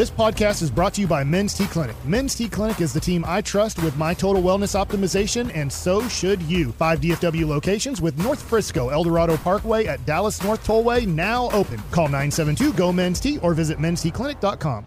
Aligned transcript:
This 0.00 0.10
podcast 0.10 0.62
is 0.62 0.70
brought 0.70 0.94
to 0.94 1.02
you 1.02 1.06
by 1.06 1.22
Men's 1.24 1.52
T 1.52 1.66
Clinic. 1.66 1.94
Men's 2.06 2.34
T 2.34 2.48
Clinic 2.48 2.80
is 2.80 2.94
the 2.94 3.00
team 3.00 3.22
I 3.28 3.42
trust 3.42 3.82
with 3.82 3.98
my 3.98 4.14
total 4.14 4.42
wellness 4.42 4.74
optimization, 4.74 5.54
and 5.54 5.70
so 5.70 6.08
should 6.08 6.40
you. 6.44 6.72
Five 6.72 7.02
DFW 7.02 7.46
locations 7.46 8.00
with 8.00 8.16
North 8.16 8.40
Frisco, 8.40 8.88
Eldorado 8.88 9.36
Parkway 9.36 9.84
at 9.84 10.02
Dallas 10.06 10.42
North 10.42 10.66
Tollway 10.66 11.06
now 11.06 11.50
open. 11.50 11.76
Call 11.90 12.06
972 12.06 12.72
GO 12.72 12.90
Men's 12.94 13.20
T 13.20 13.36
or 13.40 13.52
visit 13.52 13.76
mensteclinic.com. 13.76 14.86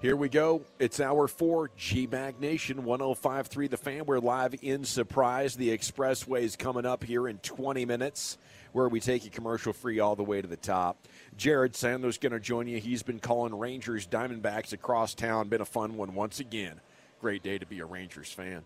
Here 0.00 0.16
we 0.16 0.30
go. 0.30 0.62
It's 0.78 1.00
hour 1.00 1.28
four, 1.28 1.70
G 1.76 2.06
Bag 2.06 2.40
Nation 2.40 2.84
1053 2.84 3.66
The 3.66 3.76
Fan. 3.76 4.06
We're 4.06 4.20
live 4.20 4.54
in 4.62 4.84
Surprise. 4.84 5.54
The 5.54 5.68
Expressway 5.68 6.40
is 6.40 6.56
coming 6.56 6.86
up 6.86 7.04
here 7.04 7.28
in 7.28 7.36
20 7.40 7.84
minutes, 7.84 8.38
where 8.76 8.90
we 8.90 9.00
take 9.00 9.24
you 9.24 9.30
commercial 9.30 9.72
free 9.72 10.00
all 10.00 10.14
the 10.14 10.22
way 10.22 10.42
to 10.42 10.46
the 10.46 10.54
top. 10.54 11.08
Jared 11.38 11.72
Sandler's 11.72 12.18
going 12.18 12.34
to 12.34 12.38
join 12.38 12.68
you. 12.68 12.78
He's 12.78 13.02
been 13.02 13.18
calling 13.18 13.58
Rangers 13.58 14.06
Diamondbacks 14.06 14.74
across 14.74 15.14
town. 15.14 15.48
Been 15.48 15.62
a 15.62 15.64
fun 15.64 15.96
one 15.96 16.14
once 16.14 16.40
again. 16.40 16.82
Great 17.18 17.42
day 17.42 17.56
to 17.56 17.64
be 17.64 17.78
a 17.78 17.86
Rangers 17.86 18.30
fan. 18.30 18.64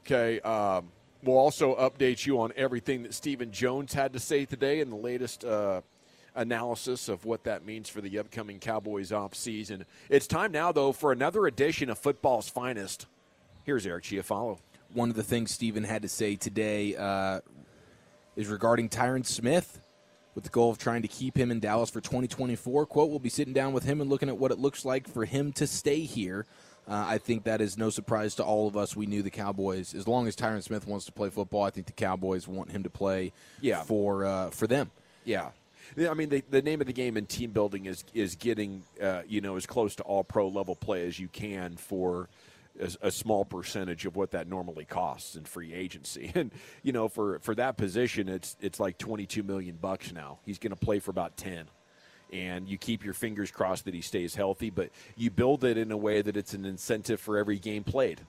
Okay. 0.00 0.40
Um, 0.40 0.88
we'll 1.22 1.38
also 1.38 1.76
update 1.76 2.26
you 2.26 2.40
on 2.40 2.52
everything 2.56 3.04
that 3.04 3.14
Stephen 3.14 3.52
Jones 3.52 3.94
had 3.94 4.14
to 4.14 4.18
say 4.18 4.46
today 4.46 4.80
and 4.80 4.90
the 4.90 4.96
latest 4.96 5.44
uh, 5.44 5.82
analysis 6.34 7.08
of 7.08 7.24
what 7.24 7.44
that 7.44 7.64
means 7.64 7.88
for 7.88 8.00
the 8.00 8.18
upcoming 8.18 8.58
Cowboys 8.58 9.12
off 9.12 9.36
season. 9.36 9.84
It's 10.08 10.26
time 10.26 10.50
now, 10.50 10.72
though, 10.72 10.90
for 10.90 11.12
another 11.12 11.46
edition 11.46 11.88
of 11.88 12.00
Football's 12.00 12.48
Finest. 12.48 13.06
Here's 13.62 13.86
Eric 13.86 14.02
Chiafalo. 14.02 14.58
One 14.92 15.08
of 15.08 15.14
the 15.14 15.22
things 15.22 15.52
Stephen 15.52 15.84
had 15.84 16.02
to 16.02 16.08
say 16.08 16.34
today 16.34 16.96
uh, 16.96 17.42
is 18.36 18.48
regarding 18.48 18.88
Tyron 18.88 19.24
Smith 19.24 19.80
with 20.34 20.44
the 20.44 20.50
goal 20.50 20.70
of 20.70 20.78
trying 20.78 21.02
to 21.02 21.08
keep 21.08 21.36
him 21.36 21.50
in 21.50 21.60
Dallas 21.60 21.90
for 21.90 22.00
2024. 22.00 22.86
Quote, 22.86 23.10
we'll 23.10 23.18
be 23.18 23.28
sitting 23.28 23.52
down 23.52 23.72
with 23.72 23.84
him 23.84 24.00
and 24.00 24.08
looking 24.08 24.28
at 24.28 24.38
what 24.38 24.50
it 24.50 24.58
looks 24.58 24.84
like 24.84 25.08
for 25.08 25.24
him 25.24 25.52
to 25.54 25.66
stay 25.66 26.00
here. 26.00 26.46
Uh, 26.88 27.04
I 27.06 27.18
think 27.18 27.44
that 27.44 27.60
is 27.60 27.76
no 27.76 27.90
surprise 27.90 28.34
to 28.36 28.44
all 28.44 28.66
of 28.66 28.76
us. 28.76 28.96
We 28.96 29.06
knew 29.06 29.22
the 29.22 29.30
Cowboys, 29.30 29.94
as 29.94 30.08
long 30.08 30.26
as 30.26 30.34
Tyron 30.34 30.62
Smith 30.62 30.86
wants 30.86 31.04
to 31.06 31.12
play 31.12 31.30
football, 31.30 31.62
I 31.62 31.70
think 31.70 31.86
the 31.86 31.92
Cowboys 31.92 32.48
want 32.48 32.70
him 32.70 32.82
to 32.82 32.90
play 32.90 33.32
yeah. 33.60 33.82
for, 33.82 34.24
uh, 34.24 34.50
for 34.50 34.66
them. 34.66 34.90
Yeah. 35.24 35.50
I 35.98 36.14
mean, 36.14 36.28
the, 36.28 36.42
the 36.48 36.62
name 36.62 36.80
of 36.80 36.86
the 36.86 36.92
game 36.92 37.16
in 37.16 37.26
team 37.26 37.50
building 37.50 37.86
is 37.86 38.04
is 38.14 38.36
getting 38.36 38.82
uh, 39.02 39.22
you 39.26 39.40
know 39.40 39.56
as 39.56 39.66
close 39.66 39.96
to 39.96 40.02
all 40.04 40.22
pro 40.22 40.46
level 40.48 40.76
play 40.76 41.06
as 41.06 41.18
you 41.18 41.28
can 41.28 41.76
for 41.76 42.28
a, 42.80 43.06
a, 43.08 43.10
small 43.10 43.44
percentage 43.44 44.06
of 44.06 44.16
what 44.16 44.32
that 44.32 44.48
normally 44.48 44.84
costs 44.84 45.36
in 45.36 45.44
free 45.44 45.72
agency. 45.72 46.32
And 46.40 46.50
you 46.82 46.92
know, 46.92 47.08
for 47.08 47.38
for 47.40 47.54
that 47.56 47.76
position, 47.76 48.28
it's 48.28 48.56
it's 48.60 48.80
like 48.80 48.98
twenty 48.98 49.26
two 49.26 49.42
million 49.42 49.76
bucks 49.76 50.12
now. 50.12 50.38
He's 50.44 50.58
going 50.58 50.70
to 50.70 50.76
play 50.76 50.98
for 50.98 51.10
about 51.10 51.36
ten. 51.36 51.66
And 52.32 52.68
you 52.68 52.78
keep 52.78 53.04
your 53.04 53.14
fingers 53.14 53.50
crossed 53.50 53.86
that 53.86 53.94
he 53.94 54.00
stays 54.00 54.36
healthy, 54.36 54.70
but 54.70 54.90
you 55.16 55.30
build 55.30 55.64
it 55.64 55.76
in 55.76 55.90
a 55.90 55.96
way 55.96 56.22
that 56.22 56.36
it's 56.36 56.54
an 56.54 56.64
incentive 56.64 57.20
for 57.20 57.36
every 57.36 57.58
game 57.58 57.82
played. 57.82 58.20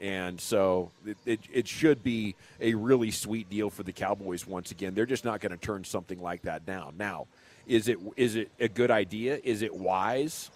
And 0.00 0.40
so 0.40 0.90
it, 1.04 1.16
it, 1.24 1.40
it, 1.52 1.66
should 1.66 2.04
be 2.04 2.36
a 2.60 2.74
really 2.74 3.10
sweet 3.10 3.48
deal 3.50 3.68
for 3.68 3.82
the 3.82 3.92
Cowboys 3.92 4.46
once 4.46 4.70
again. 4.70 4.94
They're 4.94 5.06
just 5.06 5.24
not 5.24 5.40
going 5.40 5.50
to 5.50 5.58
turn 5.58 5.82
something 5.84 6.20
like 6.20 6.42
that 6.42 6.66
down. 6.66 6.94
Now, 6.98 7.26
is 7.66 7.88
it 7.88 7.98
is 8.16 8.36
it 8.36 8.50
a 8.60 8.68
good 8.68 8.90
idea? 8.90 9.40
Is 9.42 9.62
it 9.62 9.74
wise? 9.74 10.50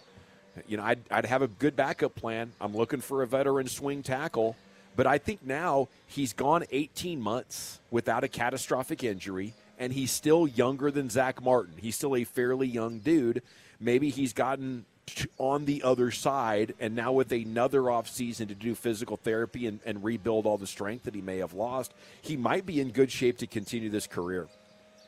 You 0.66 0.76
know, 0.76 0.82
I'd, 0.82 1.00
I'd 1.10 1.26
have 1.26 1.42
a 1.42 1.48
good 1.48 1.76
backup 1.76 2.14
plan. 2.14 2.52
I'm 2.60 2.76
looking 2.76 3.00
for 3.00 3.22
a 3.22 3.26
veteran 3.26 3.68
swing 3.68 4.02
tackle. 4.02 4.56
But 4.94 5.06
I 5.06 5.18
think 5.18 5.44
now 5.44 5.88
he's 6.06 6.32
gone 6.32 6.64
18 6.70 7.20
months 7.20 7.80
without 7.90 8.24
a 8.24 8.28
catastrophic 8.28 9.02
injury, 9.02 9.54
and 9.78 9.92
he's 9.92 10.10
still 10.10 10.46
younger 10.46 10.90
than 10.90 11.08
Zach 11.08 11.42
Martin. 11.42 11.74
He's 11.78 11.96
still 11.96 12.14
a 12.14 12.24
fairly 12.24 12.68
young 12.68 12.98
dude. 12.98 13.42
Maybe 13.80 14.10
he's 14.10 14.32
gotten 14.32 14.84
on 15.38 15.64
the 15.64 15.82
other 15.82 16.10
side, 16.10 16.74
and 16.78 16.94
now 16.94 17.12
with 17.12 17.32
another 17.32 17.90
off 17.90 18.08
season 18.08 18.48
to 18.48 18.54
do 18.54 18.74
physical 18.74 19.16
therapy 19.16 19.66
and, 19.66 19.80
and 19.84 20.04
rebuild 20.04 20.46
all 20.46 20.58
the 20.58 20.66
strength 20.66 21.04
that 21.04 21.14
he 21.14 21.22
may 21.22 21.38
have 21.38 21.54
lost, 21.54 21.92
he 22.20 22.36
might 22.36 22.66
be 22.66 22.80
in 22.80 22.90
good 22.90 23.10
shape 23.10 23.38
to 23.38 23.46
continue 23.46 23.88
this 23.88 24.06
career. 24.06 24.46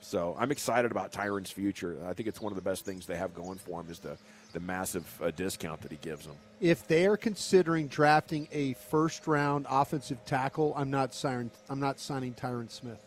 So 0.00 0.36
I'm 0.38 0.50
excited 0.50 0.90
about 0.90 1.12
Tyron's 1.12 1.50
future. 1.50 1.96
I 2.06 2.12
think 2.12 2.28
it's 2.28 2.40
one 2.40 2.52
of 2.52 2.56
the 2.56 2.62
best 2.62 2.84
things 2.84 3.06
they 3.06 3.16
have 3.16 3.34
going 3.34 3.58
for 3.58 3.80
him 3.80 3.90
is 3.90 4.00
the 4.00 4.18
the 4.54 4.60
massive 4.60 5.04
uh, 5.20 5.30
discount 5.32 5.82
that 5.82 5.90
he 5.90 5.98
gives 5.98 6.26
them. 6.26 6.36
If 6.60 6.86
they 6.88 7.06
are 7.06 7.18
considering 7.18 7.88
drafting 7.88 8.48
a 8.50 8.72
first 8.74 9.26
round 9.26 9.66
offensive 9.68 10.24
tackle, 10.24 10.72
I'm 10.76 10.90
not 10.90 11.12
signing. 11.12 11.50
I'm 11.68 11.80
not 11.80 12.00
signing 12.00 12.32
Tyron 12.32 12.70
Smith. 12.70 13.04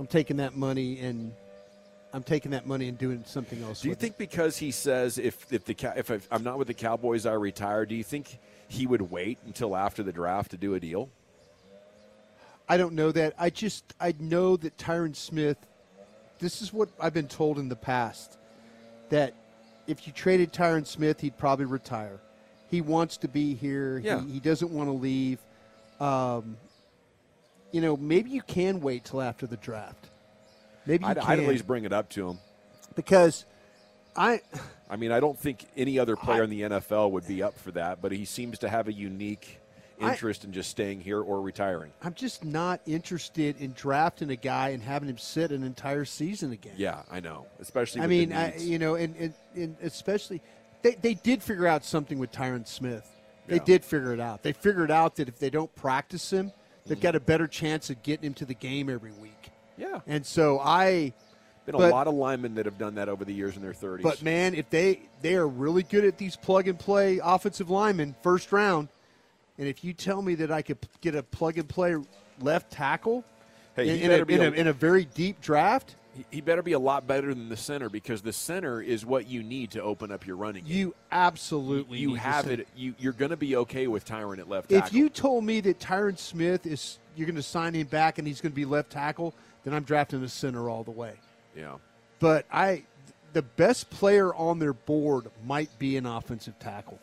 I'm 0.00 0.08
taking 0.08 0.38
that 0.38 0.56
money 0.56 0.98
and 0.98 1.32
I'm 2.12 2.24
taking 2.24 2.50
that 2.50 2.66
money 2.66 2.88
and 2.88 2.98
doing 2.98 3.22
something 3.26 3.62
else. 3.62 3.82
Do 3.82 3.88
you 3.88 3.94
think 3.94 4.14
it. 4.14 4.18
because 4.18 4.56
he 4.56 4.72
says 4.72 5.18
if 5.18 5.52
if 5.52 5.64
the 5.64 5.92
if 5.94 6.26
I'm 6.32 6.42
not 6.42 6.58
with 6.58 6.66
the 6.66 6.74
Cowboys, 6.74 7.26
I 7.26 7.34
retire? 7.34 7.86
Do 7.86 7.94
you 7.94 8.02
think 8.02 8.38
he 8.66 8.88
would 8.88 9.02
wait 9.02 9.38
until 9.46 9.76
after 9.76 10.02
the 10.02 10.12
draft 10.12 10.50
to 10.50 10.56
do 10.56 10.74
a 10.74 10.80
deal? 10.80 11.08
I 12.68 12.76
don't 12.78 12.94
know 12.94 13.12
that. 13.12 13.34
I 13.38 13.50
just 13.50 13.94
I 14.00 14.14
know 14.18 14.56
that 14.56 14.76
Tyron 14.78 15.14
Smith 15.14 15.58
this 16.42 16.60
is 16.60 16.72
what 16.72 16.88
I've 17.00 17.14
been 17.14 17.28
told 17.28 17.58
in 17.58 17.68
the 17.68 17.76
past 17.76 18.36
that 19.10 19.32
if 19.92 20.06
you 20.06 20.12
traded 20.12 20.52
Tyron 20.52 20.86
Smith, 20.86 21.20
he'd 21.20 21.38
probably 21.38 21.66
retire. 21.66 22.18
He 22.68 22.80
wants 22.80 23.18
to 23.18 23.28
be 23.28 23.54
here. 23.54 23.98
Yeah. 23.98 24.22
He, 24.22 24.32
he 24.32 24.40
doesn't 24.40 24.70
want 24.70 24.88
to 24.88 24.92
leave. 24.92 25.38
Um, 26.00 26.56
you 27.70 27.80
know, 27.80 27.96
maybe 27.96 28.30
you 28.30 28.42
can 28.42 28.80
wait 28.80 29.04
till 29.04 29.22
after 29.22 29.46
the 29.46 29.58
draft. 29.58 30.08
Maybe 30.86 31.04
I'd, 31.04 31.18
I'd, 31.18 31.38
at 31.38 31.46
least 31.46 31.66
bring 31.66 31.84
it 31.84 31.92
up 31.92 32.08
to 32.10 32.28
him 32.30 32.38
because 32.96 33.44
I. 34.16 34.40
I 34.90 34.96
mean, 34.96 35.12
I 35.12 35.20
don't 35.20 35.38
think 35.38 35.64
any 35.76 35.98
other 35.98 36.16
player 36.16 36.42
I, 36.42 36.44
in 36.44 36.50
the 36.50 36.60
NFL 36.62 37.12
would 37.12 37.26
be 37.26 37.42
up 37.42 37.58
for 37.58 37.70
that, 37.72 38.02
but 38.02 38.12
he 38.12 38.24
seems 38.24 38.58
to 38.60 38.68
have 38.68 38.88
a 38.88 38.92
unique 38.92 39.58
interest 40.02 40.44
I, 40.44 40.48
in 40.48 40.52
just 40.52 40.70
staying 40.70 41.00
here 41.00 41.20
or 41.20 41.40
retiring. 41.40 41.92
I'm 42.02 42.14
just 42.14 42.44
not 42.44 42.80
interested 42.86 43.60
in 43.60 43.72
drafting 43.72 44.30
a 44.30 44.36
guy 44.36 44.70
and 44.70 44.82
having 44.82 45.08
him 45.08 45.18
sit 45.18 45.50
an 45.52 45.62
entire 45.62 46.04
season 46.04 46.52
again. 46.52 46.74
Yeah, 46.76 47.02
I 47.10 47.20
know. 47.20 47.46
Especially, 47.60 48.00
I 48.00 48.06
mean, 48.06 48.32
I, 48.32 48.56
you 48.56 48.78
know, 48.78 48.94
and, 48.94 49.14
and, 49.16 49.34
and, 49.54 49.76
especially 49.82 50.40
they, 50.82 50.94
they 50.94 51.14
did 51.14 51.42
figure 51.42 51.66
out 51.66 51.84
something 51.84 52.18
with 52.18 52.32
Tyron 52.32 52.66
Smith. 52.66 53.08
They 53.46 53.56
yeah. 53.56 53.64
did 53.64 53.84
figure 53.84 54.12
it 54.12 54.20
out. 54.20 54.42
They 54.42 54.52
figured 54.52 54.90
out 54.90 55.16
that 55.16 55.28
if 55.28 55.38
they 55.38 55.50
don't 55.50 55.74
practice 55.74 56.32
him, 56.32 56.52
they've 56.86 56.96
mm-hmm. 56.96 57.02
got 57.02 57.16
a 57.16 57.20
better 57.20 57.46
chance 57.46 57.90
of 57.90 58.02
getting 58.02 58.26
him 58.26 58.34
to 58.34 58.44
the 58.44 58.54
game 58.54 58.88
every 58.88 59.12
week. 59.12 59.50
Yeah. 59.76 60.00
And 60.06 60.24
so 60.24 60.60
I 60.60 61.12
been 61.64 61.76
but, 61.76 61.90
a 61.90 61.94
lot 61.94 62.06
of 62.06 62.14
linemen 62.14 62.56
that 62.56 62.66
have 62.66 62.78
done 62.78 62.96
that 62.96 63.08
over 63.08 63.24
the 63.24 63.32
years 63.32 63.56
in 63.56 63.62
their 63.62 63.72
30s. 63.72 64.02
But 64.02 64.22
man, 64.22 64.54
if 64.54 64.68
they 64.70 65.00
they 65.20 65.34
are 65.34 65.46
really 65.46 65.82
good 65.82 66.04
at 66.04 66.18
these 66.18 66.36
plug 66.36 66.68
and 66.68 66.78
play 66.78 67.20
offensive 67.22 67.70
linemen 67.70 68.14
first 68.22 68.52
round, 68.52 68.88
and 69.58 69.68
if 69.68 69.84
you 69.84 69.92
tell 69.92 70.22
me 70.22 70.34
that 70.36 70.50
I 70.50 70.62
could 70.62 70.78
get 71.00 71.14
a 71.14 71.22
plug 71.22 71.58
and 71.58 71.68
play 71.68 71.96
left 72.40 72.70
tackle 72.70 73.24
hey, 73.76 73.88
in, 73.88 74.10
in, 74.10 74.20
a, 74.20 74.24
in, 74.24 74.40
a, 74.40 74.56
in, 74.56 74.66
a, 74.66 74.72
very 74.72 75.04
deep 75.04 75.40
draft, 75.40 75.94
he 76.30 76.40
better 76.40 76.62
be 76.62 76.72
a 76.72 76.78
lot 76.78 77.06
better 77.06 77.32
than 77.34 77.48
the 77.48 77.56
center 77.56 77.88
because 77.88 78.22
the 78.22 78.32
center 78.32 78.80
is 78.80 79.04
what 79.04 79.26
you 79.26 79.42
need 79.42 79.70
to 79.72 79.82
open 79.82 80.10
up 80.10 80.26
your 80.26 80.36
running. 80.36 80.64
Game. 80.64 80.76
You 80.76 80.94
absolutely 81.10 81.98
you, 81.98 82.14
have 82.14 82.48
it. 82.48 82.66
You, 82.76 82.94
you're 82.98 83.12
going 83.12 83.30
to 83.30 83.36
be 83.36 83.56
okay 83.56 83.86
with 83.86 84.04
Tyron 84.04 84.38
at 84.38 84.48
left. 84.48 84.70
Tackle. 84.70 84.86
If 84.86 84.94
you 84.94 85.08
told 85.08 85.44
me 85.44 85.60
that 85.60 85.78
Tyron 85.78 86.18
Smith 86.18 86.66
is 86.66 86.98
you're 87.16 87.26
going 87.26 87.36
to 87.36 87.42
sign 87.42 87.74
him 87.74 87.86
back 87.86 88.18
and 88.18 88.26
he's 88.26 88.40
going 88.40 88.52
to 88.52 88.56
be 88.56 88.64
left 88.64 88.90
tackle, 88.90 89.34
then 89.64 89.74
I'm 89.74 89.84
drafting 89.84 90.20
the 90.20 90.28
center 90.28 90.68
all 90.68 90.82
the 90.82 90.90
way. 90.90 91.14
Yeah. 91.56 91.76
But 92.18 92.46
I, 92.52 92.84
the 93.32 93.42
best 93.42 93.90
player 93.90 94.34
on 94.34 94.58
their 94.58 94.72
board 94.72 95.26
might 95.44 95.76
be 95.78 95.96
an 95.96 96.06
offensive 96.06 96.58
tackle. 96.58 97.00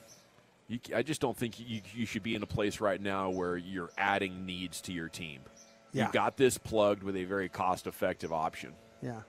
You, 0.70 0.80
I 0.96 1.02
just 1.02 1.20
don't 1.20 1.36
think 1.36 1.60
you, 1.60 1.82
you 1.94 2.06
should 2.06 2.24
be 2.24 2.36
in 2.36 2.44
a 2.44 2.48
place 2.48 2.80
right 2.80 3.02
now 3.02 3.32
where 3.32 3.58
you're 3.58 3.90
adding 3.98 4.46
needs 4.46 4.80
to 4.82 4.94
your 4.94 5.10
team. 5.10 5.42
Yeah. 5.92 6.06
You 6.06 6.14
got 6.14 6.38
this 6.38 6.58
plugged 6.58 7.04
with 7.04 7.18
a 7.18 7.26
very 7.26 7.50
cost 7.50 7.88
effective 7.88 8.32
option. 8.32 8.74
Yeah. 9.02 9.22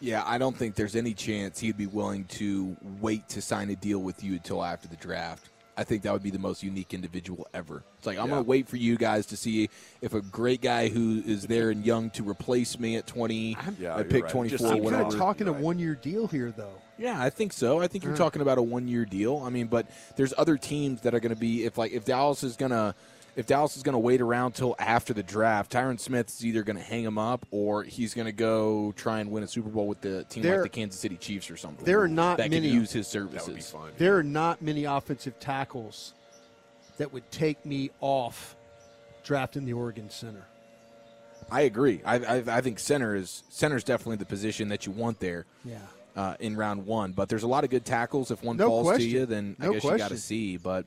Yeah, 0.00 0.22
I 0.26 0.36
don't 0.36 0.54
think 0.54 0.74
there's 0.74 0.96
any 0.96 1.14
chance 1.14 1.60
he'd 1.60 1.78
be 1.78 1.86
willing 1.86 2.24
to 2.24 2.76
wait 3.00 3.28
to 3.30 3.40
sign 3.40 3.70
a 3.70 3.76
deal 3.76 4.00
with 4.00 4.22
you 4.22 4.34
until 4.34 4.62
after 4.62 4.88
the 4.88 4.96
draft. 4.96 5.48
I 5.76 5.84
think 5.84 6.02
that 6.02 6.12
would 6.12 6.22
be 6.22 6.30
the 6.30 6.38
most 6.38 6.62
unique 6.62 6.94
individual 6.94 7.46
ever. 7.52 7.84
It's 7.98 8.06
like 8.06 8.18
I'm 8.18 8.26
yeah. 8.26 8.34
going 8.34 8.44
to 8.44 8.48
wait 8.48 8.68
for 8.68 8.76
you 8.76 8.96
guys 8.96 9.26
to 9.26 9.36
see 9.36 9.68
if 10.00 10.14
a 10.14 10.22
great 10.22 10.62
guy 10.62 10.88
who 10.88 11.22
is 11.26 11.46
there 11.46 11.70
and 11.70 11.84
young 11.84 12.10
to 12.10 12.28
replace 12.28 12.78
me 12.78 12.96
at 12.96 13.06
20, 13.06 13.56
yeah, 13.78 13.94
I 13.94 14.02
pick 14.02 14.24
right. 14.24 14.32
24. 14.32 14.72
I'm 14.72 14.82
kind 14.82 14.94
of 14.94 15.16
talking 15.16 15.48
a 15.48 15.52
one 15.52 15.78
year 15.78 15.94
deal 15.94 16.26
here, 16.26 16.52
though. 16.56 16.80
Yeah, 16.98 17.22
I 17.22 17.28
think 17.28 17.52
so. 17.52 17.80
I 17.80 17.88
think 17.88 18.04
you're 18.04 18.14
mm. 18.14 18.18
talking 18.18 18.40
about 18.40 18.56
a 18.56 18.62
one 18.62 18.88
year 18.88 19.04
deal. 19.04 19.42
I 19.44 19.50
mean, 19.50 19.66
but 19.66 19.86
there's 20.16 20.32
other 20.38 20.56
teams 20.56 21.02
that 21.02 21.14
are 21.14 21.20
going 21.20 21.34
to 21.34 21.40
be 21.40 21.64
if 21.64 21.76
like 21.76 21.92
if 21.92 22.06
Dallas 22.06 22.42
is 22.42 22.56
going 22.56 22.70
to 22.70 22.94
if 23.36 23.46
Dallas 23.46 23.76
is 23.76 23.82
going 23.82 23.92
to 23.92 23.98
wait 23.98 24.20
around 24.20 24.52
till 24.52 24.74
after 24.78 25.12
the 25.12 25.22
draft, 25.22 25.70
Tyron 25.70 26.00
Smith 26.00 26.28
is 26.28 26.44
either 26.44 26.62
going 26.62 26.76
to 26.76 26.82
hang 26.82 27.04
him 27.04 27.18
up 27.18 27.46
or 27.50 27.82
he's 27.84 28.14
going 28.14 28.24
to 28.26 28.32
go 28.32 28.92
try 28.96 29.20
and 29.20 29.30
win 29.30 29.42
a 29.42 29.46
Super 29.46 29.68
Bowl 29.68 29.86
with 29.86 30.00
the 30.00 30.24
team 30.24 30.42
there, 30.42 30.62
like 30.62 30.72
the 30.72 30.80
Kansas 30.80 30.98
City 30.98 31.16
Chiefs 31.16 31.50
or 31.50 31.56
something. 31.56 31.84
There 31.84 32.00
are 32.00 32.08
not 32.08 32.38
that 32.38 32.50
many 32.50 32.68
could 32.68 32.74
use 32.74 32.90
his 32.92 33.06
services. 33.06 33.70
Fun, 33.70 33.92
there 33.98 34.14
yeah. 34.14 34.18
are 34.20 34.22
not 34.22 34.62
many 34.62 34.84
offensive 34.84 35.38
tackles 35.38 36.14
that 36.96 37.12
would 37.12 37.30
take 37.30 37.64
me 37.66 37.90
off 38.00 38.56
drafting 39.22 39.66
the 39.66 39.74
Oregon 39.74 40.08
center. 40.08 40.46
I 41.50 41.60
agree. 41.62 42.00
I, 42.04 42.16
I, 42.16 42.36
I 42.48 42.60
think 42.62 42.78
center 42.78 43.14
is 43.14 43.42
center 43.50 43.76
is 43.76 43.84
definitely 43.84 44.16
the 44.16 44.24
position 44.26 44.68
that 44.70 44.86
you 44.86 44.92
want 44.92 45.20
there. 45.20 45.44
Yeah. 45.64 45.78
uh, 46.16 46.34
in 46.40 46.56
round 46.56 46.86
one. 46.86 47.12
But 47.12 47.28
there's 47.28 47.42
a 47.42 47.46
lot 47.46 47.62
of 47.62 47.70
good 47.70 47.84
tackles. 47.84 48.30
If 48.30 48.42
one 48.42 48.56
No 48.56 48.68
falls 48.68 48.86
question. 48.86 49.06
to 49.06 49.12
you, 49.18 49.26
then 49.26 49.56
I 49.60 49.66
No 49.66 49.72
guess 49.74 49.84
you 49.84 49.98
got 49.98 50.08
to 50.10 50.16
see. 50.16 50.56
But 50.56 50.86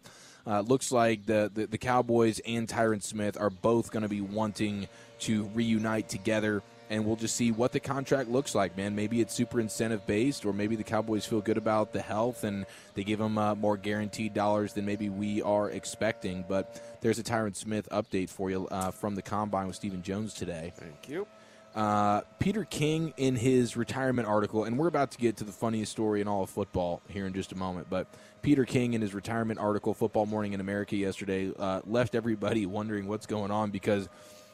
uh, 0.49 0.61
looks 0.61 0.91
like 0.91 1.25
the, 1.25 1.51
the 1.53 1.67
the 1.67 1.77
Cowboys 1.77 2.41
and 2.45 2.67
Tyron 2.67 3.03
Smith 3.03 3.37
are 3.39 3.51
both 3.51 3.91
going 3.91 4.03
to 4.03 4.09
be 4.09 4.21
wanting 4.21 4.87
to 5.19 5.43
reunite 5.53 6.09
together. 6.09 6.63
And 6.91 7.05
we'll 7.05 7.17
just 7.17 7.35
see 7.35 7.51
what 7.51 7.71
the 7.71 7.79
contract 7.79 8.29
looks 8.29 8.55
like, 8.55 8.75
man. 8.75 8.95
Maybe 8.95 9.21
it's 9.21 9.31
super 9.31 9.59
incentive 9.59 10.07
based, 10.07 10.43
or 10.43 10.53
maybe 10.53 10.75
the 10.75 10.83
Cowboys 10.83 11.23
feel 11.23 11.39
good 11.39 11.57
about 11.57 11.93
the 11.93 12.01
health 12.01 12.43
and 12.43 12.65
they 12.95 13.03
give 13.03 13.21
him 13.21 13.37
uh, 13.37 13.53
more 13.53 13.77
guaranteed 13.77 14.33
dollars 14.33 14.73
than 14.73 14.87
maybe 14.87 15.07
we 15.07 15.43
are 15.43 15.69
expecting. 15.69 16.43
But 16.49 16.81
there's 17.01 17.19
a 17.19 17.23
Tyron 17.23 17.55
Smith 17.55 17.87
update 17.91 18.29
for 18.29 18.49
you 18.49 18.67
uh, 18.69 18.89
from 18.89 19.13
the 19.13 19.21
combine 19.21 19.67
with 19.67 19.75
Stephen 19.75 20.01
Jones 20.01 20.33
today. 20.33 20.73
Thank 20.75 21.07
you. 21.07 21.27
Uh, 21.75 22.21
Peter 22.39 22.65
King 22.65 23.13
in 23.17 23.35
his 23.35 23.77
retirement 23.77 24.27
article, 24.27 24.63
and 24.63 24.77
we're 24.77 24.87
about 24.87 25.11
to 25.11 25.17
get 25.17 25.37
to 25.37 25.43
the 25.43 25.51
funniest 25.51 25.91
story 25.91 26.19
in 26.19 26.27
all 26.27 26.43
of 26.43 26.49
football 26.49 27.01
here 27.07 27.27
in 27.27 27.33
just 27.33 27.51
a 27.51 27.55
moment. 27.55 27.87
But 27.89 28.07
Peter 28.41 28.65
King 28.65 28.93
in 28.93 29.01
his 29.01 29.13
retirement 29.13 29.59
article, 29.59 29.93
Football 29.93 30.25
Morning 30.25 30.53
in 30.53 30.61
America, 30.61 30.95
yesterday, 30.95 31.51
uh, 31.57 31.81
left 31.85 32.15
everybody 32.15 32.65
wondering 32.65 33.07
what's 33.07 33.27
going 33.27 33.51
on 33.51 33.69
because 33.69 34.09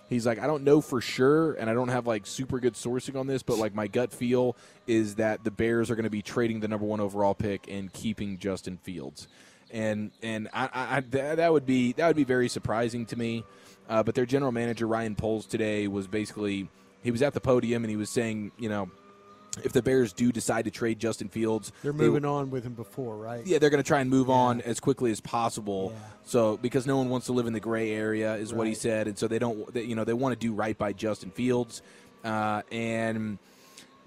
he's 0.10 0.26
like, 0.26 0.40
I 0.40 0.48
don't 0.48 0.64
know 0.64 0.82
for 0.82 1.00
sure, 1.00 1.54
and 1.54 1.70
I 1.70 1.74
don't 1.74 1.88
have 1.88 2.06
like 2.06 2.28
super 2.28 2.60
good 2.60 2.74
sourcing 2.74 3.18
on 3.18 3.28
this, 3.28 3.44
but 3.44 3.58
like 3.58 3.74
my 3.74 3.88
gut 3.88 4.12
feel 4.12 4.58
is 4.86 5.16
that 5.16 5.44
the 5.44 5.52
Bears 5.52 5.90
are 5.90 5.96
going 5.96 6.04
to 6.04 6.10
be 6.10 6.22
trading 6.22 6.60
the 6.60 6.68
number 6.68 6.86
one 6.86 7.00
overall 7.00 7.34
pick 7.34 7.68
and 7.70 7.92
keeping 7.94 8.38
Justin 8.40 8.78
Fields. 8.78 9.28
And 9.72 10.12
and 10.22 10.50
I, 10.54 10.70
I, 10.74 11.00
that 11.00 11.52
would 11.52 11.66
be 11.66 11.94
that 11.94 12.08
would 12.08 12.16
be 12.16 12.24
very 12.24 12.50
surprising 12.50 13.06
to 13.08 13.16
me. 13.16 13.46
Uh, 13.88 14.04
but 14.04 14.16
their 14.16 14.26
general 14.26 14.52
manager 14.52 14.88
Ryan 14.88 15.16
Poles 15.16 15.46
today 15.46 15.88
was 15.88 16.08
basically 16.08 16.70
he 17.06 17.12
was 17.12 17.22
at 17.22 17.34
the 17.34 17.40
podium 17.40 17.84
and 17.84 17.90
he 17.92 17.96
was 17.96 18.10
saying, 18.10 18.52
you 18.58 18.68
know, 18.68 18.90
if 19.64 19.72
the 19.72 19.82
Bears 19.82 20.12
do 20.12 20.32
decide 20.34 20.66
to 20.66 20.72
trade 20.72 21.00
Justin 21.00 21.30
Fields, 21.30 21.72
They're 21.84 21.94
they- 21.94 22.06
moving 22.06 22.26
on 22.26 22.50
with 22.50 22.66
him 22.66 22.74
before, 22.74 23.16
right? 23.16 23.46
yeah, 23.46 23.58
they're 23.60 23.70
going 23.70 23.82
to 23.82 23.88
try 23.88 24.02
and 24.02 24.10
move 24.10 24.30
on 24.30 24.60
as 24.62 24.80
quickly 24.82 25.12
as 25.12 25.22
possible. 25.22 25.94
Yeah. 25.94 26.00
So 26.26 26.58
because 26.58 26.86
no 26.86 26.98
one 26.98 27.10
wants 27.10 27.28
to 27.28 27.32
live 27.32 27.46
in 27.48 27.54
the 27.54 27.60
gray 27.62 27.92
area, 27.92 28.34
is 28.36 28.54
what 28.54 28.68
he 28.68 28.74
said, 28.74 29.08
and 29.08 29.18
so 29.18 29.28
they 29.30 29.40
don't. 29.40 29.72
They, 29.74 29.84
you 29.84 29.96
know, 29.96 30.04
they 30.04 30.14
want 30.14 30.34
to 30.38 30.48
do 30.48 30.54
right 30.54 30.78
by 30.78 30.92
Justin 30.92 31.30
Fields, 31.30 31.82
uh, 32.26 32.64
and 32.72 33.38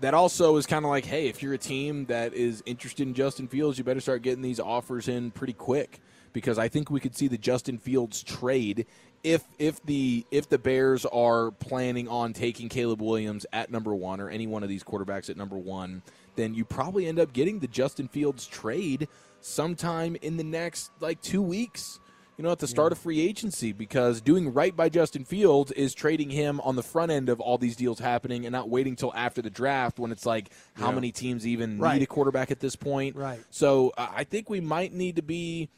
that 0.00 0.12
also 0.12 0.56
is 0.56 0.66
kind 0.66 0.84
of 0.84 0.90
like, 0.90 1.06
hey, 1.06 1.28
if 1.28 1.42
you're 1.42 1.54
a 1.54 1.58
team 1.58 2.04
that 2.06 2.34
is 2.34 2.62
interested 2.66 3.06
in 3.06 3.14
Justin 3.14 3.46
Fields, 3.48 3.78
you 3.78 3.84
better 3.84 4.00
start 4.00 4.20
getting 4.22 4.42
these 4.42 4.60
offers 4.60 5.08
in 5.08 5.30
pretty 5.30 5.54
quick 5.54 6.00
because 6.34 6.58
I 6.58 6.68
think 6.68 6.90
we 6.90 7.00
could 7.00 7.16
see 7.16 7.26
the 7.26 7.38
Justin 7.38 7.78
Fields 7.78 8.22
trade 8.22 8.84
if 9.24 9.44
if 9.58 9.82
the 9.84 10.24
if 10.30 10.48
the 10.48 10.58
Bears 10.58 11.04
are 11.06 11.50
planning 11.50 12.08
on 12.08 12.32
taking 12.32 12.68
Caleb 12.68 13.00
Williams 13.02 13.44
at 13.52 13.70
number 13.70 13.94
one 13.94 14.20
or 14.20 14.28
any 14.28 14.46
one 14.46 14.62
of 14.62 14.68
these 14.68 14.84
quarterbacks 14.84 15.28
at 15.28 15.36
number 15.36 15.56
one, 15.56 16.02
then 16.36 16.54
you 16.54 16.64
probably 16.64 17.06
end 17.06 17.18
up 17.18 17.32
getting 17.32 17.58
the 17.58 17.66
Justin 17.68 18.08
Fields 18.08 18.46
trade 18.46 19.08
sometime 19.40 20.16
in 20.22 20.36
the 20.36 20.44
next 20.44 20.90
like 21.00 21.20
two 21.20 21.42
weeks. 21.42 22.00
You 22.36 22.44
know, 22.44 22.52
at 22.52 22.60
the 22.60 22.68
start 22.68 22.92
of 22.92 22.98
free 22.98 23.20
agency, 23.20 23.72
because 23.72 24.20
doing 24.20 24.52
right 24.54 24.76
by 24.76 24.88
Justin 24.88 25.24
Fields 25.24 25.72
is 25.72 25.92
trading 25.92 26.30
him 26.30 26.60
on 26.60 26.76
the 26.76 26.84
front 26.84 27.10
end 27.10 27.28
of 27.28 27.40
all 27.40 27.58
these 27.58 27.74
deals 27.74 27.98
happening 27.98 28.46
and 28.46 28.52
not 28.52 28.68
waiting 28.70 28.94
till 28.94 29.12
after 29.16 29.42
the 29.42 29.50
draft 29.50 29.98
when 29.98 30.12
it's 30.12 30.24
like, 30.24 30.50
how 30.74 30.90
Yeah. 30.90 30.94
many 30.94 31.10
teams 31.10 31.44
even 31.44 31.80
Right. 31.80 31.94
need 31.94 32.02
a 32.04 32.06
quarterback 32.06 32.52
at 32.52 32.60
this 32.60 32.76
point? 32.76 33.16
Right. 33.16 33.40
So 33.50 33.92
uh, 33.98 34.06
I 34.14 34.22
think 34.22 34.48
we 34.48 34.60
might 34.60 34.94
need 34.94 35.16
to 35.16 35.22
be 35.22 35.68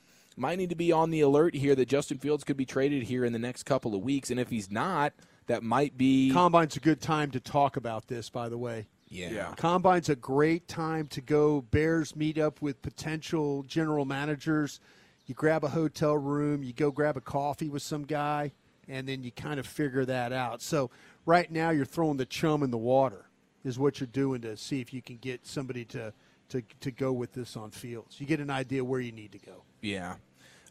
might 0.41 0.59
need 0.59 0.71
to 0.71 0.77
be 0.77 0.91
on 0.91 1.11
the 1.11 1.21
alert 1.21 1.55
here 1.55 1.75
that 1.75 1.87
Justin 1.87 2.19
Fields 2.19 2.45
could 2.45 2.57
be 2.57 2.65
traded 2.65 3.05
here 3.05 3.25
in 3.25 3.33
the 3.33 3.39
next 3.39 3.65
couple 3.65 3.95
of 3.95 4.03
weeks, 4.03 4.31
and 4.31 4.41
if 4.41 4.49
he's 4.49 4.71
not, 4.71 5.13
that 5.47 5.63
might 5.63 5.97
be 5.97 6.31
Combine's 6.33 6.77
a 6.77 6.81
good 6.81 7.01
time 7.01 7.31
to 7.33 7.41
talk 7.41 7.77
about 7.77 8.09
this, 8.09 8.31
by 8.31 8.49
the 8.49 8.59
way. 8.59 8.87
yeah. 9.09 9.31
Yeah. 9.31 9.55
Combine's 9.57 10.09
a 10.09 10.17
great 10.17 10.67
time 10.69 11.07
to 11.09 11.21
go. 11.21 11.61
Bears 11.61 12.17
meet 12.17 12.39
up 12.39 12.63
with 12.63 12.81
potential 12.83 13.63
general 13.65 14.05
managers. 14.05 14.81
You 15.27 15.35
grab 15.35 15.63
a 15.63 15.69
hotel 15.69 16.17
room, 16.17 16.63
you 16.63 16.73
go 16.73 16.91
grab 16.91 17.17
a 17.17 17.21
coffee 17.21 17.69
with 17.69 17.83
some 17.83 18.05
guy, 18.05 18.53
and 18.89 19.09
then 19.09 19.23
you 19.23 19.31
kind 19.31 19.61
of 19.61 19.67
figure 19.67 20.05
that 20.05 20.33
out. 20.33 20.63
So 20.63 20.91
right 21.27 21.51
now 21.51 21.71
you're 21.71 21.85
throwing 21.85 22.17
the 22.17 22.27
chum 22.27 22.63
in 22.63 22.71
the 22.71 22.79
water, 22.79 23.27
is 23.65 23.79
what 23.79 24.01
you're 24.01 24.07
doing 24.07 24.41
to 24.41 24.57
see 24.57 24.81
if 24.81 24.93
you 24.95 25.03
can 25.03 25.19
get 25.19 25.47
somebody 25.47 25.85
to 25.87 26.13
to, 26.51 26.63
to 26.81 26.91
go 26.91 27.13
with 27.13 27.33
this 27.33 27.57
on 27.57 27.71
fields. 27.71 28.21
You 28.21 28.27
get 28.27 28.41
an 28.41 28.51
idea 28.51 28.85
where 28.85 28.99
you 29.01 29.13
need 29.13 29.31
to 29.33 29.39
go. 29.39 29.63
Yeah. 29.83 30.17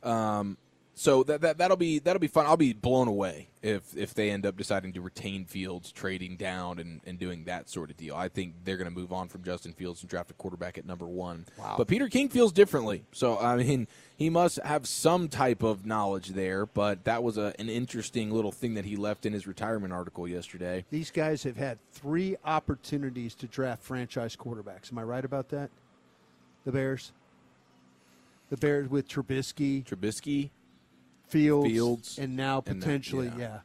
Um, 0.04 0.57
so 1.00 1.24
that, 1.24 1.40
that 1.40 1.57
that'll 1.60 1.78
be 1.78 2.00
that'll 2.00 2.19
be 2.19 2.28
fun. 2.28 2.46
I'll 2.46 2.57
be 2.57 2.74
blown 2.74 3.07
away 3.07 3.48
if 3.62 3.96
if 3.96 4.13
they 4.13 4.31
end 4.31 4.46
up 4.46 4.57
deciding 4.57 4.92
to 4.94 5.01
retain 5.01 5.46
Fields, 5.46 5.94
trading 5.94 6.36
down 6.36 6.78
and, 6.78 7.00
and 7.06 7.18
doing 7.18 7.46
that 7.46 7.69
sort 7.69 7.90
of 7.90 7.96
deal. 7.96 8.16
I 8.16 8.28
think 8.28 8.54
they're 8.66 8.75
going 8.75 8.90
to 8.90 8.94
move 8.94 9.13
on 9.13 9.30
from 9.30 9.42
Justin 9.42 9.72
Fields 9.72 10.01
and 10.01 10.10
draft 10.10 10.30
a 10.30 10.34
quarterback 10.34 10.78
at 10.78 10.86
number 10.86 11.07
one. 11.07 11.46
Wow. 11.57 11.75
But 11.78 11.88
Peter 11.88 12.10
King 12.10 12.28
feels 12.28 12.51
differently. 12.51 13.06
So 13.13 13.40
I 13.40 13.56
mean, 13.56 13.88
he 14.18 14.30
must 14.30 14.60
have 14.60 14.86
some 14.86 15.30
type 15.30 15.63
of 15.63 15.86
knowledge 15.86 16.31
there. 16.31 16.66
But 16.66 17.06
that 17.06 17.24
was 17.24 17.38
a, 17.38 17.54
an 17.57 17.69
interesting 17.69 18.30
little 18.31 18.51
thing 18.51 18.74
that 18.74 18.84
he 18.84 18.98
left 18.98 19.25
in 19.25 19.31
his 19.31 19.48
retirement 19.48 19.94
article 19.94 20.28
yesterday. 20.28 20.84
These 20.90 21.12
guys 21.12 21.44
have 21.44 21.56
had 21.56 21.78
three 21.94 22.36
opportunities 22.44 23.36
to 23.36 23.48
draft 23.48 23.84
franchise 23.84 24.36
quarterbacks. 24.36 24.92
Am 24.92 25.00
I 25.00 25.04
right 25.04 25.24
about 25.24 25.48
that? 25.50 25.69
The 26.66 26.74
Bears? 26.74 27.13
The 28.50 28.57
Bears 28.57 28.90
with 28.90 29.07
Trubisky, 29.07 29.84
Trubisky. 29.86 30.50
Fields, 31.28 31.68
Fields, 31.69 32.18
and 32.18 32.36
now 32.36 32.57
and 32.57 32.66
then- 32.66 32.80
potentially, 32.80 33.31
yeah. 33.38 33.60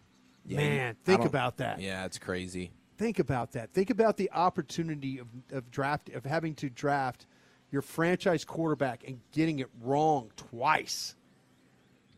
yeah. 0.45 0.57
Man, 0.59 0.97
think 1.03 1.25
about 1.25 1.57
that. 1.57 1.81
Yeah, 1.81 2.05
it's 2.05 2.19
crazy. 2.19 2.73
Think 2.99 3.19
about 3.19 3.53
that. 3.53 3.73
Think 3.73 3.89
about 3.89 4.19
the 4.19 4.31
opportunity 4.33 5.19
of, 5.19 5.27
of 5.51 5.71
draft 5.71 6.11
of 6.11 6.25
having 6.25 6.55
to 6.57 6.69
draft 6.69 7.27
your 7.71 7.81
franchise 7.83 8.45
quarterback 8.45 9.03
and 9.09 9.21
getting 9.33 9.59
it 9.61 9.69
wrong 9.81 10.31
twice. 10.37 11.17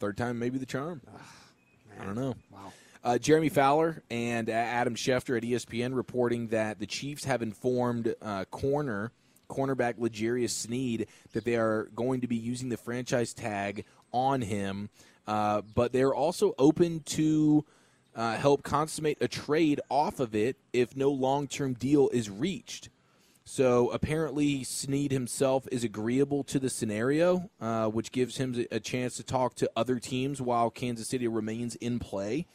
Third 0.01 0.17
time, 0.19 0.39
maybe 0.39 0.59
the 0.59 0.67
charm. 0.67 1.01
I 1.99 2.05
don't 2.05 2.17
know. 2.17 2.35
Wow. 2.51 2.73
Uh, 3.03 3.17
Jeremy 3.19 3.49
Fowler 3.49 4.03
and 4.11 4.51
Adam 4.51 4.97
Schefter 4.97 5.37
at 5.37 5.45
ESPN 5.45 5.95
reporting 5.95 6.49
that 6.49 6.81
the 6.81 6.87
Chiefs 6.87 7.25
have 7.25 7.41
informed 7.41 8.15
uh, 8.21 8.45
corner 8.47 9.13
cornerback 9.49 9.95
Legarius 9.95 10.51
Sneed 10.51 11.07
that 11.33 11.45
they 11.45 11.57
are 11.57 11.89
going 11.95 12.21
to 12.21 12.27
be 12.27 12.37
using 12.37 12.69
the 12.69 12.77
franchise 12.77 13.33
tag 13.33 13.85
on 14.13 14.43
him, 14.43 14.89
uh, 15.27 15.63
but 15.75 15.93
they're 15.93 16.15
also 16.15 16.55
open 16.59 17.01
to 17.01 17.65
uh, 18.15 18.37
help 18.37 18.63
consummate 18.63 19.19
a 19.21 19.29
trade 19.29 19.81
off 19.91 20.21
of 20.21 20.35
it 20.35 20.57
if 20.73 20.97
no 20.97 21.11
long 21.11 21.47
term 21.47 21.75
deal 21.75 22.09
is 22.11 22.31
reached. 22.31 22.89
So 23.49 23.91
apparently, 23.91 24.65
Sneed 24.65 25.13
himself 25.13 25.69
is 25.71 25.85
agreeable 25.85 26.43
to 26.45 26.59
the 26.59 26.69
scenario, 26.69 27.49
uh, 27.61 27.87
which 27.87 28.11
gives 28.11 28.39
him 28.39 28.67
a 28.73 28.81
chance 28.81 29.17
to 29.19 29.23
talk 29.23 29.55
to 29.57 29.71
other 29.77 30.01
teams 30.01 30.43
while 30.43 30.69
Kansas 30.69 31.07
City 31.07 31.29
remains 31.29 31.77
in 31.77 32.01
play. 32.01 32.47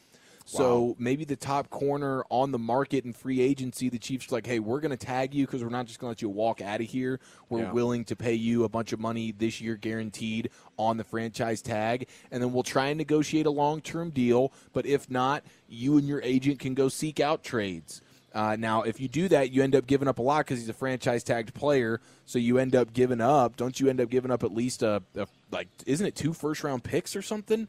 So 0.44 0.96
maybe 0.98 1.24
the 1.24 1.36
top 1.36 1.70
corner 1.70 2.24
on 2.28 2.50
the 2.52 2.58
market 2.58 3.04
in 3.04 3.12
free 3.12 3.40
agency, 3.40 3.88
the 3.88 3.98
Chiefs 3.98 4.30
are 4.30 4.36
like, 4.36 4.46
hey, 4.46 4.58
we're 4.58 4.80
going 4.80 4.90
to 4.90 4.96
tag 4.96 5.34
you 5.34 5.46
because 5.46 5.62
we're 5.62 5.70
not 5.70 5.86
just 5.86 5.98
going 5.98 6.08
to 6.08 6.10
let 6.10 6.22
you 6.22 6.28
walk 6.28 6.60
out 6.60 6.80
of 6.80 6.86
here. 6.86 7.20
We're 7.48 7.60
Yeah. 7.60 7.72
willing 7.72 8.04
to 8.06 8.16
pay 8.16 8.34
you 8.34 8.64
a 8.64 8.68
bunch 8.68 8.92
of 8.92 9.00
money 9.00 9.32
this 9.32 9.60
year 9.60 9.76
guaranteed 9.76 10.50
on 10.78 10.96
the 10.96 11.04
franchise 11.04 11.62
tag. 11.62 12.06
And 12.30 12.42
then 12.42 12.52
we'll 12.52 12.62
try 12.62 12.88
and 12.88 12.98
negotiate 12.98 13.46
a 13.46 13.50
long 13.50 13.80
term 13.80 14.10
deal. 14.10 14.52
But 14.72 14.86
if 14.86 15.10
not, 15.10 15.44
you 15.68 15.96
and 15.96 16.06
your 16.06 16.20
agent 16.22 16.58
can 16.58 16.74
go 16.74 16.88
seek 16.88 17.20
out 17.20 17.42
trades. 17.42 18.00
Uh, 18.34 18.56
now, 18.58 18.80
if 18.82 18.98
you 18.98 19.08
do 19.08 19.28
that, 19.28 19.50
you 19.50 19.62
end 19.62 19.74
up 19.76 19.86
giving 19.86 20.08
up 20.08 20.18
a 20.18 20.22
lot 20.22 20.38
because 20.38 20.58
he's 20.58 20.68
a 20.68 20.72
franchise 20.74 21.22
tagged 21.22 21.52
player. 21.52 22.00
So 22.24 22.38
you 22.38 22.56
end 22.58 22.74
up 22.74 22.94
giving 22.94 23.20
up. 23.20 23.56
Don't 23.56 23.78
you 23.78 23.88
end 23.90 24.00
up 24.00 24.08
giving 24.08 24.30
up 24.30 24.42
at 24.42 24.52
least 24.54 24.82
a, 24.82 25.02
a 25.16 25.26
like? 25.50 25.68
Isn't 25.84 26.06
it 26.06 26.16
two 26.16 26.32
first 26.32 26.64
round 26.64 26.82
picks 26.82 27.14
or 27.14 27.20
something? 27.20 27.68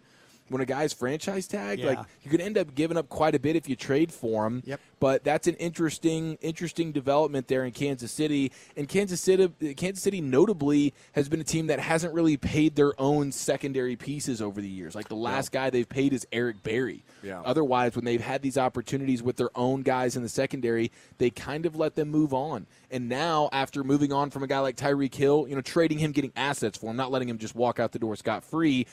When 0.49 0.61
a 0.61 0.65
guy's 0.65 0.93
franchise 0.93 1.47
tag, 1.47 1.79
Yeah. 1.79 1.85
like 1.87 1.99
you 2.21 2.29
could 2.29 2.41
end 2.41 2.57
up 2.57 2.75
giving 2.75 2.97
up 2.97 3.09
quite 3.09 3.33
a 3.33 3.39
bit 3.39 3.55
if 3.55 3.67
you 3.69 3.75
trade 3.75 4.11
for 4.11 4.45
him. 4.45 4.61
Yep. 4.65 4.79
But 4.99 5.23
that's 5.23 5.47
an 5.47 5.55
interesting, 5.55 6.37
interesting 6.41 6.91
development 6.91 7.47
there 7.47 7.65
in 7.65 7.71
Kansas 7.71 8.11
City. 8.11 8.51
And 8.77 8.87
Kansas 8.87 9.19
City, 9.21 9.49
Kansas 9.75 10.03
City, 10.03 10.21
notably, 10.21 10.93
has 11.13 11.27
been 11.29 11.39
a 11.41 11.45
team 11.45 11.67
that 11.67 11.79
hasn't 11.79 12.13
really 12.13 12.37
paid 12.37 12.75
their 12.75 12.93
own 13.01 13.31
secondary 13.31 13.95
pieces 13.95 14.41
over 14.41 14.61
the 14.61 14.67
years. 14.69 14.95
Like 14.95 15.07
the 15.07 15.15
last 15.15 15.51
guy 15.51 15.69
they've 15.69 15.87
paid 15.87 16.13
is 16.13 16.27
Eric 16.31 16.61
Berry. 16.63 17.03
Yeah. 17.23 17.41
Otherwise, 17.41 17.95
when 17.95 18.05
they've 18.05 18.21
had 18.21 18.41
these 18.41 18.57
opportunities 18.57 19.23
with 19.23 19.37
their 19.37 19.49
own 19.55 19.81
guys 19.81 20.15
in 20.15 20.23
the 20.23 20.29
secondary, 20.29 20.91
they 21.17 21.29
kind 21.29 21.65
of 21.65 21.75
let 21.75 21.95
them 21.95 22.09
move 22.09 22.33
on. 22.33 22.67
And 22.91 23.09
now, 23.09 23.49
after 23.51 23.83
moving 23.83 24.13
on 24.13 24.29
from 24.29 24.43
a 24.43 24.47
guy 24.47 24.59
like 24.59 24.75
Tyreek 24.75 25.15
Hill, 25.15 25.47
you 25.49 25.55
know, 25.55 25.61
trading 25.61 25.97
him, 25.99 26.11
getting 26.11 26.31
assets 26.35 26.77
for 26.77 26.91
him, 26.91 26.97
not 26.97 27.11
letting 27.11 27.27
him 27.29 27.37
just 27.39 27.55
walk 27.55 27.79
out 27.79 27.91
the 27.91 27.99
door 27.99 28.15
scot 28.15 28.43
free, 28.43 28.85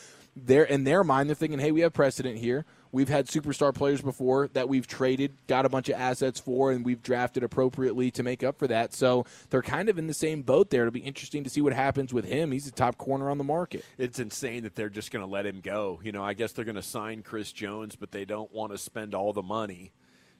they're 0.44 0.64
in 0.64 0.84
their 0.84 1.04
mind, 1.04 1.28
they're 1.28 1.36
thinking, 1.36 1.58
hey, 1.58 1.72
we 1.72 1.80
have 1.80 1.92
precedent 1.92 2.38
here. 2.38 2.64
We've 2.92 3.08
had 3.08 3.26
superstar 3.28 3.72
players 3.72 4.00
before 4.00 4.48
that 4.48 4.68
we've 4.68 4.86
traded, 4.86 5.32
got 5.46 5.64
a 5.64 5.68
bunch 5.68 5.88
of 5.88 5.94
assets 5.94 6.40
for, 6.40 6.72
and 6.72 6.84
we've 6.84 7.02
drafted 7.02 7.44
appropriately 7.44 8.10
to 8.12 8.24
make 8.24 8.42
up 8.42 8.58
for 8.58 8.66
that. 8.66 8.92
So 8.92 9.26
they're 9.50 9.62
kind 9.62 9.88
of 9.88 9.96
in 9.96 10.08
the 10.08 10.14
same 10.14 10.42
boat 10.42 10.70
there. 10.70 10.82
It'll 10.82 10.92
be 10.92 11.00
interesting 11.00 11.44
to 11.44 11.50
see 11.50 11.60
what 11.60 11.72
happens 11.72 12.12
with 12.12 12.24
him. 12.24 12.50
He's 12.50 12.64
the 12.64 12.72
top 12.72 12.98
corner 12.98 13.30
on 13.30 13.38
the 13.38 13.44
market. 13.44 13.84
It's 13.96 14.18
insane 14.18 14.64
that 14.64 14.74
they're 14.74 14.88
just 14.88 15.12
going 15.12 15.24
to 15.24 15.30
let 15.30 15.46
him 15.46 15.60
go. 15.60 16.00
You 16.02 16.10
know, 16.10 16.24
I 16.24 16.34
guess 16.34 16.52
they're 16.52 16.64
going 16.64 16.74
to 16.74 16.82
sign 16.82 17.22
Chris 17.22 17.52
Jones, 17.52 17.94
but 17.94 18.10
they 18.10 18.24
don't 18.24 18.52
want 18.52 18.72
to 18.72 18.78
spend 18.78 19.14
all 19.14 19.32
the 19.32 19.42
money 19.42 19.92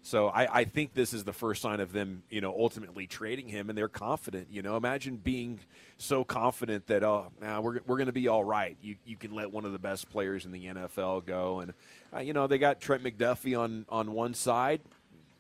So 0.03 0.29
I, 0.29 0.61
I 0.61 0.65
think 0.65 0.95
this 0.95 1.13
is 1.13 1.25
the 1.25 1.33
first 1.33 1.61
sign 1.61 1.79
of 1.81 1.93
them, 1.93 2.23
you 2.31 2.41
know, 2.41 2.55
ultimately 2.59 3.07
trading 3.07 3.49
him, 3.49 3.69
and 3.69 3.77
they're 3.77 3.89
confident. 3.89 4.49
You 4.51 4.63
know, 4.63 4.77
imagine 4.77 5.17
being 5.17 5.61
so 5.99 6.25
confident 6.25 6.87
that 6.87 7.05
oh, 7.05 7.31
now 7.41 7.61
we're 7.61 7.81
we're 7.87 7.97
going 7.97 8.07
to 8.07 8.13
be 8.13 8.29
all 8.29 8.43
right. 8.43 8.77
You 8.83 8.97
you 9.05 9.17
can 9.17 9.35
let 9.35 9.53
one 9.53 9.65
of 9.65 9.73
the 9.73 9.79
best 9.79 10.11
players 10.11 10.47
in 10.47 10.53
the 10.53 10.67
NFL 10.67 11.27
go, 11.27 11.61
and 11.61 11.75
uh, 12.15 12.21
you 12.21 12.33
know 12.33 12.47
they 12.47 12.59
got 12.59 12.81
Trent 12.81 13.03
McDuffie 13.03 13.59
on 13.59 13.85
on 13.89 14.13
one 14.13 14.33
side. 14.33 14.81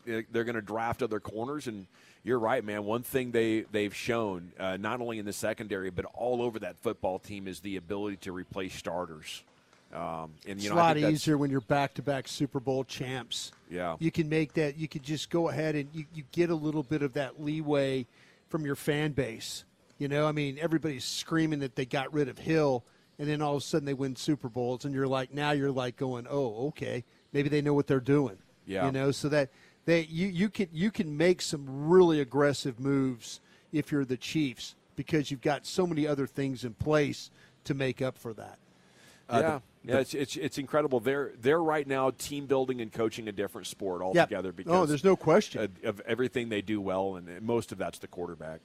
They're, 0.04 0.24
they're 0.30 0.44
going 0.44 0.56
to 0.56 0.62
draft 0.62 1.02
other 1.02 1.20
corners, 1.20 1.66
and 1.66 1.86
you're 2.22 2.38
right, 2.38 2.62
man. 2.62 2.84
One 2.84 3.02
thing 3.02 3.30
they 3.30 3.62
they've 3.72 3.94
shown, 3.94 4.52
uh, 4.60 4.76
not 4.76 5.00
only 5.00 5.18
in 5.18 5.24
the 5.24 5.32
secondary 5.32 5.88
but 5.90 6.04
all 6.12 6.42
over 6.42 6.58
that 6.58 6.76
football 6.82 7.18
team, 7.18 7.48
is 7.48 7.60
the 7.60 7.76
ability 7.76 8.16
to 8.18 8.32
replace 8.32 8.74
starters. 8.74 9.42
Um, 9.92 10.34
and 10.46 10.56
it's 10.56 10.64
you 10.64 10.70
know, 10.70 10.76
a 10.76 10.78
I 10.78 10.82
lot 10.82 10.96
easier 10.98 11.36
when 11.36 11.50
you're 11.50 11.60
back-to-back 11.60 12.28
Super 12.28 12.60
Bowl 12.60 12.84
champs. 12.84 13.50
Yeah. 13.68 13.96
you 13.98 14.10
can 14.10 14.28
make 14.28 14.54
that. 14.54 14.76
You 14.76 14.86
can 14.86 15.02
just 15.02 15.30
go 15.30 15.48
ahead 15.48 15.74
and 15.74 15.88
you, 15.92 16.04
you 16.14 16.22
get 16.32 16.50
a 16.50 16.54
little 16.54 16.82
bit 16.82 17.02
of 17.02 17.14
that 17.14 17.42
leeway 17.42 18.06
from 18.48 18.64
your 18.64 18.76
fan 18.76 19.12
base. 19.12 19.64
You 19.98 20.08
know, 20.08 20.26
I 20.26 20.32
mean, 20.32 20.58
everybody's 20.60 21.04
screaming 21.04 21.60
that 21.60 21.76
they 21.76 21.84
got 21.84 22.12
rid 22.12 22.28
of 22.28 22.38
Hill, 22.38 22.84
and 23.18 23.28
then 23.28 23.42
all 23.42 23.56
of 23.56 23.62
a 23.62 23.64
sudden 23.64 23.84
they 23.84 23.94
win 23.94 24.16
Super 24.16 24.48
Bowls, 24.48 24.84
and 24.84 24.94
you're 24.94 25.08
like, 25.08 25.34
now 25.34 25.50
you're 25.50 25.70
like 25.70 25.96
going, 25.96 26.26
oh, 26.30 26.68
okay, 26.68 27.04
maybe 27.32 27.48
they 27.48 27.60
know 27.60 27.74
what 27.74 27.86
they're 27.86 28.00
doing. 28.00 28.38
Yeah. 28.66 28.86
you 28.86 28.92
know, 28.92 29.10
so 29.10 29.28
that 29.30 29.50
they 29.84 30.02
you 30.02 30.28
you 30.28 30.48
can 30.48 30.68
you 30.72 30.90
can 30.90 31.16
make 31.16 31.42
some 31.42 31.88
really 31.88 32.20
aggressive 32.20 32.78
moves 32.78 33.40
if 33.72 33.90
you're 33.90 34.04
the 34.04 34.16
Chiefs 34.16 34.76
because 34.94 35.30
you've 35.30 35.40
got 35.40 35.66
so 35.66 35.86
many 35.86 36.06
other 36.06 36.26
things 36.26 36.64
in 36.64 36.74
place 36.74 37.30
to 37.64 37.74
make 37.74 38.00
up 38.00 38.16
for 38.16 38.32
that. 38.34 38.58
Uh, 39.30 39.40
yeah, 39.40 39.58
yeah, 39.84 40.00
it's, 40.00 40.14
it's 40.14 40.36
it's 40.36 40.58
incredible. 40.58 41.00
They're 41.00 41.32
they're 41.40 41.62
right 41.62 41.86
now 41.86 42.10
team 42.10 42.46
building 42.46 42.80
and 42.80 42.92
coaching 42.92 43.28
a 43.28 43.32
different 43.32 43.66
sport 43.66 44.02
altogether. 44.02 44.50
Oh, 44.50 44.52
because 44.52 44.72
oh, 44.72 44.86
there's 44.86 45.04
no 45.04 45.16
question. 45.16 45.62
of, 45.62 45.84
of 45.84 46.00
everything 46.06 46.48
they 46.48 46.62
do 46.62 46.80
well, 46.80 47.16
and 47.16 47.40
most 47.40 47.72
of 47.72 47.78
that's 47.78 47.98
the 47.98 48.08
quarterback. 48.08 48.60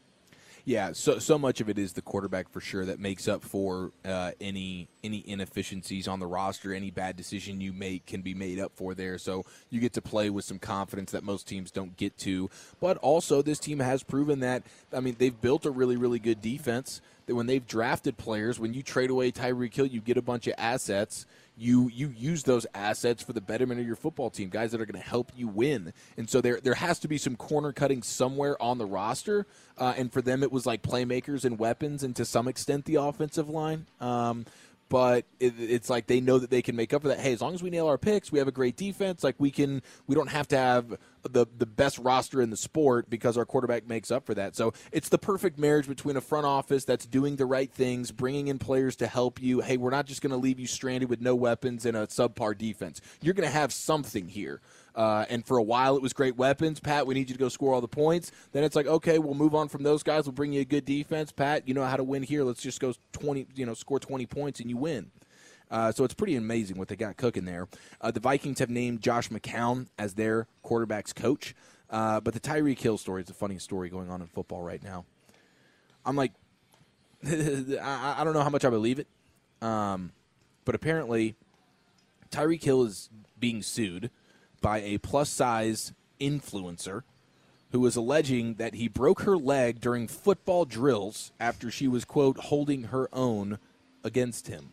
Yeah, 0.68 0.94
so 0.94 1.20
so 1.20 1.38
much 1.38 1.62
of 1.62 1.70
it 1.70 1.78
is 1.78 1.94
the 1.94 2.02
quarterback 2.02 2.50
for 2.50 2.60
sure 2.60 2.86
that 2.86 3.00
makes 3.00 3.28
up 3.28 3.44
for 3.44 3.92
uh, 4.04 4.32
any 4.42 4.88
any 5.04 5.24
inefficiencies 5.28 6.08
on 6.08 6.20
the 6.20 6.26
roster. 6.26 6.74
Any 6.74 6.90
bad 6.90 7.16
decision 7.16 7.62
you 7.62 7.72
make 7.72 8.08
can 8.08 8.24
be 8.24 8.34
made 8.34 8.60
up 8.60 8.72
for 8.74 8.96
there. 8.96 9.20
So 9.20 9.46
you 9.70 9.80
get 9.80 9.94
to 9.94 10.02
play 10.02 10.32
with 10.32 10.44
some 10.44 10.58
confidence 10.58 11.12
that 11.12 11.24
most 11.24 11.48
teams 11.48 11.70
don't 11.70 11.96
get 11.98 12.18
to. 12.20 12.50
But 12.80 12.98
also, 12.98 13.44
this 13.44 13.60
team 13.60 13.78
has 13.78 14.02
proven 14.02 14.40
that. 14.40 14.64
I 14.92 15.02
mean, 15.02 15.16
they've 15.20 15.40
built 15.40 15.68
a 15.68 15.72
really 15.72 15.98
really 15.98 16.20
good 16.20 16.42
defense. 16.42 17.00
That 17.28 17.36
when 17.36 17.46
they've 17.46 17.66
drafted 17.66 18.18
players, 18.18 18.60
when 18.60 18.74
you 18.74 18.82
trade 18.82 19.12
away 19.12 19.32
Tyreek 19.32 19.74
Hill, 19.74 19.86
you 19.86 20.02
get 20.02 20.18
a 20.18 20.22
bunch 20.22 20.48
of 20.48 20.56
assets 20.58 21.28
you 21.58 21.90
you 21.90 22.14
use 22.16 22.44
those 22.44 22.66
assets 22.74 23.24
for 23.24 23.34
the 23.34 23.42
betterment 23.42 23.80
of 23.80 23.88
your 23.88 23.96
football 23.96 24.30
team, 24.30 24.50
guys 24.50 24.72
that 24.72 24.82
are 24.82 24.86
going 24.86 25.02
to 25.02 25.08
help 25.08 25.32
you 25.36 25.48
win. 25.48 25.94
And 26.18 26.30
so 26.30 26.42
there 26.42 26.60
there 26.60 26.74
has 26.76 27.00
to 27.00 27.08
be 27.08 27.18
some 27.18 27.36
corner 27.36 27.72
cutting 27.72 28.04
somewhere 28.04 28.62
on 28.62 28.78
the 28.78 28.86
roster. 28.86 29.46
Uh, 29.78 29.94
and 29.98 30.12
for 30.12 30.22
them, 30.22 30.44
it 30.44 30.52
was 30.52 30.66
like 30.66 30.82
playmakers 30.82 31.44
and 31.44 31.60
weapons, 31.60 32.04
and 32.04 32.16
to 32.16 32.26
some 32.26 32.48
extent 32.48 32.86
the 32.86 32.96
offensive 32.96 33.50
line. 33.50 33.86
Um, 34.00 34.46
but 34.90 35.26
it, 35.40 35.54
it's 35.58 35.90
like 35.90 36.08
they 36.08 36.22
know 36.22 36.38
that 36.38 36.50
they 36.50 36.62
can 36.62 36.76
make 36.76 36.94
up 36.94 37.02
for 37.02 37.08
that. 37.08 37.20
Hey, 37.20 37.34
as 37.34 37.42
long 37.42 37.54
as 37.54 37.64
we 37.64 37.70
nail 37.70 37.88
our 37.88 37.98
picks, 37.98 38.32
we 38.32 38.40
have 38.40 38.48
a 38.48 38.52
great 38.52 38.78
defense. 38.78 39.24
Like 39.24 39.36
we 39.40 39.52
can, 39.52 39.82
we 40.08 40.16
don't 40.16 40.30
have 40.30 40.48
to 40.50 40.58
have 40.58 40.98
the 41.24 41.46
the 41.58 41.66
best 41.66 41.98
roster 41.98 42.42
in 42.42 42.52
the 42.52 42.58
sport 42.58 43.10
because 43.10 43.38
our 43.38 43.46
quarterback 43.46 43.88
makes 43.88 44.12
up 44.12 44.26
for 44.26 44.36
that. 44.36 44.56
So 44.56 44.74
it's 44.92 45.10
the 45.10 45.18
perfect 45.18 45.58
marriage 45.58 45.88
between 45.88 46.18
a 46.18 46.22
front 46.22 46.46
office 46.46 46.86
that's 46.86 47.06
doing 47.06 47.36
the 47.36 47.46
right 47.46 47.72
things, 47.72 48.12
bringing 48.12 48.48
in 48.48 48.60
players 48.60 48.96
to 48.98 49.08
help 49.08 49.42
you. 49.42 49.62
Hey, 49.62 49.78
we're 49.78 49.90
not 49.90 50.06
just 50.06 50.22
going 50.22 50.32
to 50.32 50.38
leave 50.38 50.60
you 50.60 50.68
stranded 50.68 51.10
with 51.10 51.22
no 51.22 51.36
weapons 51.36 51.86
and 51.86 51.98
a 51.98 52.08
subpar 52.08 52.58
defense. 52.58 53.02
You're 53.22 53.34
going 53.34 53.48
to 53.48 53.54
have 53.54 53.74
something 53.74 54.28
here. 54.28 54.62
Uh, 54.96 55.26
and 55.30 55.46
for 55.46 55.58
a 55.58 55.64
while, 55.64 55.98
it 55.98 56.02
was 56.02 56.14
great 56.14 56.38
weapons. 56.38 56.80
Pat, 56.80 57.06
we 57.06 57.14
need 57.14 57.30
you 57.30 57.36
to 57.36 57.40
go 57.40 57.50
score 57.50 57.74
all 57.74 57.82
the 57.82 57.88
points. 57.88 58.32
Then 58.54 58.64
it's 58.64 58.76
like, 58.76 58.88
okay, 58.88 59.20
we'll 59.20 59.34
move 59.34 59.54
on 59.54 59.68
from 59.68 59.84
those 59.84 60.04
guys. 60.04 60.26
We'll 60.26 60.34
bring 60.34 60.54
you 60.54 60.62
a 60.62 60.66
good 60.66 60.86
defense. 60.86 61.32
Pat, 61.34 61.68
you 61.68 61.74
know 61.74 61.84
how 61.84 61.98
to 61.98 62.04
win 62.04 62.24
here. 62.24 62.44
Let's 62.44 62.62
just 62.62 62.80
go 62.80 62.94
twenty, 63.12 63.46
you 63.56 63.66
know, 63.66 63.74
score 63.74 64.00
twenty 64.00 64.26
points 64.26 64.62
and 64.62 64.70
you 64.70 64.78
win. 64.78 65.12
Uh, 65.70 65.92
so 65.92 66.04
it's 66.04 66.14
pretty 66.14 66.36
amazing 66.36 66.78
what 66.78 66.88
they 66.88 66.96
got 66.96 67.18
cooking 67.18 67.44
there. 67.44 67.68
Uh, 68.00 68.12
the 68.12 68.20
Vikings 68.20 68.60
have 68.60 68.70
named 68.70 69.02
Josh 69.02 69.30
McCown 69.30 69.88
as 69.98 70.14
their 70.14 70.48
quarterback's 70.62 71.12
coach. 71.12 71.56
Uh, 71.90 72.20
but 72.20 72.34
the 72.34 72.40
Tyreek 72.40 72.80
Hill 72.80 72.98
story 72.98 73.22
is 73.22 73.28
the 73.28 73.34
funniest 73.34 73.66
story 73.66 73.90
going 73.90 74.10
on 74.10 74.22
in 74.22 74.28
football 74.28 74.62
right 74.62 74.82
now. 74.82 75.06
I'm 76.06 76.16
like, 76.16 76.34
I, 77.26 78.16
I 78.18 78.24
don't 78.24 78.34
know 78.34 78.44
how 78.44 78.50
much 78.50 78.64
I 78.64 78.70
believe 78.70 79.00
it, 79.00 79.08
um, 79.62 80.12
but 80.66 80.76
apparently 80.76 81.36
Tyreek 82.32 82.64
Hill 82.64 82.84
is 82.84 83.10
being 83.40 83.62
sued 83.62 84.12
by 84.66 84.82
a 84.82 84.98
plus 84.98 85.30
size 85.30 85.94
influencer 86.20 87.04
who 87.72 87.80
was 87.80 87.96
alleging 87.96 88.56
that 88.56 88.74
he 88.74 88.88
broke 88.88 89.22
her 89.22 89.38
leg 89.38 89.80
during 89.80 90.08
football 90.08 90.66
drills 90.66 91.32
after 91.40 91.70
she 91.70 91.88
was, 91.88 92.04
quote, 92.04 92.36
holding 92.40 92.86
her 92.86 93.08
own 93.14 93.60
against 94.04 94.48
him. 94.48 94.72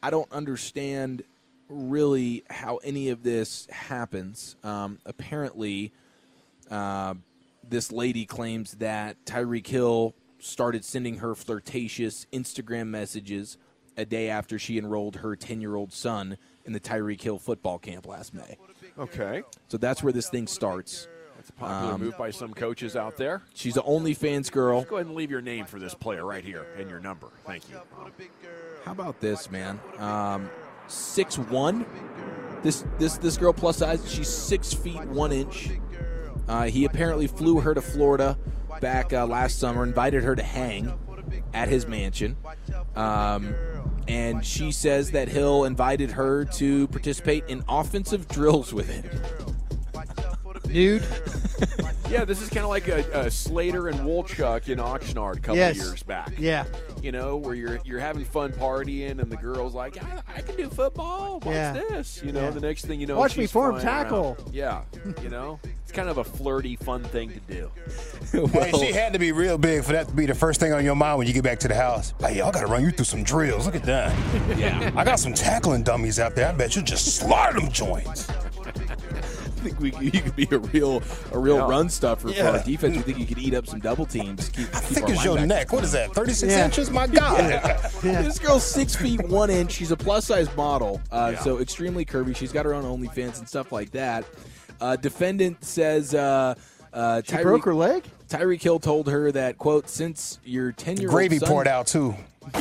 I 0.00 0.10
don't 0.10 0.30
understand 0.30 1.24
really 1.68 2.44
how 2.50 2.76
any 2.84 3.08
of 3.08 3.24
this 3.24 3.66
happens. 3.66 4.54
Um, 4.62 5.00
apparently, 5.04 5.90
uh, 6.70 7.14
this 7.68 7.90
lady 7.90 8.26
claims 8.26 8.74
that 8.74 9.16
Tyreek 9.24 9.66
Hill 9.66 10.14
started 10.38 10.84
sending 10.84 11.16
her 11.16 11.34
flirtatious 11.34 12.28
Instagram 12.32 12.86
messages 12.86 13.58
a 13.96 14.04
day 14.04 14.28
after 14.28 14.56
she 14.56 14.78
enrolled 14.78 15.16
her 15.16 15.34
10 15.34 15.60
year 15.60 15.74
old 15.74 15.92
son 15.92 16.38
in 16.64 16.72
the 16.72 16.80
Tyreek 16.80 17.20
Hill 17.20 17.38
football 17.38 17.78
camp 17.78 18.06
last 18.06 18.34
May. 18.34 18.56
Okay, 18.98 19.42
So 19.68 19.78
that's 19.78 20.02
where 20.02 20.12
this 20.12 20.28
thing 20.28 20.46
starts. 20.46 21.08
that's 21.36 21.50
a 21.50 21.52
popular 21.54 21.98
move 21.98 22.18
by 22.18 22.30
some 22.30 22.52
coaches 22.52 22.94
out 22.94 23.16
there. 23.16 23.42
She's 23.54 23.76
an 23.76 23.82
OnlyFans 23.84 24.50
girl. 24.52 24.82
Go 24.82 24.96
ahead 24.96 25.06
and 25.06 25.14
leave 25.14 25.30
your 25.30 25.40
name 25.40 25.64
for 25.64 25.78
this 25.78 25.94
player 25.94 26.24
right 26.24 26.44
here 26.44 26.66
and 26.78 26.90
your 26.90 27.00
number. 27.00 27.28
Thank 27.46 27.68
you. 27.70 27.80
How 28.84 28.92
about 28.92 29.20
this, 29.20 29.50
man? 29.50 29.80
Um, 29.98 30.50
six 30.88 31.38
one. 31.38 31.86
This 32.62 32.84
this 32.98 33.16
this 33.18 33.36
girl 33.36 33.52
plus 33.52 33.78
size. 33.78 34.08
She's 34.10 34.28
six 34.28 34.72
feet 34.74 35.02
one 35.06 35.32
inch. 35.32 35.70
Uh, 36.48 36.64
he 36.64 36.84
apparently 36.84 37.26
flew 37.26 37.60
her 37.60 37.74
to 37.74 37.80
Florida 37.80 38.36
back 38.80 39.12
uh, 39.12 39.26
last 39.26 39.58
summer, 39.58 39.84
invited 39.84 40.22
her 40.24 40.34
to 40.36 40.42
hang 40.42 40.92
at 41.54 41.68
his 41.68 41.86
mansion. 41.86 42.36
Um, 42.96 43.54
and 44.08 44.44
she 44.44 44.72
says 44.72 45.10
that 45.12 45.28
Hill 45.28 45.64
invited 45.64 46.10
her 46.12 46.44
to 46.44 46.88
participate 46.88 47.44
in 47.48 47.62
offensive 47.68 48.28
drills 48.28 48.72
with 48.72 48.88
him. 48.88 49.04
Nude. 50.68 51.04
Yeah, 52.10 52.26
this 52.26 52.42
is 52.42 52.50
kind 52.50 52.64
of 52.64 52.68
like 52.68 52.88
a, 52.88 52.98
a 53.26 53.30
Slater 53.30 53.88
and 53.88 53.98
Wolchuk 54.00 54.68
in 54.68 54.78
Oxnard 54.78 55.36
a 55.38 55.40
couple 55.40 55.56
Yes. 55.56 55.76
years 55.78 56.02
back. 56.02 56.30
Yeah. 56.38 56.66
You 57.00 57.10
know, 57.10 57.36
where 57.38 57.54
you're 57.54 57.78
you're 57.86 58.00
having 58.00 58.26
fun 58.26 58.52
partying, 58.52 59.18
and 59.18 59.32
the 59.32 59.36
girl's 59.38 59.72
like, 59.74 59.96
"I, 60.04 60.20
I 60.36 60.42
can 60.42 60.54
do 60.56 60.68
football. 60.68 61.36
Watch 61.36 61.46
Yeah. 61.46 61.72
this." 61.72 62.22
You 62.22 62.32
know, 62.32 62.42
Yeah. 62.42 62.50
the 62.50 62.60
next 62.60 62.84
thing 62.84 63.00
you 63.00 63.06
know, 63.06 63.16
Watch 63.16 63.38
me 63.38 63.46
form 63.46 63.80
flying 63.80 63.86
around. 63.86 64.04
tackle. 64.04 64.36
Yeah, 64.52 64.82
you 65.22 65.30
know, 65.30 65.58
it's 65.64 65.81
kind 65.92 66.08
of 66.08 66.18
a 66.18 66.24
flirty, 66.24 66.76
fun 66.76 67.02
thing 67.04 67.30
to 67.32 67.40
do. 67.54 67.70
Hey, 68.52 68.72
she 68.72 68.92
had 68.92 69.12
to 69.12 69.18
be 69.18 69.30
real 69.30 69.58
big 69.58 69.84
for 69.84 69.92
that 69.92 70.08
to 70.08 70.14
be 70.14 70.24
the 70.24 70.34
first 70.34 70.58
thing 70.58 70.72
on 70.72 70.82
your 70.84 70.94
mind 70.94 71.18
when 71.18 71.26
you 71.26 71.34
get 71.34 71.44
back 71.44 71.58
to 71.60 71.68
the 71.68 71.74
house. 71.74 72.14
Hey, 72.18 72.40
I 72.40 72.50
gotta 72.50 72.66
run 72.66 72.82
you 72.82 72.90
through 72.90 73.04
some 73.04 73.22
drills. 73.22 73.66
Look 73.66 73.74
at 73.74 73.82
that. 73.82 74.58
Yeah, 74.58 74.90
I 74.96 75.04
got 75.04 75.18
some 75.20 75.34
tackling 75.34 75.82
dummies 75.82 76.18
out 76.18 76.34
there. 76.34 76.48
I 76.48 76.52
bet 76.52 76.74
you 76.74 76.80
just 76.82 77.16
slaughter 77.16 77.60
them 77.60 77.70
joints. 77.70 78.30
I 78.30 79.64
think 79.66 79.78
we, 79.80 79.92
you 80.00 80.10
could 80.22 80.34
be 80.34 80.48
a 80.50 80.58
real 80.58 81.02
a 81.32 81.38
real 81.38 81.56
Yeah. 81.58 81.68
run 81.68 81.88
stuffer 81.90 82.32
for 82.32 82.42
our 82.42 82.62
defense. 82.64 82.96
You 82.96 83.02
think 83.02 83.18
you 83.18 83.26
could 83.26 83.38
eat 83.38 83.54
up 83.54 83.66
some 83.66 83.80
double 83.80 84.06
teams? 84.06 84.48
Keep, 84.48 84.74
I 84.74 84.80
keep 84.80 84.88
think 84.88 85.08
it's 85.10 85.24
your 85.24 85.36
linebackers 85.36 85.46
neck. 85.46 85.72
What 85.72 85.84
is 85.84 85.92
that? 85.92 86.14
36 86.14 86.50
Yeah. 86.52 86.64
inches? 86.64 86.90
My 86.90 87.06
God. 87.20 87.80
This 88.02 88.38
girl's 88.38 88.64
six 88.64 88.96
feet 88.96 89.22
one 89.28 89.50
inch. 89.50 89.72
She's 89.72 89.90
a 89.92 89.96
plus 89.96 90.24
size 90.26 90.48
model, 90.56 91.00
uh, 91.12 91.32
Yeah. 91.34 91.40
so 91.42 91.58
extremely 91.58 92.04
curvy. 92.06 92.34
She's 92.34 92.50
got 92.50 92.64
her 92.64 92.72
own 92.74 92.82
OnlyFans 92.84 93.38
and 93.38 93.48
stuff 93.48 93.70
like 93.72 93.90
that. 93.92 94.24
Uh, 94.82 94.96
defendant 94.96 95.64
says 95.64 96.12
uh, 96.12 96.54
uh, 96.92 97.22
She 97.24 97.36
broke 97.36 97.64
her 97.64 97.74
leg? 97.74 98.04
Tyreek 98.28 98.62
Hill 98.62 98.80
told 98.80 99.08
her 99.08 99.30
that 99.30 99.56
quote 99.56 99.88
since 99.88 100.40
your 100.44 100.72
ten 100.72 100.96
year 100.96 101.08
old 101.08 101.14
Gravy 101.14 101.38
poured 101.38 101.68
out 101.68 101.86
too. 101.86 102.16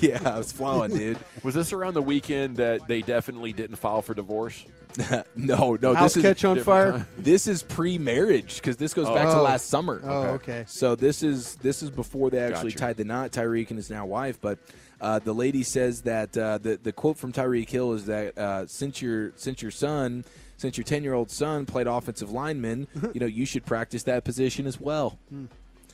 yeah, 0.00 0.20
I 0.24 0.38
was 0.38 0.52
flowing, 0.52 0.96
dude. 0.96 1.18
Was 1.42 1.54
this 1.54 1.72
around 1.74 1.94
the 1.94 2.02
weekend 2.02 2.56
that 2.56 2.88
they 2.88 3.02
definitely 3.02 3.52
didn't 3.52 3.76
file 3.76 4.00
for 4.00 4.14
divorce? 4.14 4.64
no, 5.36 5.76
no, 5.82 5.94
House 5.94 6.14
this 6.14 6.18
is 6.18 6.22
catch 6.22 6.44
on 6.44 6.60
fire? 6.60 7.06
this 7.18 7.46
is 7.46 7.62
pre-marriage 7.62 8.56
because 8.56 8.76
this 8.76 8.94
goes 8.94 9.08
back 9.08 9.26
to 9.26 9.38
Oh. 9.38 9.42
last 9.42 9.68
summer. 9.68 10.00
Oh, 10.02 10.22
okay. 10.34 10.64
So 10.66 10.94
this 10.94 11.22
is 11.22 11.56
this 11.56 11.82
is 11.82 11.90
before 11.90 12.30
they 12.30 12.38
actually 12.38 12.70
Gotcha. 12.70 12.78
tied 12.78 12.96
the 12.96 13.04
knot. 13.04 13.32
Tyreek 13.32 13.68
and 13.68 13.76
his 13.76 13.90
now 13.90 14.06
wife, 14.06 14.38
but 14.40 14.58
uh, 15.00 15.18
the 15.18 15.34
lady 15.34 15.62
says 15.62 16.02
that 16.02 16.38
uh, 16.38 16.56
the 16.58 16.78
the 16.82 16.92
quote 16.92 17.18
from 17.18 17.32
Tyreek 17.32 17.68
Hill 17.68 17.92
is 17.92 18.06
that 18.06 18.38
uh, 18.38 18.66
since 18.66 19.02
your 19.02 19.32
since 19.36 19.60
your 19.60 19.72
son 19.72 20.24
since 20.56 20.76
your 20.76 20.84
ten 20.84 21.02
year 21.02 21.14
old 21.14 21.30
son 21.30 21.66
played 21.66 21.86
offensive 21.86 22.30
lineman, 22.30 22.86
you 23.14 23.20
know 23.20 23.26
you 23.26 23.44
should 23.44 23.64
practice 23.66 24.02
that 24.04 24.24
position 24.24 24.66
as 24.66 24.80
well. 24.80 25.18
Hmm. 25.28 25.46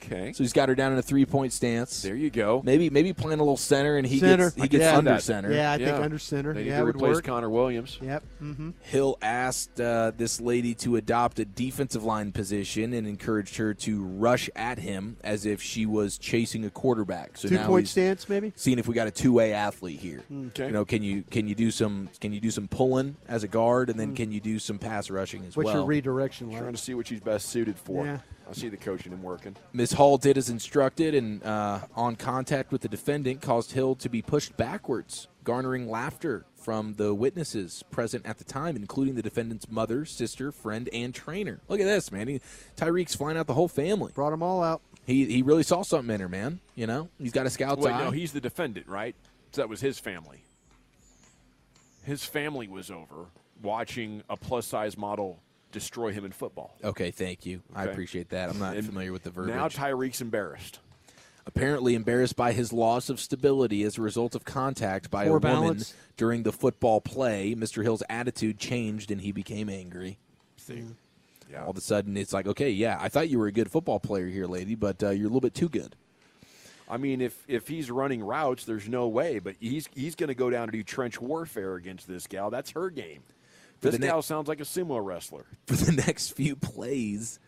Okay. 0.02 0.32
So 0.32 0.42
he's 0.42 0.52
got 0.52 0.68
her 0.68 0.74
down 0.74 0.92
in 0.92 0.98
a 0.98 1.02
three 1.02 1.24
point 1.26 1.52
stance. 1.52 2.02
There 2.02 2.16
you 2.16 2.30
go. 2.30 2.62
Maybe 2.64 2.90
maybe 2.90 3.12
playing 3.12 3.38
a 3.40 3.42
little 3.42 3.56
center 3.56 3.96
and 3.96 4.06
he 4.06 4.18
Center. 4.18 4.50
gets 4.50 4.54
he 4.56 4.62
gets 4.68 4.70
can 4.70 4.80
see 4.80 4.96
under 4.98 5.10
that. 5.12 5.22
center. 5.22 5.52
Yeah, 5.52 5.72
I 5.72 5.76
Yeah. 5.76 5.92
think 5.92 6.04
under 6.04 6.18
center. 6.18 6.52
They 6.54 6.62
need 6.64 6.68
yeah, 6.70 6.78
to 6.80 6.84
would 6.86 6.96
replace 6.96 7.16
work. 7.16 7.24
Connor 7.24 7.50
Williams. 7.50 7.98
Yep. 8.02 8.22
Mm-hmm. 8.42 8.70
Hill 8.82 9.18
asked 9.22 9.80
uh, 9.80 10.12
this 10.16 10.40
lady 10.40 10.74
to 10.76 10.96
adopt 10.96 11.38
a 11.38 11.44
defensive 11.44 12.04
line 12.04 12.32
position 12.32 12.92
and 12.92 13.06
encouraged 13.06 13.56
her 13.56 13.74
to 13.74 14.02
rush 14.04 14.48
at 14.56 14.78
him 14.78 15.16
as 15.22 15.46
if 15.46 15.60
she 15.62 15.86
was 15.86 16.18
chasing 16.18 16.64
a 16.64 16.70
quarterback. 16.70 17.36
So 17.36 17.48
Two 17.48 17.56
now 17.56 17.66
point 17.66 17.88
stance, 17.88 18.28
maybe. 18.28 18.52
seeing 18.56 18.78
if 18.78 18.88
we 18.88 18.94
got 18.94 19.06
a 19.08 19.10
two 19.10 19.32
way 19.32 19.52
athlete 19.52 20.00
here. 20.00 20.22
Okay. 20.48 20.66
You 20.66 20.72
know, 20.72 20.84
can 20.84 21.02
you 21.02 21.22
can 21.30 21.46
you 21.48 21.54
do 21.54 21.70
some 21.70 22.08
can 22.20 22.32
you 22.32 22.40
do 22.40 22.50
some 22.50 22.68
pulling 22.68 23.16
as 23.28 23.42
a 23.44 23.48
guard 23.48 23.90
and 23.90 23.98
then 23.98 24.14
can 24.14 24.32
you 24.32 24.40
do 24.40 24.58
some 24.58 24.78
pass 24.78 25.10
rushing 25.10 25.40
as 25.44 25.56
What's 25.56 25.66
well? 25.66 25.74
What's 25.74 25.74
your 25.76 25.84
redirection 25.86 26.50
Trying 26.50 26.72
to 26.72 26.78
see 26.78 26.94
what 26.94 27.06
she's 27.06 27.20
best 27.20 27.48
suited 27.48 27.76
for. 27.78 28.04
Yeah. 28.06 28.18
I 28.50 28.52
see 28.52 28.68
the 28.68 28.76
coaching 28.76 29.12
him 29.12 29.22
working. 29.22 29.56
Miss 29.72 29.92
Hall 29.92 30.18
did 30.18 30.36
as 30.36 30.50
instructed 30.50 31.14
and 31.14 31.42
uh, 31.44 31.80
on 31.94 32.16
contact 32.16 32.72
with 32.72 32.80
the 32.80 32.88
defendant 32.88 33.40
caused 33.40 33.72
Hill 33.72 33.94
to 33.96 34.08
be 34.08 34.22
pushed 34.22 34.56
backwards, 34.56 35.28
garnering 35.44 35.88
laughter 35.88 36.44
from 36.56 36.94
the 36.94 37.14
witnesses 37.14 37.84
present 37.90 38.26
at 38.26 38.38
the 38.38 38.44
time, 38.44 38.74
including 38.74 39.14
the 39.14 39.22
defendant's 39.22 39.70
mother, 39.70 40.04
sister, 40.04 40.50
friend, 40.50 40.88
and 40.92 41.14
trainer. 41.14 41.60
Look 41.68 41.78
at 41.80 41.84
this, 41.84 42.10
man. 42.10 42.26
He, 42.26 42.40
Tyreek's 42.76 43.14
flying 43.14 43.36
out 43.36 43.46
the 43.46 43.54
whole 43.54 43.68
family. 43.68 44.10
Brought 44.12 44.30
them 44.30 44.42
all 44.42 44.62
out. 44.62 44.82
He 45.06 45.24
he 45.26 45.42
really 45.42 45.62
saw 45.62 45.82
something 45.82 46.12
in 46.12 46.20
her, 46.20 46.28
man. 46.28 46.60
You 46.74 46.86
know, 46.88 47.08
he's 47.18 47.32
got 47.32 47.46
a 47.46 47.50
scout's 47.50 47.82
Wait, 47.84 47.92
eye. 47.92 48.04
no, 48.04 48.10
he's 48.10 48.32
the 48.32 48.40
defendant, 48.40 48.88
right? 48.88 49.14
So 49.52 49.62
that 49.62 49.68
was 49.68 49.80
his 49.80 49.98
family. 49.98 50.44
His 52.04 52.24
family 52.24 52.66
was 52.66 52.90
over 52.90 53.26
watching 53.62 54.22
a 54.28 54.36
plus 54.36 54.66
size 54.66 54.96
model 54.98 55.40
destroy 55.72 56.12
him 56.12 56.24
in 56.24 56.32
football. 56.32 56.76
okay, 56.82 57.10
thank 57.10 57.46
you. 57.46 57.62
I 57.74 57.84
appreciate 57.84 58.30
that. 58.30 58.50
I'm 58.50 58.58
not 58.58 58.76
And 58.76 58.84
familiar 58.86 59.12
with 59.12 59.22
the 59.24 59.30
verbiage. 59.30 59.54
Now 59.54 59.68
Tyreek's 59.68 60.20
embarrassed. 60.20 60.80
apparently 61.46 61.94
embarrassed 61.94 62.36
by 62.36 62.52
his 62.52 62.72
loss 62.72 63.08
of 63.08 63.18
stability 63.20 63.82
as 63.84 63.98
a 63.98 64.02
result 64.02 64.34
of 64.34 64.44
contact 64.44 65.10
by 65.10 65.26
Poor 65.26 65.38
a 65.38 65.40
woman 65.40 65.82
during 66.16 66.42
the 66.42 66.52
football 66.52 67.00
play. 67.00 67.54
Mr. 67.54 67.82
Hill's 67.82 68.02
attitude 68.08 68.58
changed 68.58 69.10
and 69.10 69.20
he 69.20 69.32
became 69.32 69.68
angry. 69.68 70.18
See. 70.56 70.84
Yeah. 71.50 71.64
All 71.64 71.70
of 71.70 71.76
a 71.76 71.80
sudden, 71.80 72.16
it's 72.16 72.32
like, 72.32 72.46
okay, 72.46 72.70
yeah, 72.70 72.96
I 73.00 73.08
thought 73.08 73.28
you 73.28 73.38
were 73.40 73.48
a 73.48 73.52
good 73.52 73.70
football 73.72 73.98
player 73.98 74.28
here, 74.28 74.46
lady, 74.46 74.76
but 74.76 75.02
uh, 75.02 75.10
you're 75.10 75.24
a 75.26 75.28
little 75.28 75.40
bit 75.40 75.54
too 75.54 75.68
good. 75.68 75.96
I 76.88 76.96
mean, 76.96 77.20
if 77.20 77.44
if 77.48 77.66
he's 77.68 77.90
running 77.90 78.22
routes, 78.22 78.64
there's 78.64 78.88
no 78.88 79.08
way. 79.08 79.38
But 79.40 79.56
he's 79.60 79.88
he's 79.94 80.14
going 80.14 80.28
to 80.28 80.34
go 80.34 80.50
down 80.50 80.68
to 80.68 80.72
do 80.72 80.82
trench 80.84 81.20
warfare 81.20 81.74
against 81.76 82.06
this 82.06 82.26
gal. 82.28 82.50
That's 82.50 82.70
her 82.72 82.88
game. 82.90 83.22
For 83.80 83.90
This 83.90 84.00
ne- 84.00 84.06
gal 84.08 84.22
sounds 84.22 84.48
like 84.48 84.60
a 84.60 84.64
sumo 84.64 85.02
wrestler. 85.04 85.46
For 85.66 85.74
the 85.74 85.92
next 86.06 86.32
few 86.32 86.54
plays, 86.56 87.38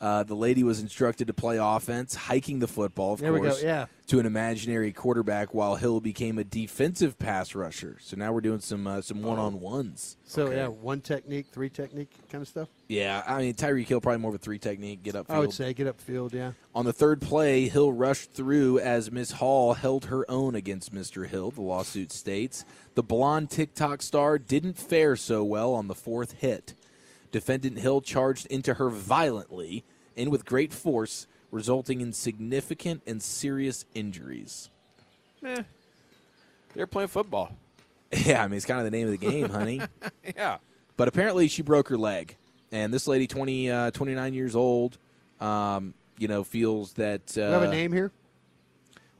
uh, 0.00 0.22
the 0.22 0.34
lady 0.36 0.62
was 0.62 0.80
instructed 0.80 1.26
to 1.26 1.34
play 1.34 1.56
offense, 1.60 2.14
hiking 2.14 2.60
the 2.60 2.68
football, 2.68 3.14
of 3.14 3.20
There 3.20 3.36
course, 3.36 3.62
yeah. 3.62 3.86
to 4.06 4.20
an 4.20 4.26
imaginary 4.26 4.92
quarterback, 4.92 5.52
while 5.52 5.74
Hill 5.76 6.00
became 6.00 6.38
a 6.38 6.44
defensive 6.44 7.18
pass 7.18 7.54
rusher. 7.54 7.96
So 8.00 8.16
now 8.16 8.32
we're 8.32 8.40
doing 8.40 8.60
some 8.60 8.86
uh, 8.86 9.00
some 9.02 9.22
one 9.22 9.38
on 9.38 9.60
ones. 9.60 10.16
So 10.24 10.44
Okay. 10.46 10.56
yeah, 10.56 10.68
one 10.68 11.00
technique, 11.00 11.46
three 11.52 11.68
technique 11.68 12.10
kind 12.30 12.42
of 12.42 12.48
stuff. 12.48 12.68
Yeah, 12.86 13.22
I 13.26 13.38
mean 13.38 13.54
Tyreek 13.54 13.86
Hill 13.88 14.00
probably 14.00 14.20
more 14.20 14.30
of 14.30 14.36
a 14.36 14.38
three 14.38 14.58
technique, 14.60 15.02
get 15.02 15.16
up. 15.16 15.30
I 15.30 15.38
would 15.40 15.52
say 15.52 15.72
get 15.74 15.86
upfield. 15.88 16.32
Yeah. 16.32 16.52
On 16.74 16.84
the 16.84 16.92
third 16.92 17.20
play, 17.20 17.68
Hill 17.68 17.92
rushed 17.92 18.30
through 18.32 18.78
as 18.78 19.10
Miss 19.10 19.32
Hall 19.32 19.74
held 19.74 20.04
her 20.06 20.24
own 20.30 20.54
against 20.54 20.94
Mr. 20.94 21.26
Hill, 21.26 21.50
the 21.50 21.62
lawsuit 21.62 22.12
states. 22.12 22.64
The 22.94 23.02
blonde 23.02 23.50
TikTok 23.50 24.00
star 24.02 24.38
didn't 24.38 24.78
fare 24.78 25.16
so 25.16 25.42
well 25.42 25.74
on 25.74 25.88
the 25.88 25.94
fourth 25.94 26.32
hit. 26.38 26.74
Defendant 27.30 27.78
Hill 27.78 28.00
charged 28.00 28.46
into 28.46 28.74
her 28.74 28.88
violently 28.88 29.84
and 30.16 30.30
with 30.30 30.44
great 30.44 30.72
force, 30.72 31.26
resulting 31.50 32.00
in 32.00 32.12
significant 32.12 33.02
and 33.06 33.22
serious 33.22 33.84
injuries. 33.94 34.70
Eh. 35.44 35.62
They're 36.74 36.86
playing 36.86 37.08
football. 37.08 37.52
Yeah, 38.10 38.42
I 38.42 38.48
mean, 38.48 38.56
it's 38.56 38.64
kind 38.64 38.78
of 38.80 38.86
the 38.86 38.90
name 38.90 39.06
of 39.06 39.10
the 39.10 39.18
game, 39.18 39.50
honey. 39.50 39.82
Yeah. 40.34 40.56
But 40.96 41.08
apparently 41.08 41.46
she 41.48 41.60
broke 41.60 41.88
her 41.90 41.98
leg. 41.98 42.36
And 42.72 42.92
this 42.92 43.06
lady, 43.06 43.26
20, 43.26 43.70
uh, 43.70 43.90
29 43.90 44.32
years 44.32 44.56
old, 44.56 44.96
um, 45.40 45.92
you 46.18 46.26
know, 46.26 46.42
feels 46.42 46.94
that. 46.94 47.36
Uh, 47.36 47.42
you 47.42 47.46
have 47.52 47.62
a 47.64 47.70
name 47.70 47.92
here? 47.92 48.10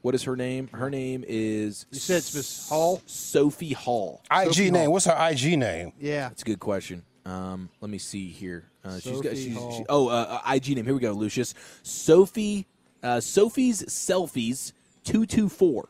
What 0.01 0.15
is 0.15 0.23
her 0.23 0.35
name? 0.35 0.69
Her 0.73 0.89
name 0.89 1.23
is. 1.27 1.85
You 1.91 1.99
said 1.99 2.17
it's 2.17 2.33
Miss 2.33 2.69
Hall? 2.69 3.01
Sophie 3.05 3.73
Hall. 3.73 4.21
IG 4.31 4.47
Sophie 4.47 4.71
name. 4.71 4.85
Hall. 4.85 4.93
What's 4.93 5.05
her 5.05 5.29
IG 5.29 5.59
name? 5.59 5.93
Yeah. 5.99 6.29
That's 6.29 6.41
a 6.41 6.45
good 6.45 6.59
question. 6.59 7.03
Um, 7.25 7.69
let 7.81 7.89
me 7.89 7.97
see 7.97 8.27
here. 8.27 8.65
Uh, 8.83 8.99
she's 8.99 9.21
got. 9.21 9.35
She's, 9.35 9.53
she, 9.53 9.85
oh, 9.89 10.07
uh, 10.07 10.41
uh, 10.45 10.53
IG 10.53 10.75
name. 10.75 10.85
Here 10.85 10.93
we 10.93 10.99
go, 10.99 11.11
Lucius. 11.11 11.53
Sophie. 11.83 12.65
Uh, 13.01 13.19
Sophie's 13.21 13.83
selfies 13.83 14.73
two 15.03 15.25
two 15.25 15.47
four. 15.47 15.89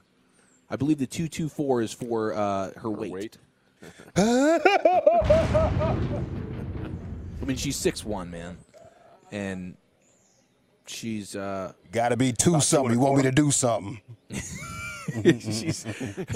I 0.69 0.75
believe 0.75 0.99
the 0.99 1.07
two 1.07 1.27
two 1.27 1.49
four 1.49 1.81
is 1.81 1.91
for 1.91 2.33
uh, 2.33 2.71
her, 2.77 2.89
weight. 2.89 3.11
Wait. 3.11 3.37
I 4.15 5.95
mean, 7.45 7.57
she's 7.57 7.75
six 7.75 8.03
one, 8.03 8.29
man, 8.29 8.57
and 9.31 9.75
she's 10.85 11.35
uh, 11.35 11.73
Got 11.91 12.09
to 12.09 12.17
be 12.17 12.31
two 12.31 12.59
something. 12.61 12.91
You 12.93 12.99
want 12.99 13.17
me 13.17 13.23
to 13.23 13.31
do 13.31 13.51
something? 13.51 14.01
she's 15.39 15.85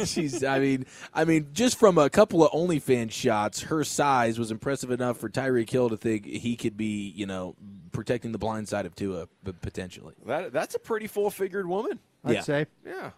she's 0.06 0.44
I 0.44 0.60
mean 0.60 0.86
I 1.14 1.26
mean 1.26 1.48
just 1.54 1.78
from 1.80 1.98
a 1.98 2.10
couple 2.10 2.44
of 2.46 2.52
OnlyFans 2.52 3.12
shots, 3.12 3.62
her 3.64 3.84
size 3.84 4.40
was 4.40 4.52
impressive 4.52 4.92
enough 4.92 5.18
for 5.18 5.30
Tyreek 5.30 5.70
Hill 5.70 5.90
to 5.90 5.98
think 5.98 6.26
he 6.26 6.56
could 6.56 6.78
be 6.78 7.10
you 7.16 7.26
know 7.26 7.56
protecting 7.92 8.32
the 8.32 8.38
blind 8.40 8.68
side 8.68 8.86
of 8.86 8.96
Tua 8.96 9.28
potentially. 9.62 10.14
That 10.26 10.52
that's 10.54 10.76
a 10.76 10.80
pretty 10.80 11.08
full 11.08 11.30
figured 11.30 11.68
woman. 11.68 12.00
I'd 12.26 12.34
Yeah. 12.36 12.42
say. 12.42 12.66
Yeah. 12.86 13.12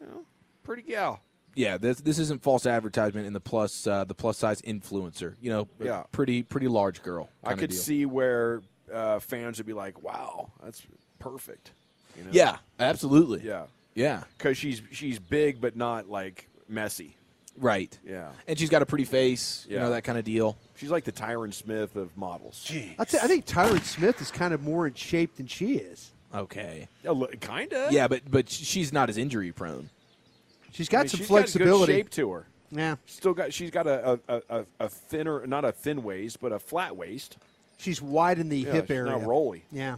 You 0.00 0.06
know, 0.06 0.24
pretty 0.62 0.82
gal. 0.82 1.20
Yeah, 1.56 1.78
this 1.78 2.00
this 2.00 2.18
isn't 2.18 2.42
false 2.42 2.66
advertisement 2.66 3.26
in 3.26 3.32
the 3.32 3.40
plus 3.40 3.86
uh, 3.86 4.04
the 4.04 4.14
plus 4.14 4.38
size 4.38 4.60
influencer. 4.62 5.34
You 5.40 5.50
know, 5.50 5.68
Yeah. 5.80 6.02
pretty 6.10 6.42
pretty 6.42 6.66
large 6.68 7.02
girl. 7.02 7.28
I 7.44 7.54
could 7.54 7.70
deal. 7.70 7.78
see 7.78 8.06
where 8.06 8.62
uh, 8.92 9.18
fans 9.20 9.58
would 9.58 9.66
be 9.66 9.72
like, 9.72 10.02
"Wow, 10.02 10.50
that's 10.64 10.82
perfect." 11.20 11.70
You 12.16 12.24
know? 12.24 12.30
Yeah, 12.32 12.56
absolutely. 12.80 13.42
Yeah. 13.46 13.64
Yeah, 13.94 14.24
Because 14.36 14.56
she's 14.56 14.82
she's 14.92 15.18
big, 15.18 15.60
but 15.60 15.76
not 15.76 16.08
like 16.08 16.48
messy. 16.68 17.16
right. 17.56 17.96
Yeah. 18.04 18.30
and 18.48 18.58
she's 18.58 18.70
got 18.70 18.82
a 18.82 18.86
pretty 18.86 19.04
face. 19.04 19.66
You 19.68 19.78
know 19.78 19.90
that 19.90 20.04
kind 20.04 20.18
of 20.18 20.24
deal. 20.24 20.56
She's 20.76 20.90
like 20.90 21.04
the 21.04 21.12
Tyron 21.12 21.52
Smith 21.54 21.94
of 21.96 22.16
models. 22.16 22.70
I'd 22.98 23.08
say, 23.08 23.18
I 23.22 23.26
think 23.28 23.46
Tyron 23.46 23.82
Smith 23.84 24.20
is 24.20 24.30
kind 24.30 24.52
of 24.54 24.62
more 24.62 24.86
in 24.86 24.94
shape 24.94 25.36
than 25.36 25.46
she 25.46 25.76
is. 25.76 26.10
Okay. 26.34 26.88
kind 27.40 27.72
of. 27.72 27.92
Yeah, 27.92 28.08
but 28.08 28.22
but 28.30 28.48
she's 28.48 28.92
not 28.92 29.08
as 29.08 29.16
injury 29.16 29.52
prone. 29.52 29.88
She's 30.72 30.88
got 30.88 31.08
some 31.08 31.18
she's 31.18 31.28
flexibility. 31.28 31.70
Got 31.80 31.86
good 31.86 31.92
shape 32.04 32.10
to 32.10 32.30
her. 32.32 32.46
Yeah. 32.72 32.96
Still 33.06 33.34
got. 33.34 33.52
She's 33.52 33.70
got 33.70 33.86
a 33.86 34.18
a, 34.28 34.42
a, 34.50 34.64
a 34.80 34.88
thinner, 34.88 35.46
not 35.46 35.64
a 35.64 35.70
thin 35.70 36.02
waist, 36.02 36.40
but 36.40 36.50
a 36.50 36.58
flat 36.58 36.96
waist. 36.96 37.36
She's 37.78 38.02
wide 38.02 38.38
in 38.40 38.48
the 38.48 38.58
Yeah, 38.58 38.72
hip 38.72 38.86
she's 38.88 38.96
area. 38.96 39.12
not 39.12 39.22
rolly. 39.24 39.62
Yeah. 39.70 39.96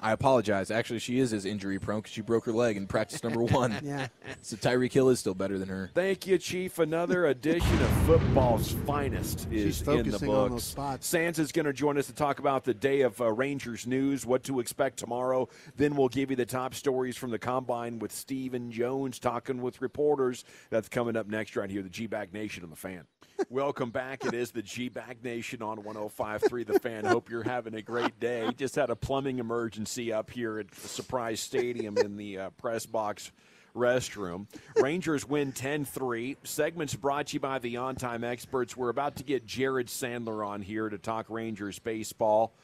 I 0.00 0.12
apologize. 0.12 0.70
Actually, 0.70 1.00
she 1.00 1.18
is 1.18 1.32
as 1.32 1.44
injury 1.44 1.78
prone 1.78 1.98
because 2.00 2.12
she 2.12 2.20
broke 2.20 2.44
her 2.46 2.52
leg 2.52 2.76
in 2.76 2.86
practice 2.86 3.22
number 3.24 3.42
one. 3.44 3.74
Yeah. 3.82 4.06
So 4.42 4.56
Tyreek 4.56 4.92
Hill 4.92 5.08
is 5.08 5.18
still 5.18 5.34
better 5.34 5.58
than 5.58 5.68
her. 5.68 5.90
Thank 5.94 6.26
you, 6.26 6.38
Chief. 6.38 6.78
Another 6.78 7.26
edition 7.26 7.82
of 7.82 7.90
football's 8.06 8.72
finest 8.86 9.48
is 9.50 9.78
She's 9.78 9.80
in 9.80 9.96
the 9.96 10.04
focusing 10.04 10.30
on 10.30 10.48
books. 10.50 10.64
spots. 10.64 11.06
Sands 11.06 11.38
is 11.40 11.50
going 11.50 11.66
to 11.66 11.72
join 11.72 11.98
us 11.98 12.06
to 12.06 12.14
talk 12.14 12.38
about 12.38 12.64
the 12.64 12.74
day 12.74 13.00
of 13.00 13.20
uh, 13.20 13.32
Rangers 13.32 13.86
news, 13.86 14.24
what 14.24 14.44
to 14.44 14.60
expect 14.60 14.98
tomorrow. 14.98 15.48
Then 15.76 15.96
we'll 15.96 16.08
give 16.08 16.30
you 16.30 16.36
the 16.36 16.46
top 16.46 16.74
stories 16.74 17.16
from 17.16 17.30
the 17.32 17.38
combine 17.38 17.98
with 17.98 18.12
Stephen 18.12 18.70
Jones 18.70 19.18
talking 19.18 19.60
with 19.60 19.80
reporters. 19.82 20.44
That's 20.70 20.88
coming 20.88 21.16
up 21.16 21.26
next 21.26 21.56
right 21.56 21.68
here, 21.70 21.82
the 21.82 21.88
G 21.88 22.06
Bag 22.06 22.32
Nation 22.32 22.62
on 22.62 22.70
the 22.70 22.76
Fan. 22.76 23.04
Welcome 23.50 23.90
back. 23.90 24.24
It 24.24 24.34
is 24.34 24.50
the 24.50 24.62
G 24.62 24.88
Bag 24.88 25.22
Nation 25.22 25.62
on 25.62 25.78
105.3 25.78 26.66
The 26.66 26.80
Fan. 26.80 27.04
Hope 27.04 27.30
you're 27.30 27.44
having 27.44 27.74
a 27.74 27.82
great 27.82 28.18
day. 28.18 28.50
Just 28.56 28.74
had 28.74 28.90
a 28.90 28.96
plumbing 28.96 29.38
emergency 29.38 30.12
up 30.12 30.30
here 30.30 30.58
at 30.58 30.74
Surprise 30.74 31.40
Stadium 31.40 31.96
in 31.98 32.16
the 32.16 32.38
uh, 32.38 32.50
press 32.50 32.84
box 32.84 33.30
restroom. 33.76 34.46
Rangers 34.76 35.26
win 35.26 35.52
10 35.52 35.84
3. 35.84 36.36
Segments 36.42 36.94
brought 36.94 37.28
to 37.28 37.34
you 37.34 37.40
by 37.40 37.60
the 37.60 37.76
on 37.76 37.94
time 37.94 38.24
experts. 38.24 38.76
We're 38.76 38.88
about 38.88 39.16
to 39.16 39.24
get 39.24 39.46
Jared 39.46 39.86
Sandler 39.86 40.46
on 40.46 40.60
here 40.60 40.88
to 40.88 40.98
talk 40.98 41.30
Rangers 41.30 41.78
baseball. 41.78 42.54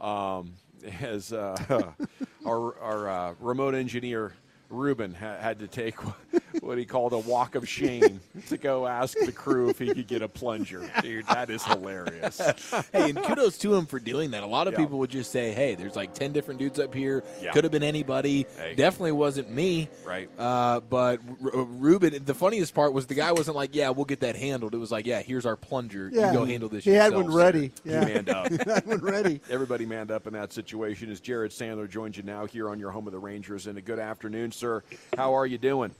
Um, 0.00 0.54
as 1.00 1.32
uh, 1.32 1.92
our, 2.46 2.78
our 2.78 3.08
uh, 3.08 3.34
remote 3.38 3.74
engineer 3.74 4.32
Ruben 4.72 5.14
ha- 5.14 5.36
had 5.38 5.58
to 5.60 5.68
take 5.68 5.94
what 6.60 6.78
he 6.78 6.84
called 6.84 7.12
a 7.12 7.18
walk 7.18 7.54
of 7.54 7.68
shame 7.68 8.20
to 8.48 8.56
go 8.56 8.86
ask 8.86 9.16
the 9.18 9.32
crew 9.32 9.68
if 9.68 9.78
he 9.78 9.92
could 9.94 10.06
get 10.06 10.22
a 10.22 10.28
plunger. 10.28 10.90
Dude, 11.02 11.26
that 11.26 11.50
is 11.50 11.62
hilarious. 11.64 12.38
hey, 12.92 13.10
and 13.10 13.22
kudos 13.22 13.58
to 13.58 13.74
him 13.74 13.86
for 13.86 13.98
doing 13.98 14.30
that. 14.32 14.42
A 14.42 14.46
lot 14.46 14.66
of 14.66 14.72
Yeah. 14.74 14.80
people 14.80 14.98
would 15.00 15.10
just 15.10 15.30
say, 15.30 15.52
"Hey, 15.52 15.74
there's 15.74 15.96
like 15.96 16.14
ten 16.14 16.32
different 16.32 16.58
dudes 16.58 16.78
up 16.78 16.94
here. 16.94 17.22
Yeah. 17.40 17.52
Could 17.52 17.64
have 17.64 17.72
been 17.72 17.82
anybody. 17.82 18.46
Hey. 18.56 18.74
Definitely 18.74 19.12
wasn't 19.12 19.50
me." 19.50 19.88
Right. 20.04 20.28
Uh, 20.38 20.80
but 20.80 21.20
R- 21.44 21.50
R- 21.58 21.62
Ruben, 21.64 22.24
the 22.24 22.34
funniest 22.34 22.74
part 22.74 22.92
was 22.92 23.06
the 23.06 23.14
guy 23.14 23.32
wasn't 23.32 23.56
like, 23.56 23.74
"Yeah, 23.74 23.90
we'll 23.90 24.04
get 24.06 24.20
that 24.20 24.36
handled." 24.36 24.74
It 24.74 24.78
was 24.78 24.90
like, 24.90 25.06
"Yeah, 25.06 25.20
here's 25.22 25.46
our 25.46 25.56
plunger. 25.56 26.10
Yeah. 26.12 26.32
You 26.32 26.38
go 26.38 26.44
handle 26.44 26.68
this." 26.68 26.84
He 26.84 26.92
had 26.92 27.12
one 27.14 27.30
sir." 27.30 27.36
ready. 27.38 27.72
He 27.84 27.90
Yeah, 27.90 28.04
manned 28.04 28.28
up. 28.30 28.48
he 28.48 28.56
had 28.56 28.86
one 28.86 28.98
ready. 28.98 29.40
Everybody 29.50 29.86
manned 29.86 30.10
up 30.10 30.26
in 30.26 30.32
that 30.34 30.52
situation 30.52 31.10
as 31.10 31.20
Jared 31.20 31.50
Sandler 31.52 31.88
joins 31.88 32.16
you 32.16 32.22
now 32.22 32.46
here 32.46 32.68
on 32.70 32.78
your 32.78 32.90
home 32.90 33.06
of 33.06 33.12
the 33.12 33.18
Rangers. 33.18 33.66
And 33.66 33.76
a 33.78 33.82
good 33.82 33.98
afternoon, 33.98 34.52
sir. 34.62 34.84
How 35.16 35.34
are 35.34 35.44
you 35.44 35.58
doing? 35.58 35.92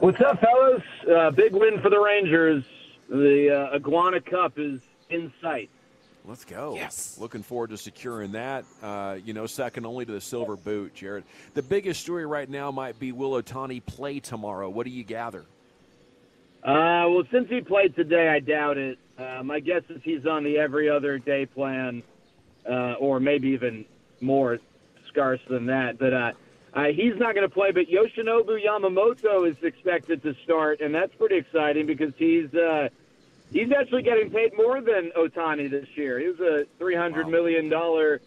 What's 0.00 0.20
up, 0.20 0.40
fellas? 0.40 0.82
Uh, 1.08 1.30
big 1.30 1.52
win 1.52 1.80
for 1.80 1.90
the 1.90 2.00
Rangers. 2.00 2.64
The 3.08 3.68
uh, 3.72 3.76
Iguana 3.76 4.20
Cup 4.20 4.58
is 4.58 4.80
in 5.10 5.32
sight. 5.40 5.70
Let's 6.24 6.44
go. 6.44 6.74
Yes. 6.74 7.16
Looking 7.20 7.44
forward 7.44 7.70
to 7.70 7.76
securing 7.76 8.32
that. 8.32 8.64
Uh, 8.82 9.18
you 9.24 9.32
know, 9.32 9.46
second 9.46 9.86
only 9.86 10.04
to 10.04 10.10
the 10.10 10.20
silver 10.20 10.56
boot, 10.56 10.92
Jared. 10.92 11.22
The 11.54 11.62
biggest 11.62 12.00
story 12.00 12.26
right 12.26 12.50
now 12.50 12.72
might 12.72 12.98
be 12.98 13.12
will 13.12 13.40
Ohtani 13.40 13.84
play 13.86 14.18
tomorrow? 14.18 14.68
What 14.68 14.84
do 14.84 14.90
you 14.90 15.04
gather? 15.04 15.46
Uh, 16.64 17.06
well, 17.08 17.22
since 17.30 17.48
he 17.48 17.60
played 17.60 17.94
today, 17.94 18.28
I 18.28 18.40
doubt 18.40 18.76
it. 18.76 18.98
Uh, 19.16 19.44
my 19.44 19.60
guess 19.60 19.82
is 19.88 20.00
he's 20.02 20.26
on 20.26 20.42
the 20.42 20.58
every 20.58 20.90
other 20.90 21.16
day 21.18 21.46
plan, 21.46 22.02
uh, 22.68 22.94
or 22.94 23.20
maybe 23.20 23.48
even 23.50 23.84
more 24.20 24.58
scarce 25.06 25.40
than 25.48 25.66
that. 25.66 25.98
But 26.00 26.12
uh, 26.74 26.84
he's 26.84 27.16
not 27.16 27.34
going 27.34 27.48
to 27.48 27.52
play. 27.52 27.70
But 27.72 27.86
Yoshinobu 27.88 28.64
Yamamoto 28.64 29.48
is 29.48 29.56
expected 29.62 30.22
to 30.22 30.34
start, 30.44 30.80
and 30.80 30.94
that's 30.94 31.14
pretty 31.14 31.36
exciting 31.36 31.86
because 31.86 32.12
he's 32.16 32.52
uh, 32.54 32.88
he's 33.52 33.72
actually 33.72 34.02
getting 34.02 34.30
paid 34.30 34.56
more 34.56 34.80
than 34.80 35.10
Ohtani 35.16 35.70
this 35.70 35.88
year. 35.94 36.18
He 36.18 36.28
was 36.28 36.40
a 36.40 36.66
three 36.78 36.96
hundred 36.96 37.28
million 37.28 37.68
dollar 37.68 38.20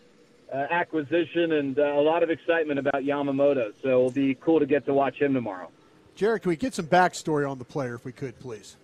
uh, 0.51 0.67
acquisition, 0.69 1.53
and 1.53 1.79
uh, 1.79 1.83
a 1.83 2.01
lot 2.01 2.23
of 2.23 2.29
excitement 2.29 2.79
about 2.79 3.03
Yamamoto. 3.03 3.73
So 3.81 3.89
it'll 3.89 4.11
be 4.11 4.35
cool 4.35 4.59
to 4.59 4.65
get 4.65 4.85
to 4.85 4.93
watch 4.93 5.15
him 5.15 5.33
tomorrow. 5.33 5.69
Jared, 6.15 6.41
can 6.41 6.49
we 6.49 6.55
get 6.55 6.73
some 6.73 6.87
backstory 6.87 7.49
on 7.49 7.57
the 7.57 7.65
player 7.65 7.95
if 7.95 8.05
we 8.05 8.11
could, 8.11 8.37
please? 8.39 8.75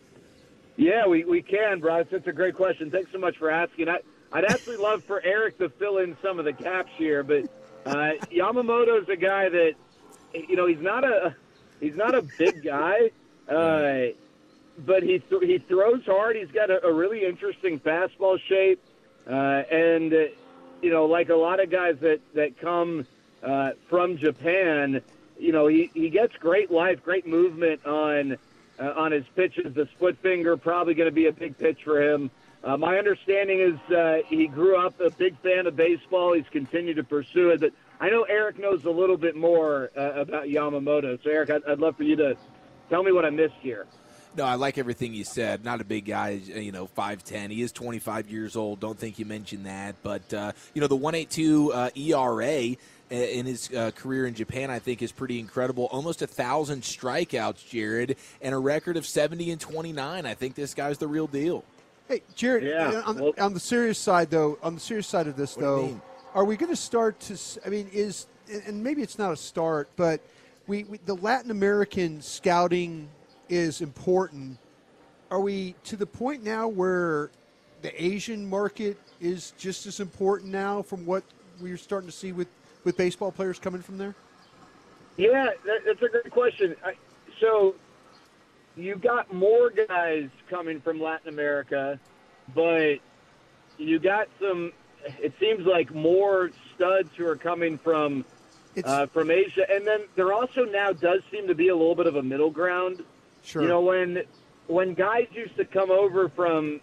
Yeah, 0.77 1.07
we, 1.07 1.25
we 1.25 1.41
can, 1.41 1.79
Bryce. 1.79 2.05
That's 2.09 2.27
a 2.27 2.31
great 2.31 2.55
question. 2.55 2.89
Thanks 2.91 3.11
so 3.11 3.17
much 3.17 3.37
for 3.37 3.49
asking. 3.49 3.89
I, 3.89 3.99
I'd 4.31 4.45
actually 4.45 4.77
love 4.77 5.03
for 5.03 5.21
Eric 5.23 5.57
to 5.57 5.69
fill 5.69 5.97
in 5.97 6.15
some 6.21 6.39
of 6.39 6.45
the 6.45 6.51
gaps 6.51 6.91
here, 6.97 7.23
but 7.23 7.49
uh, 7.87 8.13
Yamamoto's 8.31 9.09
a 9.09 9.15
guy 9.15 9.49
that, 9.49 9.73
you 10.33 10.55
know, 10.55 10.67
he's 10.67 10.81
not 10.81 11.03
a 11.03 11.35
he's 11.79 11.95
not 11.95 12.15
a 12.15 12.21
big 12.37 12.63
guy, 12.63 13.11
uh, 13.49 14.13
but 14.85 15.03
he 15.03 15.19
th- 15.19 15.43
he 15.43 15.57
throws 15.57 16.05
hard. 16.05 16.35
He's 16.35 16.51
got 16.51 16.69
a, 16.69 16.85
a 16.85 16.93
really 16.93 17.25
interesting 17.25 17.79
fastball 17.79 18.39
shape, 18.47 18.81
uh, 19.27 19.31
and 19.31 20.13
uh, 20.13 20.17
you 20.81 20.91
know, 20.91 21.05
like 21.05 21.29
a 21.29 21.35
lot 21.35 21.59
of 21.59 21.69
guys 21.69 21.97
that 22.01 22.19
that 22.33 22.59
come 22.59 23.07
uh, 23.43 23.71
from 23.89 24.17
Japan, 24.17 25.01
you 25.39 25.51
know, 25.51 25.67
he, 25.67 25.89
he 25.93 26.09
gets 26.09 26.35
great 26.37 26.71
life, 26.71 27.03
great 27.03 27.27
movement 27.27 27.85
on 27.85 28.37
uh, 28.79 28.93
on 28.95 29.11
his 29.11 29.25
pitches. 29.35 29.73
The 29.73 29.87
split 29.95 30.17
finger 30.19 30.57
probably 30.57 30.93
going 30.93 31.09
to 31.09 31.15
be 31.15 31.27
a 31.27 31.31
big 31.31 31.57
pitch 31.57 31.83
for 31.83 32.01
him. 32.01 32.29
Uh, 32.67 32.75
my 32.75 32.97
understanding 32.97 33.61
is 33.61 33.95
uh, 33.95 34.17
he 34.27 34.45
grew 34.45 34.75
up 34.75 34.99
a 34.99 35.09
big 35.11 35.39
fan 35.39 35.67
of 35.67 35.77
baseball. 35.77 36.33
He's 36.33 36.43
continued 36.51 36.97
to 36.97 37.03
pursue 37.03 37.51
it. 37.51 37.61
But 37.61 37.71
I 38.01 38.09
know 38.09 38.23
Eric 38.23 38.59
knows 38.59 38.83
a 38.83 38.89
little 38.89 39.15
bit 39.15 39.37
more 39.37 39.89
uh, 39.95 40.11
about 40.15 40.47
Yamamoto. 40.47 41.23
So, 41.23 41.29
Eric, 41.29 41.49
I'd, 41.49 41.63
I'd 41.63 41.79
love 41.79 41.95
for 41.95 42.03
you 42.03 42.17
to 42.17 42.35
tell 42.89 43.03
me 43.03 43.13
what 43.13 43.23
I 43.23 43.29
missed 43.29 43.55
here. 43.61 43.87
No, 44.35 44.43
I 44.43 44.55
like 44.55 44.77
everything 44.77 45.13
you 45.13 45.23
said. 45.23 45.63
Not 45.63 45.79
a 45.79 45.85
big 45.85 46.05
guy, 46.05 46.31
you 46.31 46.73
know, 46.73 46.87
five 46.87 47.23
ten. 47.23 47.51
He 47.51 47.61
is 47.61 47.71
twenty 47.71 47.99
five 47.99 48.29
years 48.29 48.57
old. 48.57 48.81
Don't 48.81 48.99
think 48.99 49.17
you 49.17 49.25
mentioned 49.25 49.65
that, 49.65 49.95
but 50.03 50.33
uh, 50.33 50.51
you 50.73 50.81
know, 50.81 50.87
the 50.87 50.95
one 50.95 51.15
eight 51.15 51.29
two 51.29 51.71
uh, 51.71 51.89
ERA 51.95 52.75
in 53.09 53.45
his 53.45 53.71
uh, 53.71 53.91
career 53.95 54.27
in 54.27 54.33
Japan, 54.33 54.69
I 54.69 54.79
think, 54.79 55.01
is 55.01 55.13
pretty 55.13 55.39
incredible. 55.39 55.85
Almost 55.85 56.21
a 56.21 56.27
thousand 56.27 56.81
strikeouts, 56.81 57.65
Jared, 57.65 58.17
and 58.41 58.53
a 58.53 58.57
record 58.57 58.97
of 58.97 59.07
seventy 59.07 59.51
and 59.51 59.61
twenty 59.61 59.93
nine. 59.93 60.25
I 60.25 60.33
think 60.33 60.55
this 60.55 60.73
guy's 60.73 60.97
the 60.97 61.07
real 61.07 61.27
deal. 61.27 61.63
Hey, 62.07 62.21
Jared. 62.35 62.63
Yeah, 62.63 63.01
On, 63.05 63.17
well- 63.19 63.33
on 63.39 63.53
the 63.53 63.59
serious 63.59 63.97
side, 63.97 64.29
though, 64.29 64.57
on 64.63 64.75
the 64.75 64.79
serious 64.79 65.07
side 65.07 65.27
of 65.27 65.35
this, 65.35 65.55
What 65.55 65.61
do 65.61 65.67
you 65.67 65.75
though, 65.93 66.01
are 66.33 66.45
we 66.45 66.55
going 66.55 66.71
to 66.71 66.75
start 66.75 67.19
to? 67.21 67.37
I 67.65 67.69
mean, 67.69 67.89
is 67.91 68.27
and 68.65 68.81
maybe 68.81 69.01
it's 69.01 69.17
not 69.17 69.31
a 69.31 69.35
start, 69.35 69.89
but 69.95 70.21
we, 70.67 70.83
we 70.85 70.99
the 71.05 71.15
Latin 71.15 71.51
American 71.51 72.21
scouting 72.21 73.09
is 73.49 73.81
important. 73.81 74.57
Are 75.31 75.41
we 75.41 75.75
to 75.85 75.97
the 75.97 76.05
point 76.05 76.43
now 76.43 76.67
where 76.67 77.29
the 77.81 78.03
Asian 78.03 78.49
market 78.49 78.97
is 79.19 79.53
just 79.57 79.85
as 79.85 79.99
important 79.99 80.51
now, 80.51 80.81
from 80.81 81.05
what 81.05 81.23
we're 81.59 81.77
starting 81.77 82.09
to 82.09 82.15
see 82.15 82.31
with 82.31 82.47
with 82.83 82.95
baseball 82.95 83.31
players 83.31 83.59
coming 83.59 83.81
from 83.81 83.97
there? 83.97 84.15
Yeah, 85.17 85.49
that, 85.65 85.83
that's 85.85 86.01
a 86.01 86.07
great 86.09 86.29
question. 86.29 86.75
I, 86.85 86.93
so 87.41 87.75
you 88.77 88.95
got 88.95 89.33
more 89.33 89.69
guys 89.69 90.29
coming 90.49 90.79
from 90.81 91.01
Latin 91.01 91.29
America, 91.29 91.99
but 92.55 92.95
you 93.77 93.99
got 93.99 94.27
some. 94.39 94.71
It 95.19 95.33
seems 95.39 95.65
like 95.65 95.93
more 95.93 96.51
studs 96.75 97.09
who 97.17 97.25
are 97.27 97.35
coming 97.35 97.77
from 97.77 98.25
uh, 98.83 99.07
from 99.07 99.31
Asia, 99.31 99.65
and 99.69 99.85
then 99.87 100.01
there 100.15 100.31
also 100.33 100.63
now 100.65 100.91
does 100.91 101.21
seem 101.31 101.47
to 101.47 101.55
be 101.55 101.69
a 101.69 101.75
little 101.75 101.95
bit 101.95 102.07
of 102.07 102.15
a 102.15 102.23
middle 102.23 102.51
ground. 102.51 103.03
sure. 103.43 103.61
You 103.63 103.67
know, 103.67 103.81
when 103.81 104.23
when 104.67 104.93
guys 104.93 105.27
used 105.31 105.55
to 105.57 105.65
come 105.65 105.91
over 105.91 106.29
from 106.29 106.81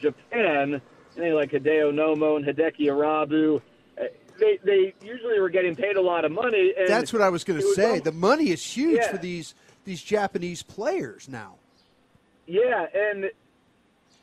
Japan, 0.00 0.80
know, 1.16 1.34
like 1.36 1.50
Hideo 1.50 1.92
Nomo 1.92 2.36
and 2.36 2.44
Hideki 2.44 2.86
Irabu, 2.86 3.60
uh, 4.00 4.04
they 4.40 4.58
they 4.64 4.94
usually 5.04 5.40
were 5.40 5.50
getting 5.50 5.74
paid 5.74 5.96
a 5.96 6.00
lot 6.02 6.24
of 6.24 6.32
money. 6.32 6.72
And 6.78 6.88
That's 6.88 7.12
what 7.12 7.22
I 7.22 7.28
was 7.28 7.44
going 7.44 7.60
to 7.60 7.74
say. 7.74 7.96
al- 7.96 8.00
the 8.02 8.12
money 8.12 8.50
is 8.50 8.64
huge 8.64 8.98
Yeah. 8.98 9.10
for 9.10 9.18
these 9.18 9.54
these 9.88 10.02
Japanese 10.02 10.62
players 10.62 11.28
now. 11.28 11.54
Yeah, 12.46 12.86
and 12.94 13.30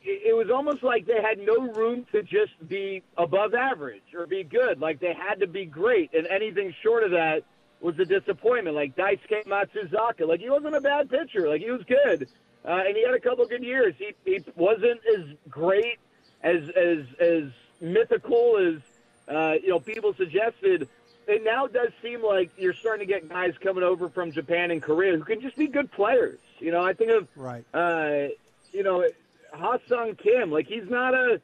it, 0.02 0.36
was 0.36 0.48
almost 0.48 0.82
like 0.82 1.06
they 1.06 1.20
had 1.20 1.38
no 1.38 1.72
room 1.72 2.06
to 2.12 2.22
just 2.22 2.52
be 2.68 3.02
above 3.18 3.52
average 3.52 4.14
or 4.14 4.26
be 4.26 4.44
good. 4.44 4.80
Like 4.80 5.00
they 5.00 5.12
had 5.12 5.40
to 5.40 5.46
be 5.46 5.66
great, 5.66 6.14
and 6.14 6.26
anything 6.28 6.72
short 6.82 7.02
of 7.02 7.10
that 7.10 7.42
was 7.80 7.98
a 7.98 8.04
disappointment. 8.04 8.76
Like 8.76 8.96
Daisuke 8.96 9.46
Matsuzaka, 9.46 10.26
like 10.26 10.40
he 10.40 10.48
wasn't 10.48 10.76
a 10.76 10.80
bad 10.80 11.10
pitcher. 11.10 11.48
Like 11.48 11.60
he 11.60 11.70
was 11.70 11.82
good, 11.82 12.28
uh, 12.64 12.84
and 12.86 12.96
he 12.96 13.04
had 13.04 13.14
a 13.14 13.20
couple 13.20 13.44
good 13.46 13.64
years. 13.64 13.94
He 13.98 14.12
he 14.24 14.44
wasn't 14.54 15.00
as 15.18 15.26
great 15.50 15.98
as 16.42 16.68
as 16.70 17.04
as 17.18 17.44
mythical 17.80 18.56
as 18.58 19.34
uh, 19.34 19.54
you 19.60 19.70
know 19.70 19.80
people 19.80 20.14
suggested. 20.14 20.88
It 21.26 21.42
now 21.42 21.66
does 21.66 21.88
seem 22.02 22.22
like 22.22 22.50
you're 22.56 22.74
starting 22.74 23.06
to 23.06 23.12
get 23.12 23.28
guys 23.28 23.52
coming 23.60 23.82
over 23.82 24.08
from 24.08 24.30
Japan 24.30 24.70
and 24.70 24.80
Korea 24.82 25.16
who 25.16 25.24
can 25.24 25.40
just 25.40 25.56
be 25.56 25.66
good 25.66 25.90
players. 25.90 26.38
You 26.60 26.70
know, 26.70 26.82
I 26.82 26.92
think 26.92 27.10
of 27.10 27.28
Right. 27.34 27.64
uh, 27.74 28.28
you 28.72 28.82
know, 28.82 29.04
Ha-Sung 29.52 30.14
Kim, 30.16 30.50
like 30.50 30.66
he's 30.66 30.88
not 30.88 31.14
a, 31.14 31.40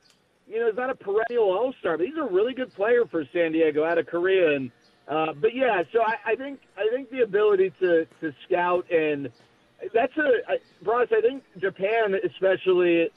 you 0.48 0.60
know, 0.60 0.66
he's 0.68 0.76
not 0.76 0.90
a 0.90 0.94
perennial 0.94 1.44
All 1.44 1.72
Star, 1.80 1.96
but 1.96 2.06
he's 2.06 2.16
a 2.16 2.22
really 2.24 2.54
good 2.54 2.72
player 2.74 3.06
for 3.06 3.24
San 3.32 3.52
Diego 3.52 3.84
out 3.84 3.98
of 3.98 4.06
Korea. 4.06 4.54
And 4.56 4.70
uh, 5.08 5.32
but 5.32 5.54
yeah, 5.54 5.82
so 5.92 6.00
I, 6.02 6.14
I 6.26 6.36
think 6.36 6.60
I 6.76 6.88
think 6.94 7.10
the 7.10 7.22
ability 7.22 7.72
to 7.80 8.06
to 8.20 8.32
scout 8.46 8.88
and 8.90 9.30
that's 9.92 10.16
a 10.16 10.30
I, 10.48 10.58
Bryce. 10.82 11.08
I 11.10 11.20
think 11.20 11.42
Japan, 11.58 12.14
especially. 12.24 13.10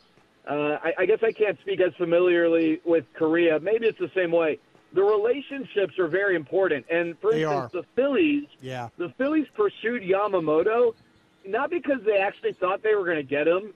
Uh, 0.47 0.77
I, 0.83 0.93
I 0.99 1.05
guess 1.07 1.23
I 1.23 1.31
can't 1.31 1.59
speak 1.61 1.81
as 1.81 1.91
familiarly 1.95 2.79
with 2.85 3.05
Korea. 3.15 3.59
Maybe 3.59 3.87
it's 3.87 3.97
the 3.97 4.11
same 4.15 4.31
way. 4.31 4.59
The 4.95 5.03
relationships 5.03 5.99
are 5.99 6.07
very 6.07 6.37
important, 6.37 6.85
and 6.89 7.19
for 7.19 7.33
They 7.33 7.43
instance, 7.43 7.75
are. 7.75 7.81
the 7.81 7.87
Phillies 7.97 8.45
Yeah. 8.61 8.87
the 8.97 9.09
Phillies 9.17 9.45
pursued 9.53 10.01
Yamamoto 10.01 10.95
not 11.45 11.69
because 11.69 12.01
they 12.05 12.17
actually 12.17 12.53
thought 12.53 12.81
they 12.81 12.95
were 12.95 13.03
going 13.03 13.17
to 13.17 13.23
get 13.23 13.45
him, 13.47 13.73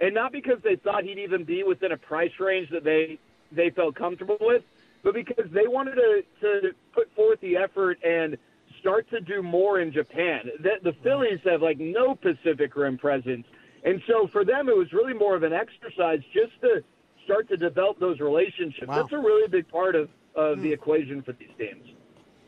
and 0.00 0.12
not 0.14 0.32
because 0.32 0.60
they 0.62 0.74
thought 0.76 1.04
he'd 1.04 1.18
even 1.18 1.44
be 1.44 1.62
within 1.62 1.92
a 1.92 1.96
price 1.98 2.32
range 2.40 2.70
that 2.70 2.82
they 2.82 3.18
they 3.52 3.70
felt 3.70 3.94
comfortable 3.94 4.38
with, 4.40 4.64
but 5.02 5.12
because 5.14 5.48
they 5.52 5.68
wanted 5.68 5.96
to 5.96 6.22
to 6.40 6.74
put 6.92 7.14
forth 7.14 7.38
the 7.42 7.58
effort 7.58 7.98
and 8.02 8.38
start 8.80 9.08
to 9.10 9.20
do 9.20 9.42
more 9.42 9.80
in 9.80 9.92
Japan. 9.92 10.50
The, 10.60 10.76
the 10.82 10.92
Phillies 11.04 11.40
have 11.44 11.60
like 11.60 11.78
no 11.78 12.14
Pacific 12.14 12.74
Rim 12.74 12.96
presence, 12.96 13.46
and 13.84 14.02
so 14.06 14.28
for 14.28 14.46
them 14.46 14.70
it 14.70 14.76
was 14.76 14.94
really 14.94 15.12
more 15.14 15.36
of 15.36 15.42
an 15.42 15.52
exercise 15.52 16.20
just 16.32 16.58
to 16.62 16.82
start 17.24 17.48
to 17.50 17.56
develop 17.58 17.98
those 18.00 18.18
relationships. 18.18 18.88
Wow. 18.88 19.02
That's 19.02 19.12
a 19.12 19.18
really 19.18 19.46
big 19.46 19.68
part 19.68 19.94
of 19.94 20.08
of 20.34 20.62
the 20.62 20.72
equation 20.72 21.22
for 21.22 21.32
these 21.32 21.50
teams. 21.58 21.88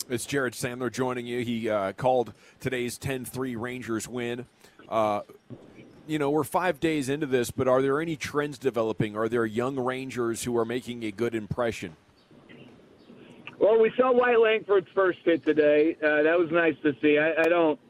It's 0.08 0.24
Jared 0.24 0.54
Sandler 0.54 0.92
joining 0.92 1.26
you. 1.26 1.40
He 1.40 1.68
uh, 1.68 1.92
called 1.92 2.32
today's 2.60 2.96
10 2.96 3.24
3 3.24 3.56
Rangers 3.56 4.06
win. 4.06 4.46
Uh, 4.88 5.22
you 6.06 6.18
know, 6.18 6.30
we're 6.30 6.44
five 6.44 6.78
days 6.78 7.08
into 7.08 7.26
this, 7.26 7.50
but 7.50 7.66
are 7.66 7.82
there 7.82 8.00
any 8.00 8.14
trends 8.14 8.58
developing? 8.58 9.16
Are 9.16 9.28
there 9.28 9.44
young 9.44 9.76
Rangers 9.76 10.44
who 10.44 10.56
are 10.56 10.64
making 10.64 11.04
a 11.04 11.10
good 11.10 11.34
impression? 11.34 11.96
Well, 13.58 13.80
we 13.80 13.90
saw 13.96 14.12
Wyatt 14.12 14.40
Langford's 14.40 14.88
first 14.94 15.18
hit 15.24 15.44
today. 15.44 15.96
Uh, 16.00 16.22
that 16.22 16.38
was 16.38 16.50
nice 16.52 16.76
to 16.82 16.94
see. 17.02 17.18
I, 17.18 17.32
I 17.40 17.48
don't, 17.48 17.80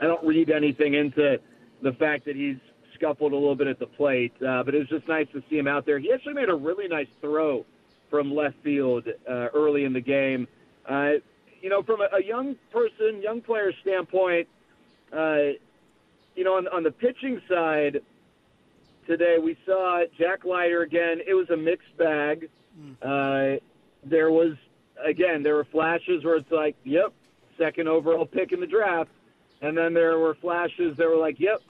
I 0.00 0.06
don't 0.06 0.24
read 0.26 0.50
anything 0.50 0.94
into 0.94 1.38
the 1.82 1.92
fact 1.92 2.24
that 2.24 2.34
he's 2.34 2.56
scuffled 2.94 3.32
a 3.32 3.36
little 3.36 3.54
bit 3.54 3.68
at 3.68 3.78
the 3.78 3.86
plate, 3.86 4.32
uh, 4.42 4.64
but 4.64 4.74
it 4.74 4.78
was 4.78 4.88
just 4.88 5.06
nice 5.06 5.28
to 5.32 5.42
see 5.48 5.58
him 5.58 5.68
out 5.68 5.86
there. 5.86 5.98
He 5.98 6.12
actually 6.12 6.34
made 6.34 6.48
a 6.48 6.54
really 6.54 6.88
nice 6.88 7.08
throw 7.20 7.64
from 8.12 8.34
left 8.34 8.56
field 8.62 9.08
uh, 9.26 9.48
early 9.54 9.84
in 9.84 9.94
the 9.94 10.00
game. 10.00 10.46
Uh, 10.86 11.12
you 11.62 11.70
know, 11.70 11.82
from 11.82 12.02
a, 12.02 12.16
a 12.16 12.22
young 12.22 12.54
person, 12.70 13.22
young 13.22 13.40
player 13.40 13.72
standpoint, 13.80 14.46
uh, 15.16 15.56
you 16.36 16.44
know, 16.44 16.56
on, 16.58 16.68
on 16.68 16.82
the 16.82 16.90
pitching 16.90 17.40
side 17.48 18.02
today, 19.06 19.38
we 19.42 19.56
saw 19.64 20.02
Jack 20.18 20.44
Leiter 20.44 20.82
again. 20.82 21.20
It 21.26 21.32
was 21.32 21.48
a 21.48 21.56
mixed 21.56 21.96
bag. 21.96 22.50
Uh, 23.00 23.56
there 24.04 24.30
was, 24.30 24.56
again, 25.02 25.42
there 25.42 25.54
were 25.54 25.64
flashes 25.64 26.22
where 26.22 26.36
it's 26.36 26.50
like, 26.50 26.76
yep, 26.84 27.14
second 27.56 27.88
overall 27.88 28.26
pick 28.26 28.52
in 28.52 28.60
the 28.60 28.66
draft. 28.66 29.10
And 29.62 29.76
then 29.76 29.94
there 29.94 30.18
were 30.18 30.34
flashes 30.34 30.98
that 30.98 31.06
were 31.06 31.16
like, 31.16 31.40
yep, 31.40 31.62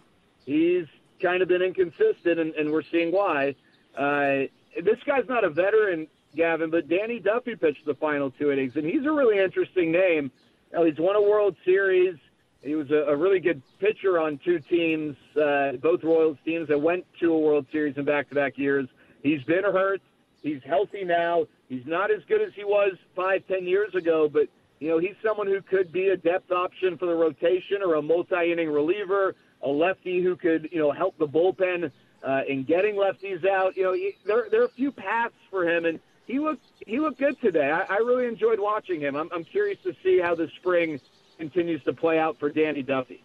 he's 0.45 0.87
kind 1.21 1.41
of 1.41 1.49
been 1.49 1.63
inconsistent, 1.63 2.41
and, 2.41 2.53
and 2.55 2.73
we're 2.73 2.83
seeing 2.91 3.13
why. 3.13 3.55
Uh, 3.97 4.49
this 4.83 4.99
guy's 5.07 5.29
not 5.29 5.45
a 5.45 5.51
veteran, 5.51 6.09
Gavin, 6.35 6.71
but 6.71 6.89
Danny 6.89 7.19
Duffy 7.19 7.57
pitched 7.57 7.85
the 7.85 7.95
final 7.95 8.31
two 8.31 8.51
innings, 8.51 8.77
and 8.77 8.85
he's 8.85 9.05
a 9.05 9.13
really 9.13 9.39
interesting 9.39 9.93
name. 9.93 10.31
He's 10.71 10.99
won 10.99 11.17
a 11.17 11.23
World 11.23 11.57
Series. 11.65 12.17
He 12.63 12.75
was 12.75 12.91
a, 12.91 13.11
a 13.11 13.17
really 13.17 13.41
good 13.41 13.61
pitcher 13.81 14.19
on 14.19 14.39
two 14.45 14.59
teams, 14.61 15.17
uh, 15.37 15.73
both 15.83 16.03
Royals 16.03 16.39
teams 16.45 16.69
that 16.69 16.81
went 16.81 17.05
to 17.21 17.33
a 17.33 17.39
World 17.39 17.67
Series 17.73 17.97
in 17.97 18.05
back-to-back 18.05 18.57
years. 18.57 18.89
He's 19.23 19.43
been 19.43 19.65
hurt. 19.65 20.01
He's 20.43 20.63
healthy 20.65 21.05
now. 21.05 21.47
He's 21.69 21.87
not 21.87 22.11
as 22.11 22.23
good 22.29 22.43
as 22.43 22.53
he 22.55 22.65
was 22.65 22.93
five, 23.15 23.47
ten 23.49 23.67
years 23.67 23.95
ago, 23.95 24.29
but 24.29 24.49
you 24.81 24.89
know 24.89 24.99
he's 24.99 25.15
someone 25.25 25.47
who 25.47 25.61
could 25.63 25.93
be 25.93 26.09
a 26.09 26.17
depth 26.17 26.51
option 26.51 26.99
for 26.99 27.07
the 27.07 27.15
rotation 27.15 27.79
or 27.85 27.95
a 27.95 28.03
multi-inning 28.03 28.71
reliever, 28.71 29.35
a 29.63 29.69
lefty 29.69 30.23
who 30.23 30.37
could 30.37 30.69
you 30.73 30.79
know 30.79 30.91
help 30.91 31.17
the 31.19 31.27
bullpen 31.27 31.91
uh, 32.23 32.41
in 32.49 32.65
getting 32.65 32.97
lefties 32.97 33.49
out. 33.49 33.77
You 33.77 33.85
know 33.85 33.93
he, 33.93 34.17
there 34.25 34.49
there 34.51 34.63
are 34.63 34.67
a 34.67 34.71
few 34.71 34.91
paths 34.91 35.35
for 35.51 35.69
him, 35.69 35.85
and 35.85 36.01
he 36.27 36.39
looked 36.39 36.65
he 36.87 37.01
looked 37.01 37.19
good 37.19 37.41
today. 37.41 37.71
I, 37.71 37.83
I 37.83 37.97
really 37.99 38.27
enjoyed 38.27 38.61
watching 38.61 39.01
him. 39.01 39.17
I'm, 39.17 39.29
I'm 39.33 39.45
curious 39.45 39.79
to 39.85 39.95
see 40.03 40.19
how 40.19 40.35
the 40.35 40.49
spring 40.61 41.01
continues 41.39 41.83
to 41.85 41.93
play 41.93 42.19
out 42.19 42.39
for 42.39 42.51
Danny 42.51 42.83
Duffy. 42.83 43.23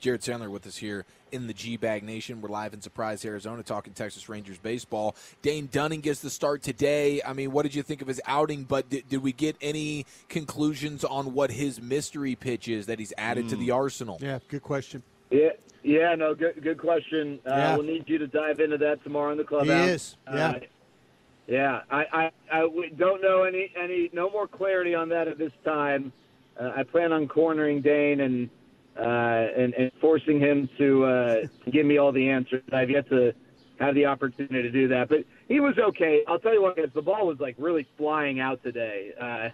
Jared 0.00 0.20
Sandler 0.20 0.50
with 0.50 0.66
us 0.66 0.76
here 0.76 1.06
in 1.32 1.46
the 1.46 1.54
G 1.54 1.76
Bag 1.76 2.02
Nation. 2.02 2.42
We're 2.42 2.50
live 2.50 2.74
in 2.74 2.82
Surprise, 2.82 3.24
Arizona, 3.24 3.62
talking 3.62 3.94
Texas 3.94 4.28
Rangers 4.28 4.58
baseball. 4.58 5.16
Dane 5.40 5.68
Dunning 5.72 6.00
gets 6.00 6.20
the 6.20 6.28
start 6.30 6.62
today. 6.62 7.22
I 7.22 7.32
mean, 7.32 7.52
what 7.52 7.62
did 7.62 7.74
you 7.74 7.82
think 7.82 8.02
of 8.02 8.08
his 8.08 8.20
outing? 8.26 8.64
But 8.64 8.90
did, 8.90 9.08
did 9.08 9.22
we 9.22 9.32
get 9.32 9.56
any 9.62 10.04
conclusions 10.28 11.04
on 11.04 11.32
what 11.32 11.50
his 11.50 11.80
mystery 11.80 12.34
pitch 12.34 12.68
is 12.68 12.86
that 12.86 12.98
he's 12.98 13.14
added 13.16 13.46
mm. 13.46 13.50
to 13.50 13.56
the 13.56 13.70
arsenal? 13.70 14.18
Yeah, 14.20 14.40
good 14.48 14.62
question. 14.62 15.02
Yeah, 15.30 15.50
yeah, 15.82 16.14
no, 16.14 16.34
good, 16.34 16.62
good 16.62 16.78
question. 16.78 17.40
Uh, 17.46 17.50
yeah. 17.50 17.76
We'll 17.76 17.86
need 17.86 18.08
you 18.08 18.18
to 18.18 18.26
dive 18.26 18.60
into 18.60 18.78
that 18.78 19.02
tomorrow 19.02 19.32
in 19.32 19.38
the 19.38 19.44
clubhouse. 19.44 19.86
He 19.86 19.92
is. 19.92 20.16
Yeah. 20.26 20.48
Uh, 20.48 20.60
yeah, 21.46 21.80
I, 21.90 22.04
I, 22.12 22.30
I 22.52 22.68
don't 22.96 23.22
know 23.22 23.42
any, 23.42 23.72
any, 23.80 24.10
no 24.12 24.30
more 24.30 24.48
clarity 24.48 24.94
on 24.94 25.08
that 25.10 25.28
at 25.28 25.38
this 25.38 25.52
time. 25.64 26.12
Uh, 26.58 26.72
I 26.76 26.82
plan 26.84 27.12
on 27.12 27.28
cornering 27.28 27.82
Dane 27.82 28.20
and 28.20 28.50
uh, 28.96 29.02
and, 29.02 29.74
and 29.74 29.90
forcing 30.00 30.38
him 30.38 30.68
to, 30.78 31.04
uh, 31.04 31.34
to 31.64 31.70
give 31.72 31.84
me 31.84 31.98
all 31.98 32.12
the 32.12 32.28
answers. 32.28 32.62
I've 32.72 32.90
yet 32.90 33.08
to 33.08 33.32
have 33.80 33.96
the 33.96 34.06
opportunity 34.06 34.62
to 34.62 34.70
do 34.70 34.86
that, 34.88 35.08
but 35.08 35.24
he 35.48 35.58
was 35.58 35.74
okay. 35.78 36.22
I'll 36.28 36.38
tell 36.38 36.54
you 36.54 36.62
what, 36.62 36.76
guys, 36.76 36.90
the 36.94 37.02
ball 37.02 37.26
was 37.26 37.40
like 37.40 37.56
really 37.58 37.88
flying 37.98 38.38
out 38.38 38.62
today. 38.62 39.10
Uh, 39.20 39.24
uh, 39.24 39.50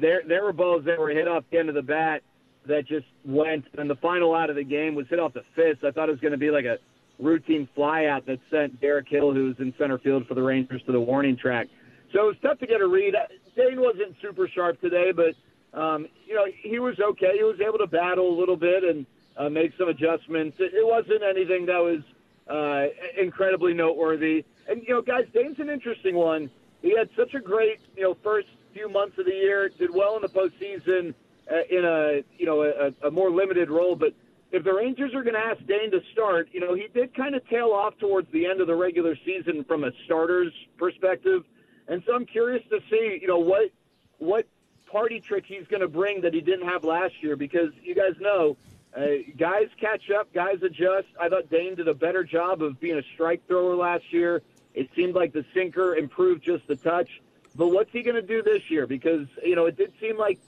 there, 0.00 0.22
there 0.26 0.44
were 0.44 0.54
balls 0.54 0.84
that 0.86 0.98
were 0.98 1.10
hit 1.10 1.28
off 1.28 1.44
the 1.50 1.58
end 1.58 1.68
of 1.68 1.74
the 1.74 1.82
bat 1.82 2.22
that 2.66 2.86
just 2.86 3.06
went, 3.24 3.66
and 3.76 3.90
the 3.90 3.96
final 3.96 4.34
out 4.34 4.48
of 4.48 4.56
the 4.56 4.64
game 4.64 4.94
was 4.94 5.06
hit 5.10 5.18
off 5.18 5.34
the 5.34 5.44
fist. 5.54 5.84
I 5.84 5.90
thought 5.90 6.08
it 6.08 6.12
was 6.12 6.20
going 6.20 6.32
to 6.32 6.38
be 6.38 6.50
like 6.50 6.64
a 6.64 6.78
routine 7.18 7.68
flyout 7.76 8.26
that 8.26 8.40
sent 8.50 8.80
Derek 8.80 9.08
Hill, 9.08 9.32
who's 9.32 9.56
in 9.58 9.72
center 9.78 9.98
field 9.98 10.26
for 10.26 10.34
the 10.34 10.42
Rangers, 10.42 10.82
to 10.86 10.92
the 10.92 11.00
warning 11.00 11.36
track. 11.36 11.68
So 12.12 12.24
it 12.24 12.26
was 12.26 12.36
tough 12.42 12.58
to 12.60 12.66
get 12.66 12.80
a 12.80 12.86
read. 12.86 13.14
Dane 13.56 13.80
wasn't 13.80 14.16
super 14.20 14.48
sharp 14.48 14.80
today, 14.80 15.12
but 15.12 15.34
um, 15.78 16.06
you 16.26 16.34
know, 16.34 16.46
he 16.62 16.78
was 16.78 16.98
okay. 17.00 17.32
He 17.36 17.42
was 17.42 17.60
able 17.60 17.78
to 17.78 17.86
battle 17.86 18.28
a 18.28 18.36
little 18.38 18.56
bit 18.56 18.84
and 18.84 19.06
uh, 19.36 19.48
make 19.48 19.72
some 19.76 19.88
adjustments. 19.88 20.56
It, 20.60 20.72
it 20.74 20.86
wasn't 20.86 21.22
anything 21.22 21.66
that 21.66 21.78
was 21.78 22.00
uh, 22.48 23.20
incredibly 23.20 23.74
noteworthy. 23.74 24.44
And 24.68 24.82
you 24.86 24.94
know, 24.94 25.02
guys, 25.02 25.24
Dane's 25.34 25.58
an 25.58 25.68
interesting 25.68 26.14
one. 26.14 26.50
He 26.82 26.96
had 26.96 27.08
such 27.16 27.34
a 27.34 27.40
great, 27.40 27.80
you 27.96 28.02
know, 28.02 28.16
first 28.22 28.48
few 28.72 28.88
months 28.88 29.18
of 29.18 29.26
the 29.26 29.32
year. 29.32 29.68
Did 29.68 29.90
well 29.92 30.16
in 30.16 30.22
the 30.22 30.28
postseason 30.28 31.14
uh, 31.50 31.62
in 31.70 31.84
a, 31.84 32.22
you 32.38 32.46
know, 32.46 32.62
a, 32.62 33.06
a 33.06 33.10
more 33.10 33.30
limited 33.30 33.70
role. 33.70 33.96
But 33.96 34.14
if 34.54 34.62
the 34.62 34.72
Rangers 34.72 35.12
are 35.14 35.24
going 35.24 35.34
to 35.34 35.40
ask 35.40 35.66
Dane 35.66 35.90
to 35.90 36.00
start, 36.12 36.48
you 36.52 36.60
know, 36.60 36.74
he 36.74 36.86
did 36.94 37.12
kind 37.12 37.34
of 37.34 37.44
tail 37.48 37.72
off 37.72 37.98
towards 37.98 38.30
the 38.30 38.46
end 38.46 38.60
of 38.60 38.68
the 38.68 38.74
regular 38.76 39.16
season 39.24 39.64
from 39.64 39.82
a 39.82 39.90
starter's 40.04 40.52
perspective. 40.78 41.42
And 41.88 42.04
so 42.06 42.14
I'm 42.14 42.24
curious 42.24 42.62
to 42.70 42.78
see, 42.88 43.18
you 43.20 43.26
know, 43.26 43.38
what 43.38 43.70
what 44.18 44.46
party 44.86 45.20
trick 45.20 45.44
he's 45.44 45.66
going 45.66 45.80
to 45.80 45.88
bring 45.88 46.20
that 46.20 46.32
he 46.32 46.40
didn't 46.40 46.68
have 46.68 46.84
last 46.84 47.14
year 47.20 47.34
because 47.34 47.70
you 47.82 47.96
guys 47.96 48.14
know 48.20 48.56
uh, 48.96 49.06
guys 49.36 49.66
catch 49.80 50.08
up, 50.10 50.32
guys 50.32 50.62
adjust. 50.62 51.08
I 51.20 51.28
thought 51.28 51.50
Dane 51.50 51.74
did 51.74 51.88
a 51.88 51.94
better 51.94 52.22
job 52.22 52.62
of 52.62 52.78
being 52.78 52.96
a 52.96 53.02
strike 53.14 53.44
thrower 53.48 53.74
last 53.74 54.12
year. 54.12 54.40
It 54.72 54.88
seemed 54.94 55.16
like 55.16 55.32
the 55.32 55.44
sinker 55.52 55.96
improved 55.96 56.44
just 56.44 56.70
a 56.70 56.76
touch. 56.76 57.20
But 57.56 57.68
what's 57.68 57.90
he 57.90 58.02
going 58.02 58.14
to 58.14 58.22
do 58.22 58.40
this 58.40 58.70
year? 58.70 58.86
Because, 58.86 59.26
you 59.42 59.56
know, 59.56 59.66
it 59.66 59.76
did 59.76 59.92
seem 60.00 60.16
like 60.16 60.38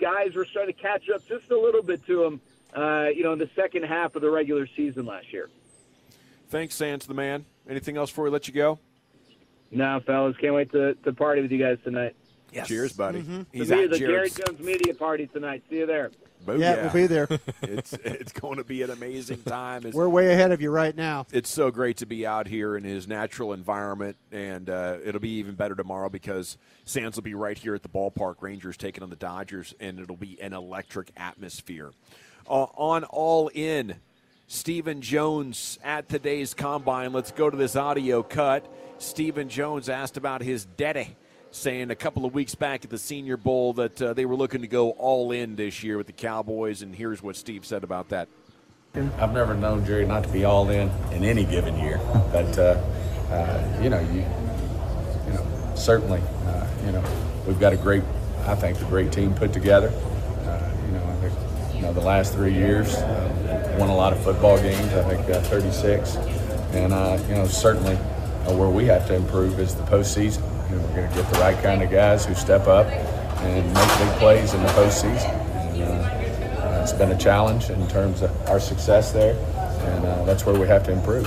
guys 0.00 0.36
were 0.36 0.44
starting 0.44 0.72
to 0.72 0.80
catch 0.80 1.10
up 1.10 1.26
just 1.26 1.50
a 1.50 1.58
little 1.58 1.82
bit 1.82 2.04
to 2.06 2.24
him, 2.24 2.40
uh, 2.74 3.08
you 3.14 3.22
know, 3.22 3.32
in 3.32 3.38
the 3.38 3.50
second 3.54 3.84
half 3.84 4.14
of 4.14 4.22
the 4.22 4.30
regular 4.30 4.66
season 4.76 5.06
last 5.06 5.32
year. 5.32 5.48
Thanks, 6.48 6.74
Sands 6.74 7.06
the 7.06 7.14
man. 7.14 7.44
Anything 7.68 7.96
else 7.96 8.10
before 8.10 8.24
we 8.24 8.30
let 8.30 8.48
you 8.48 8.54
go? 8.54 8.78
No, 9.70 10.00
fellas. 10.00 10.36
Can't 10.40 10.54
wait 10.54 10.72
to, 10.72 10.94
to 10.94 11.12
party 11.12 11.42
with 11.42 11.52
you 11.52 11.58
guys 11.58 11.78
tonight. 11.84 12.16
Yes. 12.52 12.66
Cheers, 12.66 12.92
buddy. 12.92 13.20
Mm-hmm. 13.20 13.42
He's 13.52 13.68
the, 13.68 13.84
at 13.84 13.90
the 13.90 13.98
Jerry 13.98 14.30
Jones 14.30 14.58
Media 14.58 14.94
Party 14.94 15.28
tonight. 15.28 15.62
See 15.70 15.76
you 15.76 15.86
there. 15.86 16.10
Yeah, 16.46 16.54
yeah, 16.54 16.82
we'll 16.82 16.92
be 16.92 17.06
there. 17.06 17.28
it's 17.62 17.92
it's 17.92 18.32
going 18.32 18.56
to 18.56 18.64
be 18.64 18.82
an 18.82 18.90
amazing 18.90 19.42
time. 19.42 19.84
It's, 19.84 19.94
We're 19.94 20.08
way 20.08 20.32
ahead 20.32 20.52
of 20.52 20.60
you 20.60 20.70
right 20.70 20.96
now. 20.96 21.26
It's 21.32 21.50
so 21.50 21.70
great 21.70 21.98
to 21.98 22.06
be 22.06 22.26
out 22.26 22.46
here 22.46 22.76
in 22.76 22.82
his 22.84 23.06
natural 23.06 23.52
environment, 23.52 24.16
and 24.32 24.70
uh, 24.70 24.96
it'll 25.04 25.20
be 25.20 25.38
even 25.38 25.54
better 25.54 25.74
tomorrow 25.74 26.08
because 26.08 26.56
Sands 26.84 27.16
will 27.16 27.22
be 27.22 27.34
right 27.34 27.58
here 27.58 27.74
at 27.74 27.82
the 27.82 27.88
ballpark. 27.88 28.36
Rangers 28.40 28.76
taking 28.76 29.02
on 29.02 29.10
the 29.10 29.16
Dodgers, 29.16 29.74
and 29.80 30.00
it'll 30.00 30.16
be 30.16 30.40
an 30.40 30.54
electric 30.54 31.10
atmosphere. 31.16 31.92
Uh, 32.48 32.64
on 32.76 33.04
All 33.04 33.48
In, 33.48 33.96
Stephen 34.46 35.00
Jones 35.00 35.78
at 35.84 36.08
today's 36.08 36.54
combine. 36.54 37.12
Let's 37.12 37.30
go 37.30 37.50
to 37.50 37.56
this 37.56 37.76
audio 37.76 38.22
cut. 38.22 38.66
Stephen 38.98 39.48
Jones 39.48 39.88
asked 39.88 40.16
about 40.16 40.42
his 40.42 40.64
daddy 40.64 41.16
saying 41.52 41.90
a 41.90 41.94
couple 41.94 42.24
of 42.24 42.34
weeks 42.34 42.54
back 42.54 42.84
at 42.84 42.90
the 42.90 42.98
Senior 42.98 43.36
Bowl 43.36 43.72
that 43.74 44.00
uh, 44.00 44.12
they 44.12 44.24
were 44.24 44.36
looking 44.36 44.60
to 44.60 44.68
go 44.68 44.90
all 44.90 45.32
in 45.32 45.56
this 45.56 45.82
year 45.82 45.96
with 45.96 46.06
the 46.06 46.12
Cowboys, 46.12 46.82
and 46.82 46.94
here's 46.94 47.22
what 47.22 47.36
Steve 47.36 47.64
said 47.64 47.84
about 47.84 48.08
that. 48.10 48.28
I've 48.94 49.32
never 49.32 49.54
known 49.54 49.84
Jerry 49.84 50.04
not 50.04 50.24
to 50.24 50.28
be 50.30 50.44
all 50.44 50.68
in 50.70 50.90
in 51.12 51.24
any 51.24 51.44
given 51.44 51.78
year, 51.78 51.98
but 52.32 52.58
uh, 52.58 52.82
uh, 53.30 53.80
you 53.80 53.88
know, 53.88 54.00
you 54.00 54.24
you 55.26 55.32
know, 55.32 55.46
certainly, 55.76 56.20
uh, 56.46 56.66
you 56.84 56.92
know, 56.92 57.04
we've 57.46 57.60
got 57.60 57.72
a 57.72 57.76
great, 57.76 58.02
I 58.46 58.54
think, 58.56 58.80
a 58.80 58.84
great 58.84 59.12
team 59.12 59.32
put 59.34 59.52
together. 59.52 59.88
Uh, 59.88 60.70
you 60.86 60.92
know, 60.92 61.04
I 61.04 61.14
think, 61.16 61.34
you 61.80 61.86
know, 61.86 61.94
the 61.94 62.00
last 62.00 62.34
three 62.34 62.52
years, 62.52 62.94
uh, 62.94 63.76
won 63.78 63.88
a 63.88 63.96
lot 63.96 64.12
of 64.12 64.22
football 64.22 64.58
games. 64.58 64.92
I 64.92 65.02
think 65.14 65.24
36, 65.46 66.16
and 66.74 66.92
you 67.26 67.34
know, 67.34 67.46
certainly, 67.46 67.96
where 68.54 68.68
we 68.68 68.84
have 68.84 69.06
to 69.06 69.14
improve 69.14 69.58
is 69.58 69.74
the 69.74 69.82
postseason. 69.84 70.42
You 70.68 70.76
know, 70.76 70.82
we're 70.82 70.96
going 70.96 71.08
to 71.08 71.14
get 71.14 71.32
the 71.32 71.38
right 71.38 71.62
kind 71.62 71.82
of 71.82 71.90
guys 71.90 72.26
who 72.26 72.34
step 72.34 72.66
up 72.66 72.86
and 72.86 73.66
make 73.72 73.98
big 73.98 74.18
plays 74.18 74.52
in 74.52 74.62
the 74.62 74.68
postseason. 74.68 75.32
And, 75.72 75.82
uh, 75.82 76.60
uh, 76.60 76.80
it's 76.82 76.92
been 76.92 77.12
a 77.12 77.18
challenge 77.18 77.70
in 77.70 77.88
terms 77.88 78.20
of 78.20 78.48
our 78.50 78.60
success 78.60 79.12
there, 79.12 79.34
and 79.56 80.04
uh, 80.04 80.24
that's 80.26 80.44
where 80.44 80.58
we 80.58 80.66
have 80.66 80.84
to 80.84 80.92
improve. 80.92 81.26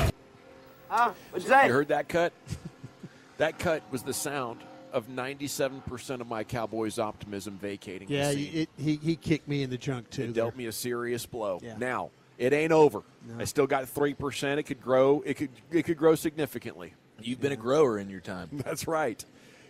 Ah, 0.91 1.15
what'd 1.31 1.47
you 1.47 1.51
say? 1.51 1.65
You 1.65 1.73
heard 1.73 1.87
that 1.87 2.07
cut? 2.07 2.31
that 3.37 3.57
cut 3.57 3.81
was 3.89 4.03
the 4.03 4.13
sound 4.13 4.59
of 4.93 5.07
97% 5.07 6.21
of 6.21 6.27
my 6.27 6.43
Cowboys 6.43 6.99
optimism 6.99 7.57
vacating. 7.57 8.07
Yeah, 8.09 8.31
it, 8.31 8.69
he, 8.77 8.95
he 8.95 9.15
kicked 9.15 9.47
me 9.47 9.63
in 9.63 9.69
the 9.69 9.77
junk, 9.77 10.09
too. 10.09 10.23
It 10.23 10.33
dealt 10.33 10.55
me 10.55 10.67
a 10.67 10.71
serious 10.71 11.25
blow. 11.25 11.59
Yeah. 11.61 11.75
Now, 11.77 12.11
it 12.37 12.53
ain't 12.53 12.71
over. 12.71 13.03
No. 13.27 13.35
I 13.39 13.45
still 13.45 13.67
got 13.67 13.85
3%. 13.85 14.57
It 14.57 14.63
could 14.63 14.81
grow. 14.81 15.21
It 15.25 15.35
could 15.35 15.49
it 15.71 15.83
could 15.83 15.97
grow 15.97 16.15
significantly. 16.15 16.93
You've 17.21 17.41
been 17.41 17.51
a 17.51 17.57
grower 17.57 17.97
in 17.99 18.09
your 18.09 18.21
time. 18.21 18.49
That's 18.65 18.87
right 18.87 19.23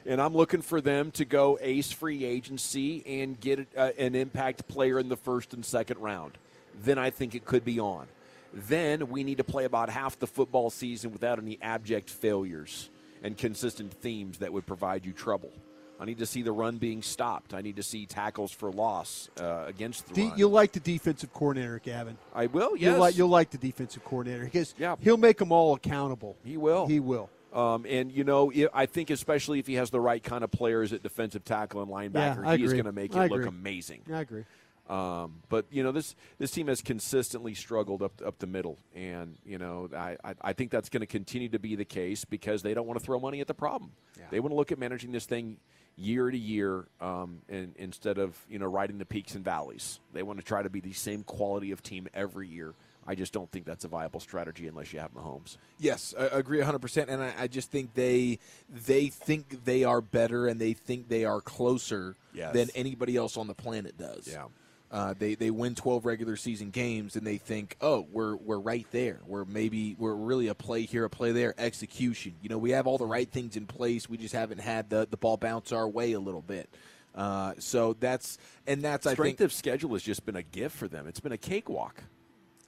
and 0.05 0.21
I'm 0.21 0.33
looking 0.33 0.61
for 0.61 0.81
them 0.81 1.11
to 1.11 1.25
go 1.25 1.57
ace 1.61 1.91
free 1.91 2.25
agency 2.25 3.03
and 3.21 3.39
get 3.39 3.67
uh, 3.77 3.91
an 3.97 4.15
impact 4.15 4.67
player 4.67 4.99
in 4.99 5.09
the 5.09 5.17
first 5.17 5.53
and 5.53 5.65
second 5.65 5.99
round. 5.99 6.37
Then 6.83 6.97
I 6.97 7.09
think 7.09 7.35
it 7.35 7.45
could 7.45 7.63
be 7.63 7.79
on. 7.79 8.07
Then 8.53 9.09
we 9.09 9.23
need 9.23 9.37
to 9.37 9.43
play 9.43 9.65
about 9.65 9.89
half 9.89 10.19
the 10.19 10.27
football 10.27 10.69
season 10.69 11.11
without 11.11 11.39
any 11.39 11.57
abject 11.61 12.09
failures 12.09 12.89
and 13.23 13.37
consistent 13.37 13.93
themes 13.93 14.37
that 14.39 14.51
would 14.53 14.65
provide 14.65 15.05
you 15.05 15.13
trouble. 15.13 15.51
I 15.99 16.05
need 16.05 16.17
to 16.19 16.25
see 16.25 16.41
the 16.41 16.51
run 16.51 16.77
being 16.77 17.01
stopped. 17.01 17.53
I 17.53 17.61
need 17.61 17.77
to 17.77 17.83
see 17.83 18.05
tackles 18.05 18.51
for 18.51 18.71
loss 18.71 19.29
uh, 19.39 19.63
against 19.67 20.07
the 20.07 20.13
De- 20.13 20.27
run. 20.27 20.37
you'll 20.37 20.49
like 20.49 20.73
the 20.73 20.79
defensive 20.81 21.31
coordinator, 21.33 21.79
Gavin. 21.79 22.17
I 22.35 22.47
will. 22.47 22.75
Yes, 22.75 22.91
You'll 22.91 22.99
like 22.99 23.17
you'll 23.17 23.29
like 23.29 23.51
the 23.51 23.57
defensive 23.57 24.03
coordinator 24.03 24.43
because 24.43 24.75
Yeah. 24.77 24.95
he'll 24.99 25.17
make 25.17 25.37
them 25.37 25.51
all 25.51 25.73
accountable. 25.75 26.35
he 26.43 26.57
will. 26.57 26.87
He 26.87 26.99
will. 26.99 27.29
Um, 27.53 27.85
and 27.87 28.11
you 28.11 28.23
know, 28.23 28.51
i 28.51 28.67
I 28.73 28.85
think 28.87 29.11
especially 29.11 29.59
if 29.59 29.67
he 29.67 29.75
has 29.75 29.91
the 29.91 29.99
right 30.01 30.21
kind 30.21 30.43
of 30.43 30.49
players 30.51 30.91
at 30.91 31.03
defensive 31.03 31.45
tackle 31.45 31.83
and 31.83 31.91
linebacker, 31.91 32.43
I 32.45 32.57
he 32.57 32.63
is 32.63 32.73
going 32.73 32.85
to 32.85 32.91
make 32.91 33.15
I 33.15 33.25
it 33.25 33.31
look 33.31 33.41
agree. 33.41 33.49
amazing. 33.49 34.01
I 34.11 34.21
agree. 34.21 34.43
Um, 34.89 35.41
but 35.49 35.65
you 35.71 35.81
know, 35.81 35.91
this 35.91 36.15
this 36.39 36.51
team 36.51 36.67
has 36.67 36.81
consistently 36.81 37.53
struggled 37.53 38.01
up 38.03 38.21
up 38.25 38.39
the 38.39 38.47
middle, 38.47 38.77
and 38.93 39.37
you 39.45 39.57
know, 39.57 39.89
I 39.95 40.17
I, 40.23 40.33
I 40.41 40.53
think 40.53 40.71
that's 40.71 40.89
going 40.89 41.01
to 41.01 41.07
continue 41.07 41.49
to 41.49 41.59
be 41.59 41.75
the 41.75 41.85
case 41.85 42.25
because 42.25 42.61
they 42.63 42.73
don't 42.73 42.85
want 42.85 42.99
to 42.99 43.05
throw 43.05 43.19
money 43.19 43.39
at 43.39 43.47
the 43.47 43.53
problem. 43.53 43.91
They 44.29 44.39
want 44.39 44.51
to 44.51 44.55
look 44.55 44.71
at 44.71 44.79
managing 44.79 45.11
this 45.11 45.25
thing 45.25 45.57
year 45.95 46.29
to 46.31 46.37
year, 46.37 46.85
um, 46.99 47.41
and 47.49 47.73
instead 47.77 48.17
of 48.17 48.37
you 48.49 48.59
know 48.59 48.65
riding 48.65 48.97
the 48.97 49.05
peaks 49.05 49.35
and 49.35 49.43
valleys, 49.45 49.99
they 50.11 50.23
want 50.23 50.39
to 50.39 50.45
try 50.45 50.61
to 50.63 50.69
be 50.69 50.79
the 50.81 50.93
same 50.93 51.23
quality 51.23 51.71
of 51.71 51.81
team 51.83 52.07
every 52.13 52.47
year. 52.47 52.73
I 53.05 53.15
just 53.15 53.33
don't 53.33 53.51
think 53.51 53.65
that's 53.65 53.83
a 53.83 53.89
viable 53.89 54.21
strategy 54.21 54.65
unless 54.67 54.93
you 54.93 54.99
have 54.99 55.13
Mahomes. 55.13 55.57
Yes, 55.77 56.13
I 56.17 56.23
agree 56.27 56.59
100%. 56.61 57.09
And 57.09 57.21
I, 57.21 57.33
I 57.37 57.47
just 57.47 57.69
think 57.69 57.93
they 57.95 58.39
they 58.69 59.07
think 59.07 59.65
they 59.65 59.83
are 59.83 59.99
better 59.99 60.47
and 60.47 60.57
they 60.59 60.71
think 60.71 61.09
they 61.09 61.25
are 61.25 61.41
closer 61.41 62.15
Yes. 62.33 62.53
than 62.53 62.69
anybody 62.75 63.15
else 63.17 63.35
on 63.37 63.47
the 63.47 63.53
planet 63.53 63.97
does. 63.97 64.27
Yeah. 64.31 64.45
Uh, 64.93 65.15
they 65.17 65.33
they 65.33 65.49
win 65.49 65.73
12 65.73 66.05
regular 66.05 66.35
season 66.35 66.69
games 66.69 67.15
and 67.15 67.25
they 67.25 67.37
think, 67.37 67.75
oh, 67.81 68.07
we're 68.11 68.35
we're 68.35 68.59
right 68.59 68.85
there. 68.91 69.21
We're 69.25 69.43
maybe 69.43 69.95
we're 69.97 70.13
really 70.13 70.49
a 70.49 70.53
play 70.55 70.83
here, 70.83 71.03
a 71.03 71.09
play 71.09 71.31
there, 71.31 71.55
execution. 71.57 72.35
You 72.43 72.49
know, 72.49 72.59
we 72.59 72.69
have 72.71 72.85
all 72.85 72.99
the 72.99 73.07
right 73.07 73.27
things 73.27 73.55
in 73.57 73.65
place. 73.65 74.07
We 74.07 74.17
just 74.17 74.35
haven't 74.35 74.59
had 74.59 74.91
the 74.91 75.07
the 75.09 75.17
ball 75.17 75.37
bounce 75.37 75.71
our 75.71 75.89
way 75.89 76.11
a 76.11 76.19
little 76.19 76.43
bit. 76.43 76.69
Uh, 77.15 77.53
so 77.57 77.93
that's 77.99 78.37
and 78.67 78.83
that's 78.83 79.07
I 79.07 79.15
think 79.15 79.39
of 79.39 79.51
schedule 79.51 79.93
has 79.93 80.03
just 80.03 80.27
been 80.27 80.35
a 80.35 80.43
gift 80.43 80.75
for 80.75 80.87
them. 80.87 81.07
It's 81.07 81.19
been 81.19 81.31
a 81.31 81.37
cakewalk. 81.39 82.03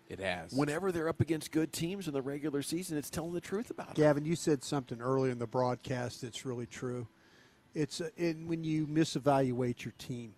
it 0.09 0.19
has. 0.19 0.51
Whenever 0.51 0.91
they're 0.91 1.09
up 1.09 1.21
against 1.21 1.51
good 1.51 1.71
teams 1.71 2.07
in 2.07 2.13
the 2.13 2.23
regular 2.23 2.63
season, 2.63 2.97
it's 2.97 3.11
telling 3.11 3.33
the 3.33 3.41
truth 3.41 3.69
about 3.69 3.89
it. 3.89 3.95
Gavin, 3.97 4.25
you 4.25 4.35
said 4.35 4.63
something 4.63 4.99
earlier 4.99 5.31
in 5.31 5.37
the 5.37 5.45
broadcast 5.47 6.23
that's 6.23 6.43
really 6.43 6.65
true. 6.65 7.07
It's 7.75 8.01
uh, 8.01 8.09
in, 8.17 8.47
when 8.47 8.63
you 8.63 8.87
misevaluate 8.87 9.85
your 9.85 9.93
team. 9.99 10.33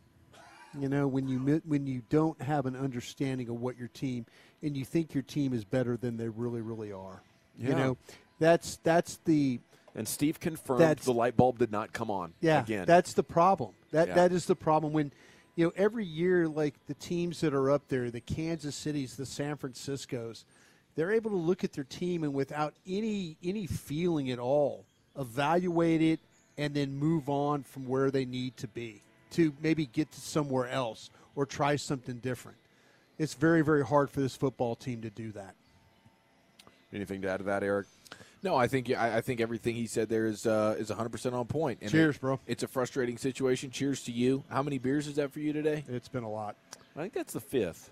You 0.80 0.89
know, 0.89 1.08
when 1.08 1.27
you 1.27 1.62
when 1.65 1.88
you 1.88 2.01
don't 2.10 2.39
have 2.41 2.65
an 2.65 2.75
understanding 2.75 3.49
of 3.49 3.60
what 3.62 3.77
your 3.77 3.88
team 3.88 4.25
and 4.62 4.75
you 4.75 4.86
think 4.86 5.13
your 5.13 5.23
team 5.23 5.53
is 5.53 5.63
better 5.63 5.97
than 5.97 6.17
they 6.17 6.30
really 6.30 6.62
really 6.62 6.91
are. 6.91 7.21
You 7.60 7.73
know, 7.73 7.97
that's 8.39 8.77
that's 8.84 9.17
the 9.25 9.60
And 9.95 10.08
Steve 10.08 10.39
confirmed 10.39 10.82
That's- 10.82 11.06
the 11.06 11.13
light 11.13 11.36
bulb 11.36 11.58
did 11.58 11.71
not 11.71 11.91
come 11.93 12.12
on. 12.12 12.34
Yeah, 12.39 12.62
again. 12.62 12.86
that's 12.86 13.13
the 13.13 13.23
problem. 13.23 13.71
That 13.91 14.10
Yeah. 14.10 14.13
that 14.15 14.32
is 14.32 14.45
the 14.45 14.56
problem 14.56 14.93
when 14.93 15.12
you 15.56 15.65
know 15.65 15.73
every 15.75 16.06
year 16.06 16.47
like 16.47 16.75
the 16.86 16.93
teams 16.93 17.41
that 17.41 17.53
are 17.53 17.71
up 17.71 17.88
there, 17.88 18.12
the 18.12 18.21
Kansas 18.21 18.75
Cities, 18.75 19.15
the 19.15 19.25
San 19.25 19.56
Franciscos, 19.58 20.43
they're 20.95 21.12
able 21.12 21.32
to 21.32 21.38
look 21.38 21.63
at 21.63 21.73
their 21.73 21.84
team 21.86 22.23
and 22.23 22.34
without 22.34 22.75
any 22.86 23.38
any 23.43 23.65
feeling 23.65 24.30
at 24.30 24.38
all, 24.38 24.86
evaluate 25.17 26.01
it 26.03 26.19
and 26.60 26.75
then 26.75 26.93
move 26.93 27.27
on 27.30 27.63
from 27.63 27.88
where 27.88 28.12
they 28.12 28.25
need 28.25 28.56
to 28.58 28.67
be 28.67 29.01
to 29.32 29.54
maybe 29.62 29.86
get 29.86 30.12
to 30.12 30.20
somewhere 30.22 30.68
else 30.70 31.10
or 31.36 31.46
try 31.46 31.76
something 31.76 32.18
different. 32.18 32.58
It's 33.18 33.34
very 33.34 33.62
very 33.63 33.86
hard 33.86 34.10
for 34.10 34.22
this 34.22 34.36
football 34.36 34.76
team 34.76 35.02
to 35.02 35.10
do 35.10 35.32
that. 35.34 35.56
Anything 36.94 37.22
to 37.24 37.30
add 37.30 37.38
to 37.38 37.44
that, 37.46 37.63
Eric? 37.63 37.88
No, 38.44 38.56
I 38.56 38.68
think 38.68 38.90
I, 38.92 39.18
I 39.18 39.22
think 39.22 39.42
everything 39.42 39.76
he 39.76 39.88
said 39.88 40.10
there 40.10 40.26
is 40.28 40.46
uh, 40.46 40.76
is 40.78 40.90
100 40.90 41.10
percent 41.10 41.36
on 41.36 41.46
point. 41.46 41.80
And 41.82 41.90
Cheers, 41.92 42.16
it- 42.16 42.22
bro. 42.22 42.40
It's 42.48 42.63
a 42.63 42.68
frustrating 42.68 43.18
situation. 43.18 43.72
Cheers 43.72 44.04
to 44.04 44.12
you. 44.12 44.44
How 44.50 44.62
many 44.63 44.78
beers 44.78 45.08
is 45.08 45.16
that 45.16 45.32
for 45.32 45.40
you 45.40 45.52
today? 45.54 45.84
It's 45.90 46.08
been 46.08 46.24
a 46.24 46.30
lot. 46.30 46.56
I 46.96 47.02
think 47.02 47.13
that's 47.13 47.34
the 47.34 47.40
5th 47.42 47.90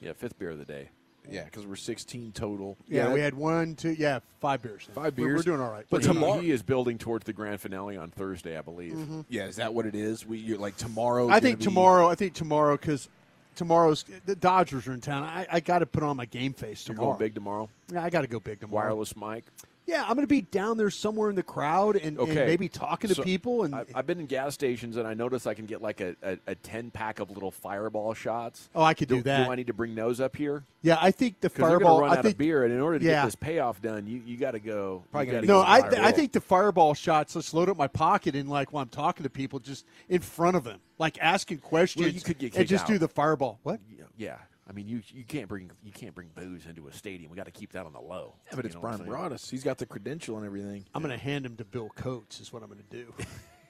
Yeah, 0.00 0.12
fifth 0.12 0.38
beer 0.38 0.50
of 0.50 0.58
the 0.58 0.64
day. 0.66 0.90
Yeah, 1.30 1.44
because 1.44 1.66
we're 1.66 1.76
16 1.76 2.32
total. 2.32 2.76
Yeah, 2.88 3.06
that- 3.06 3.14
we 3.14 3.20
had 3.20 3.34
one, 3.34 3.74
two, 3.74 3.90
yeah, 3.92 4.20
five 4.40 4.62
beers. 4.62 4.88
Five 4.94 5.16
We're- 5.16 5.30
beers. 5.30 5.38
We're 5.38 5.52
doing 5.56 5.60
all 5.60 5.70
right. 5.72 5.86
But 5.90 6.02
tomorrow- 6.02 6.40
he 6.40 6.50
is 6.50 6.62
building 6.62 6.98
towards 6.98 7.24
the 7.24 7.32
grand 7.32 7.60
finale 7.60 7.96
on 7.96 8.10
Thursday, 8.10 8.56
I 8.56 8.62
believe. 8.62 8.92
Mm-hmm. 8.94 9.20
Yeah, 9.28 9.46
is 9.46 9.56
that 9.56 9.74
what 9.74 9.86
it 9.86 9.94
is? 9.94 10.26
We 10.26 10.38
you're 10.38 10.58
like 10.58 10.76
tomorrow. 10.76 11.28
I 11.28 11.40
think 11.40 11.60
tomorrow. 11.60 12.08
I 12.08 12.14
think 12.14 12.34
tomorrow 12.34 12.76
because 12.76 13.08
tomorrow's 13.56 14.04
the 14.26 14.36
Dodgers 14.36 14.86
are 14.86 14.92
in 14.92 15.00
town. 15.00 15.24
I, 15.24 15.46
I 15.50 15.60
got 15.60 15.78
to 15.80 15.86
put 15.86 16.02
on 16.02 16.16
my 16.16 16.26
game 16.26 16.52
face 16.52 16.86
You're 16.86 16.94
tomorrow. 16.94 17.12
going 17.16 17.26
big 17.26 17.34
tomorrow. 17.34 17.68
Yeah, 17.92 18.04
I 18.04 18.10
got 18.10 18.20
to 18.22 18.26
go 18.26 18.38
big 18.40 18.60
tomorrow. 18.60 18.84
Wireless 18.86 19.16
mic. 19.16 19.44
Yeah, 19.86 20.02
I'm 20.02 20.14
going 20.14 20.22
to 20.22 20.26
be 20.26 20.42
down 20.42 20.76
there 20.76 20.90
somewhere 20.90 21.30
in 21.30 21.36
the 21.36 21.44
crowd 21.44 21.94
and, 21.96 22.18
and 22.18 22.34
maybe 22.34 22.68
talking 22.68 23.08
to 23.08 23.14
So, 23.14 23.22
people. 23.22 23.62
And 23.62 23.74
I've 23.94 24.06
been 24.06 24.18
in 24.18 24.26
gas 24.26 24.54
stations 24.54 24.96
and 24.96 25.06
I 25.06 25.14
notice 25.14 25.46
I 25.46 25.54
can 25.54 25.66
get 25.66 25.80
like 25.80 26.00
a, 26.00 26.16
a, 26.22 26.38
a 26.48 26.54
10 26.56 26.90
pack 26.90 27.20
of 27.20 27.30
little 27.30 27.52
fireball 27.52 28.12
shots. 28.12 28.68
oh, 28.74 28.82
I 28.82 28.94
could 28.94 29.08
do, 29.08 29.22
that. 29.22 29.46
Do 29.46 29.52
I 29.52 29.54
need 29.54 29.68
to 29.68 29.72
bring 29.72 29.94
those 29.94 30.20
up 30.20 30.36
here? 30.36 30.64
yeah, 30.82 30.98
I 31.00 31.10
think 31.10 31.40
the 31.40 31.50
fireball. 31.50 32.00
run 32.00 32.10
I 32.10 32.16
out 32.16 32.22
think 32.22 32.34
of 32.34 32.38
beer, 32.38 32.64
and 32.64 32.72
in 32.72 32.80
order 32.80 32.98
to 32.98 33.04
yeah. 33.04 33.22
get 33.22 33.24
this 33.24 33.34
payoff 33.34 33.82
done, 33.82 34.06
you, 34.06 34.22
you 34.24 34.36
got 34.36 34.52
to 34.52 34.60
go. 34.60 35.02
Probably 35.10 35.32
gotta 35.32 35.46
no, 35.46 35.60
go 35.60 35.62
I, 35.62 35.80
viral. 35.82 35.98
I 35.98 36.12
think 36.12 36.32
the 36.32 36.40
fireball 36.40 36.94
shots. 36.94 37.34
Let's 37.34 37.52
load 37.52 37.68
up 37.68 37.76
my 37.76 37.88
pocket 37.88 38.36
and 38.36 38.48
like 38.48 38.72
while 38.72 38.82
I'm 38.82 38.88
talking 38.88 39.24
to 39.24 39.30
people, 39.30 39.58
just 39.58 39.84
in 40.08 40.20
front 40.20 40.56
of 40.56 40.64
them, 40.64 40.80
like 40.98 41.18
asking 41.20 41.58
questions. 41.58 42.14
you 42.14 42.20
could 42.20 42.38
get 42.38 42.56
and 42.56 42.68
just 42.68 42.86
do 42.86 42.98
the 42.98 43.08
fireball. 43.08 43.58
What? 43.62 43.80
Yeah. 44.16 44.36
I 44.68 44.72
mean, 44.72 44.88
you 44.88 45.00
you 45.08 45.24
can't 45.24 45.48
bring 45.48 45.70
you 45.84 45.92
can't 45.92 46.14
bring 46.14 46.28
booze 46.34 46.66
into 46.66 46.88
a 46.88 46.92
stadium. 46.92 47.30
We 47.30 47.36
got 47.36 47.46
to 47.46 47.52
keep 47.52 47.72
that 47.72 47.86
on 47.86 47.92
the 47.92 48.00
low. 48.00 48.34
Yeah, 48.46 48.56
but 48.56 48.64
it's 48.64 48.74
You 48.74 48.80
know 48.80 48.88
what 48.88 48.96
Brian 49.06 49.14
I'm? 49.14 49.30
Broaddus. 49.32 49.48
He's 49.50 49.62
got 49.64 49.78
the 49.78 49.86
credential 49.86 50.36
and 50.36 50.44
everything. 50.46 50.84
I'm 50.94 51.02
going 51.02 51.16
to 51.16 51.22
hand 51.22 51.46
him 51.46 51.56
to 51.56 51.64
Bill 51.64 51.88
Coates. 51.94 52.40
Is 52.40 52.52
what 52.52 52.62
I'm 52.62 52.68
going 52.68 52.82
to 52.90 52.96
do. 52.96 53.12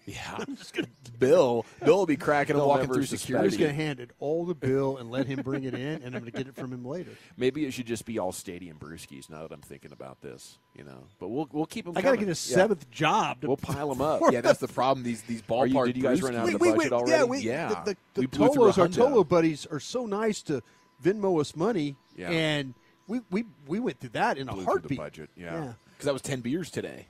Yeah, 0.07 0.21
I'm 0.49 0.57
just 0.57 0.73
gonna, 0.73 0.87
Bill. 1.19 1.67
Bill 1.85 1.97
will 1.99 2.07
be 2.07 2.17
cracking 2.17 2.53
and 2.55 2.61
They'll 2.61 2.69
walking 2.69 2.91
through 2.91 3.05
security. 3.05 3.45
I'm 3.45 3.51
just 3.51 3.59
going 3.61 3.73
to 3.73 3.77
hand 3.77 4.01
it 4.01 4.13
all 4.21 4.47
to 4.47 4.55
Bill 4.55 4.97
and 4.97 5.11
let 5.11 5.27
him 5.27 5.43
bring 5.43 5.65
it 5.65 5.75
in, 5.75 6.03
and 6.03 6.15
I'm 6.15 6.23
going 6.23 6.25
to 6.25 6.31
get 6.31 6.47
it 6.47 6.55
from 6.55 6.73
him 6.73 6.85
later. 6.85 7.11
Maybe 7.37 7.67
it 7.67 7.73
should 7.73 7.87
just 7.87 8.07
be 8.07 8.19
all 8.19 8.33
stadium 8.33 8.79
brewskis. 8.79 9.29
Now 9.29 9.43
that 9.43 9.53
I'm 9.53 9.61
thinking 9.61 9.93
about 9.93 10.23
this, 10.23 10.57
you 10.75 10.85
know, 10.85 11.05
but 11.19 11.29
we'll 11.29 11.49
we'll 11.53 11.67
keep 11.67 11.85
them. 11.85 11.95
I 11.97 12.01
got 12.03 12.13
to 12.13 12.17
get 12.17 12.29
a 12.29 12.35
seventh 12.35 12.89
job. 12.91 13.43
To 13.43 13.49
We'll 13.49 13.57
pile 13.59 13.91
them 13.91 14.01
up. 14.01 14.23
Yeah, 14.31 14.41
that's 14.41 14.61
the 14.61 14.69
problem. 14.69 15.05
These 15.05 15.23
these 15.23 15.43
Are 15.51 15.67
you- 15.67 15.75
ballpark. 15.75 15.87
did 15.89 15.97
you 15.99 16.03
guys 16.05 16.23
run 16.23 16.37
out 16.37 16.47
of 16.47 16.53
the 16.53 16.59
we 16.59 16.69
budget 16.71 16.79
went, 16.79 16.93
already? 16.93 17.11
Yeah, 17.13 17.25
we, 17.25 17.39
Yeah. 17.41 17.69
The, 17.85 17.91
the, 17.91 17.97
the 18.15 18.21
We 18.23 18.27
blew 18.29 18.49
Tolos, 18.49 18.79
our. 18.79 18.89
Tolo 18.89 19.29
buddies, 19.29 19.67
are 19.67 19.81
so 19.81 20.07
nice 20.07 20.41
to 20.43 20.63
Venmo 21.03 21.41
us 21.41 21.55
money, 21.57 21.97
Yeah. 22.17 22.31
and 22.31 22.75
we, 23.07 23.21
we 23.31 23.45
we 23.67 23.79
went 23.81 24.01
through 24.01 24.11
that 24.11 24.39
in 24.39 24.47
Blew 24.47 24.63
a 24.63 24.65
heartbeat. 24.65 24.89
the 24.91 24.97
budget. 24.97 25.31
Yeah. 25.37 25.55
Yeah. 25.65 25.73
Because 25.93 26.07
that 26.07 26.13
was 26.13 26.23
10 26.23 26.41
beers 26.41 26.71
today. 26.71 27.07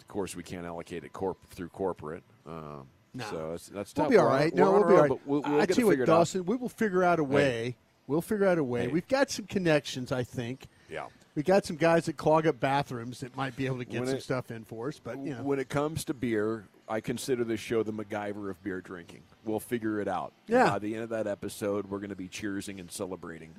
Of 0.00 0.06
course, 0.08 0.34
we 0.36 0.42
can't 0.42 0.66
allocate 0.66 1.04
it 1.04 1.12
corp 1.12 1.38
through 1.50 1.68
corporate. 1.68 2.22
Um, 2.46 2.86
No. 3.14 3.24
So 3.30 3.50
that's, 3.52 3.68
that's 3.68 3.94
We'll 3.96 4.04
tough. 4.04 4.10
be 4.10 4.16
all 4.18 4.24
We're 4.26 4.30
on- 4.30 4.36
right. 4.38 4.52
we're 4.54 4.60
No, 4.60 4.66
on 4.68 4.80
we'll 4.80 4.88
be 4.88 4.94
all 4.94 5.00
own, 5.02 5.08
we'll, 5.26 5.40
we'll 5.42 5.60
I 5.60 5.66
tell 5.66 5.78
you 5.78 5.86
what, 5.86 5.92
figured 5.92 6.10
out. 6.10 6.16
Dawson, 6.18 6.44
we 6.46 6.56
will 6.56 6.68
figure 6.68 7.02
out 7.02 7.18
a 7.18 7.24
way. 7.24 7.76
We'll 8.06 8.22
figure 8.22 8.46
out 8.46 8.58
a 8.58 8.64
way. 8.64 8.82
Hey. 8.82 8.88
We've 8.88 9.06
got 9.08 9.30
some 9.30 9.46
connections, 9.46 10.10
I 10.12 10.22
think. 10.24 10.66
Yeah. 10.88 11.06
We 11.34 11.42
got 11.44 11.64
some 11.64 11.76
guys 11.76 12.06
that 12.06 12.16
clog 12.16 12.46
up 12.46 12.58
bathrooms 12.58 13.20
that 13.20 13.36
might 13.36 13.54
be 13.56 13.66
able 13.66 13.78
to 13.78 13.84
get 13.84 14.00
When 14.00 14.08
some 14.08 14.16
it- 14.18 14.22
stuff 14.22 14.50
in 14.50 14.64
for 14.64 14.88
us. 14.88 15.00
But 15.02 15.18
you 15.18 15.34
know, 15.34 15.42
When 15.42 15.58
it 15.60 15.68
comes 15.68 16.04
to 16.06 16.14
beer, 16.14 16.66
I 16.88 17.00
consider 17.00 17.44
this 17.44 17.60
show 17.60 17.82
the 17.84 17.92
MacGyver 17.92 18.50
of 18.50 18.62
beer 18.64 18.80
drinking. 18.80 19.22
We'll 19.44 19.60
figure 19.60 20.00
it 20.00 20.08
out. 20.08 20.32
And 20.48 20.54
Yeah. 20.56 20.70
By 20.70 20.78
the 20.80 20.94
end 20.94 21.04
of 21.04 21.10
that 21.10 21.26
episode, 21.28 21.86
we're 21.88 21.98
going 22.00 22.10
to 22.10 22.16
be 22.16 22.28
cheersing 22.28 22.80
and 22.80 22.90
celebrating. 22.90 23.50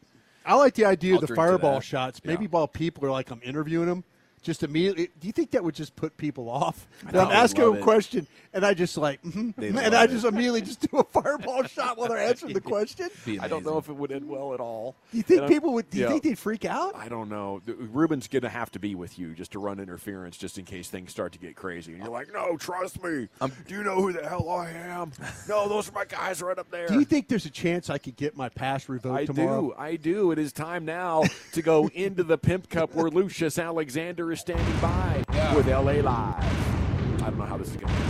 I 0.46 0.56
like 0.56 0.74
the 0.74 0.86
idea 0.86 1.16
I'll 1.16 1.22
of 1.22 1.28
the 1.30 1.36
fireball 1.36 1.80
shots. 1.80 2.20
Maybe 2.26 2.44
Yeah. 2.46 2.50
while 2.50 2.68
people 2.68 3.06
are 3.06 3.12
like, 3.12 3.32
I'm 3.32 3.42
interviewing 3.44 3.88
them, 3.88 4.04
just 4.42 4.64
immediately. 4.64 5.10
Do 5.20 5.28
you 5.28 5.34
think 5.34 5.52
that 5.52 5.64
would 5.64 5.76
just 5.76 5.96
put 5.96 6.18
people 6.18 6.50
off? 6.50 6.88
I 7.08 7.12
That 7.12 7.28
I'm 7.28 7.32
asking 7.32 7.64
them 7.64 7.76
a 7.78 7.82
question, 7.82 8.28
and 8.54 8.66
I 8.66 8.74
just 8.74 8.98
like, 8.98 9.22
mhm, 9.24 9.54
and 9.58 9.76
love 9.76 9.94
I 9.94 10.04
it. 10.06 10.10
just 10.10 10.26
immediately 10.26 10.62
just 10.62 10.82
do 10.82 10.98
a 10.98 11.04
fireball 11.04 11.64
shot 11.68 11.98
while 11.98 12.08
they're 12.10 12.18
answering 12.18 12.54
the 12.54 12.62
question. 12.62 13.10
I 13.40 13.48
don't 13.48 13.66
know 13.66 13.78
if 13.78 13.88
it 13.90 13.94
would 13.96 14.12
end 14.12 14.28
well 14.28 14.54
at 14.54 14.60
all. 14.60 14.96
Do 15.12 15.18
you 15.18 15.24
think 15.24 15.38
And 15.42 15.46
I'm- 15.46 15.54
people 15.54 15.74
would? 15.74 15.90
Do 15.90 15.98
you 15.98 16.04
yeah. 16.06 16.10
think 16.10 16.24
they'd 16.24 16.38
freak 16.40 16.66
out? 16.66 16.96
I 16.96 17.08
don't 17.10 17.30
know. 17.30 17.62
The- 17.66 17.74
Ruben's 17.76 18.28
going 18.28 18.42
to 18.44 18.50
have 18.50 18.72
to 18.72 18.80
be 18.80 18.96
with 18.96 19.20
you 19.20 19.34
just 19.34 19.52
to 19.52 19.60
run 19.60 19.80
interference, 19.80 20.38
just 20.38 20.58
in 20.58 20.66
case 20.66 20.90
things 20.90 21.12
start 21.12 21.32
to 21.34 21.40
get 21.40 21.56
crazy. 21.56 21.94
And 21.94 22.02
you're 22.04 22.12
like, 22.12 22.34
no, 22.34 22.58
trust 22.58 23.04
me. 23.04 23.28
Do 23.68 23.76
you 23.76 23.84
know 23.84 23.96
who 24.02 24.12
the 24.14 24.28
hell 24.28 24.50
I 24.50 24.70
am? 24.72 25.12
no, 25.48 25.68
those 25.70 25.90
are 25.90 25.94
my 25.94 26.06
guys 26.06 26.42
right 26.42 26.58
up 26.58 26.70
there. 26.72 26.88
Do 26.88 26.96
you 27.00 27.06
think 27.06 27.28
there's 27.28 27.46
a 27.46 27.50
chance 27.52 27.90
I 27.90 27.98
could 27.98 28.16
get 28.16 28.36
my 28.36 28.50
pass 28.50 28.90
revoked 28.90 29.16
I 29.20 29.26
tomorrow? 29.26 29.62
do. 29.70 29.76
I 29.78 29.96
do. 29.98 30.32
It 30.32 30.40
is 30.40 30.52
time 30.52 30.86
now 30.86 31.24
to 31.54 31.62
go 31.62 31.88
into 31.94 32.24
the 32.24 32.38
Pimp 32.38 32.70
Cup 32.70 32.94
where 32.96 33.10
Lucius 33.10 33.60
Alexander 33.60 34.31
is 34.32 34.40
standing 34.40 34.78
by 34.80 35.24
with 35.56 35.68
LA 35.68 36.02
Live. 36.02 37.22
I 37.22 37.30
don't 37.30 37.38
know 37.38 37.46
how 37.46 37.58
this 37.58 37.70
is 37.70 37.76
going 37.78 37.94
to 37.94 38.02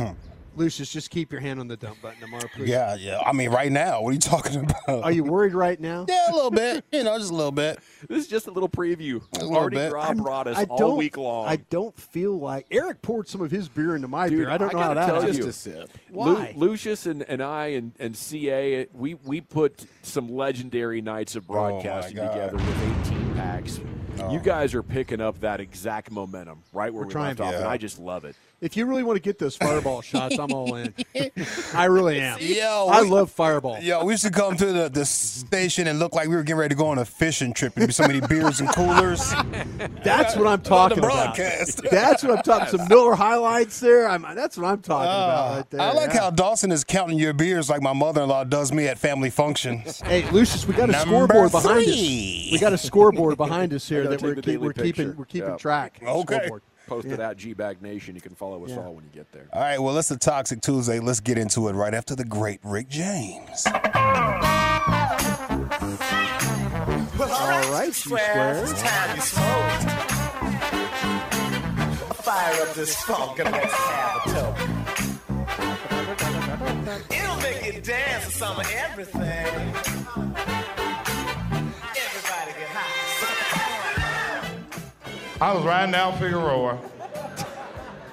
go. 0.00 0.16
Lucius, 0.56 0.92
just 0.92 1.10
keep 1.10 1.32
your 1.32 1.40
hand 1.40 1.58
on 1.58 1.66
the 1.66 1.76
dump 1.76 2.00
button 2.00 2.20
tomorrow, 2.20 2.44
please. 2.54 2.68
Yeah, 2.68 2.94
yeah. 2.94 3.20
I 3.26 3.32
mean, 3.32 3.50
right 3.50 3.72
now, 3.72 4.00
what 4.02 4.10
are 4.10 4.12
you 4.12 4.18
talking 4.20 4.60
about? 4.86 5.02
Are 5.02 5.10
you 5.10 5.24
worried 5.24 5.52
right 5.52 5.80
now? 5.80 6.06
Yeah, 6.14 6.30
a 6.30 6.32
little 6.32 6.52
bit. 6.52 6.84
You 6.92 7.02
know, 7.02 7.18
just 7.18 7.32
a 7.32 7.34
little 7.34 7.50
bit. 7.50 7.80
This 8.08 8.18
is 8.22 8.28
just 8.28 8.46
a 8.46 8.52
little 8.52 8.68
preview. 8.68 9.20
little 9.32 9.50
Marty 9.50 9.76
bit. 9.76 9.90
Gras 9.90 10.12
brought 10.14 10.46
us 10.46 10.56
I 10.56 10.64
all 10.64 10.78
don't, 10.78 10.96
week 10.96 11.16
long. 11.16 11.48
I 11.48 11.56
don't 11.56 11.96
feel 11.98 12.38
like 12.38 12.66
Eric 12.70 13.02
poured 13.02 13.26
some 13.26 13.40
of 13.40 13.50
his 13.50 13.68
beer 13.68 13.96
into 13.96 14.06
my 14.06 14.28
Dude, 14.28 14.38
beer. 14.38 14.50
I 14.50 14.58
don't 14.58 14.68
I 14.68 14.72
know 14.72 14.78
how 14.78 14.84
gotta 14.94 15.00
that 15.00 15.06
tell 15.06 15.14
happened. 15.22 15.38
you. 15.38 15.44
Just 15.44 15.66
a 15.66 15.70
sip. 15.70 15.90
Why? 16.10 16.54
Lu- 16.56 16.68
Lucius 16.68 17.06
and, 17.06 17.22
and 17.24 17.42
I 17.42 17.66
and, 17.68 17.92
and 17.98 18.16
CA, 18.16 18.86
we, 18.92 19.14
we 19.14 19.40
put 19.40 19.86
some 20.02 20.28
legendary 20.28 21.00
nights 21.00 21.34
of 21.34 21.50
oh 21.50 21.54
broadcasting 21.54 22.16
God. 22.16 22.32
together 22.32 22.56
with 22.56 23.06
18 23.08 23.13
packs. 23.44 23.78
You 24.16 24.24
oh. 24.24 24.38
guys 24.38 24.74
are 24.74 24.82
picking 24.82 25.20
up 25.20 25.40
that 25.40 25.60
exact 25.60 26.10
momentum 26.10 26.62
right 26.72 26.92
where 26.92 27.02
We're 27.02 27.08
we 27.08 27.12
trying 27.12 27.36
left 27.36 27.38
to. 27.38 27.44
off, 27.44 27.54
and 27.54 27.64
I 27.64 27.76
just 27.76 27.98
love 27.98 28.24
it. 28.24 28.36
If 28.64 28.78
you 28.78 28.86
really 28.86 29.02
want 29.02 29.16
to 29.16 29.20
get 29.20 29.38
those 29.38 29.56
fireball 29.58 30.00
shots, 30.10 30.38
I'm 30.38 30.50
all 30.50 30.74
in. 30.76 30.94
I 31.74 31.84
really 31.84 32.18
am. 32.18 32.38
Yo, 32.40 32.88
I 32.90 33.02
we- 33.02 33.10
love 33.10 33.30
fireball. 33.30 33.78
Yo, 33.78 34.02
we 34.06 34.14
used 34.14 34.24
to 34.24 34.30
come 34.30 34.56
to 34.56 34.64
the, 34.64 34.88
the 34.88 35.04
station 35.04 35.86
and 35.86 35.98
look 35.98 36.14
like 36.14 36.28
we 36.28 36.34
were 36.34 36.42
getting 36.42 36.58
ready 36.60 36.74
to 36.74 36.78
go 36.78 36.86
on 36.86 36.96
a 36.96 37.04
fishing 37.04 37.52
trip 37.52 37.76
and 37.76 37.86
be 37.86 37.92
so 37.92 38.06
many 38.06 38.20
beers 38.26 38.60
and 38.60 38.70
coolers. 38.70 39.34
That's 40.02 40.34
what 40.34 40.46
I'm 40.46 40.62
talking 40.62 41.02
the 41.02 41.06
about. 41.06 41.36
That's 41.36 42.22
what 42.22 42.38
I'm 42.38 42.42
talking. 42.42 42.78
Some 42.78 42.88
Miller 42.88 43.14
highlights 43.14 43.80
there. 43.80 44.08
I'm, 44.08 44.22
that's 44.34 44.56
what 44.56 44.66
I'm 44.66 44.80
talking 44.80 45.08
about 45.10 45.52
Uh, 45.52 45.56
right 45.56 45.70
there. 45.70 45.80
I 45.82 45.92
like 45.92 46.14
yeah. 46.14 46.20
how 46.20 46.30
Dawson 46.30 46.72
is 46.72 46.84
counting 46.84 47.18
your 47.18 47.34
beers 47.34 47.68
like 47.68 47.82
my 47.82 47.92
mother-in-law 47.92 48.44
does 48.44 48.72
me 48.72 48.88
at 48.88 48.98
family 48.98 49.28
functions. 49.28 50.00
Hey, 50.00 50.26
Lucius, 50.30 50.66
we 50.66 50.72
got 50.72 50.88
a 50.88 50.92
Number 50.92 51.16
scoreboard 51.26 51.52
behind 51.52 51.86
us. 51.86 51.94
We 51.96 52.58
got 52.58 52.72
a 52.72 52.78
scoreboard 52.78 53.36
behind 53.36 53.74
us 53.74 53.86
here 53.90 54.08
that 54.08 54.22
we're, 54.22 54.36
keep, 54.36 54.58
we're 54.62 54.72
keeping 54.72 55.14
we're 55.16 55.26
keeping 55.26 55.50
Yeah. 55.50 55.56
track. 55.58 56.00
Okay. 56.02 56.36
Scoreboard. 56.36 56.62
Post 56.86 57.06
it 57.06 57.18
Yeah. 57.18 57.30
at 57.30 57.36
G-Bag 57.38 57.80
Nation. 57.82 58.14
You 58.14 58.20
can 58.20 58.34
follow 58.34 58.62
us 58.64 58.70
Yeah. 58.70 58.78
all 58.80 58.94
when 58.94 59.04
you 59.04 59.10
get 59.10 59.30
there. 59.32 59.46
All 59.52 59.60
right, 59.62 59.78
well, 59.80 59.96
it's 59.98 60.10
a 60.10 60.18
Toxic 60.18 60.60
Tuesday. 60.60 61.00
Let's 61.00 61.20
get 61.20 61.38
into 61.38 61.68
it 61.68 61.72
right 61.72 61.94
after 61.94 62.14
the 62.14 62.24
great 62.24 62.60
Rick 62.62 62.88
James. 62.88 63.66
All 63.66 63.72
right, 67.72 67.86
you 67.86 67.92
square. 67.92 68.66
time 68.66 69.16
you 69.16 69.22
smoke. 69.22 69.80
Fire 72.22 72.62
up 72.62 72.74
this 72.74 72.94
funk 73.02 73.38
and 73.40 73.50
let's 73.52 73.72
have 73.74 74.26
a 74.26 74.30
toke. 74.30 74.58
It'll 77.10 77.36
make 77.36 77.64
you 77.74 77.80
dance 77.80 78.24
to 78.26 78.30
some 78.32 78.58
of 78.58 78.70
everything. 78.72 80.63
I 85.44 85.52
was 85.52 85.62
riding 85.62 85.92
down 85.92 86.14
Figueroa, 86.14 86.78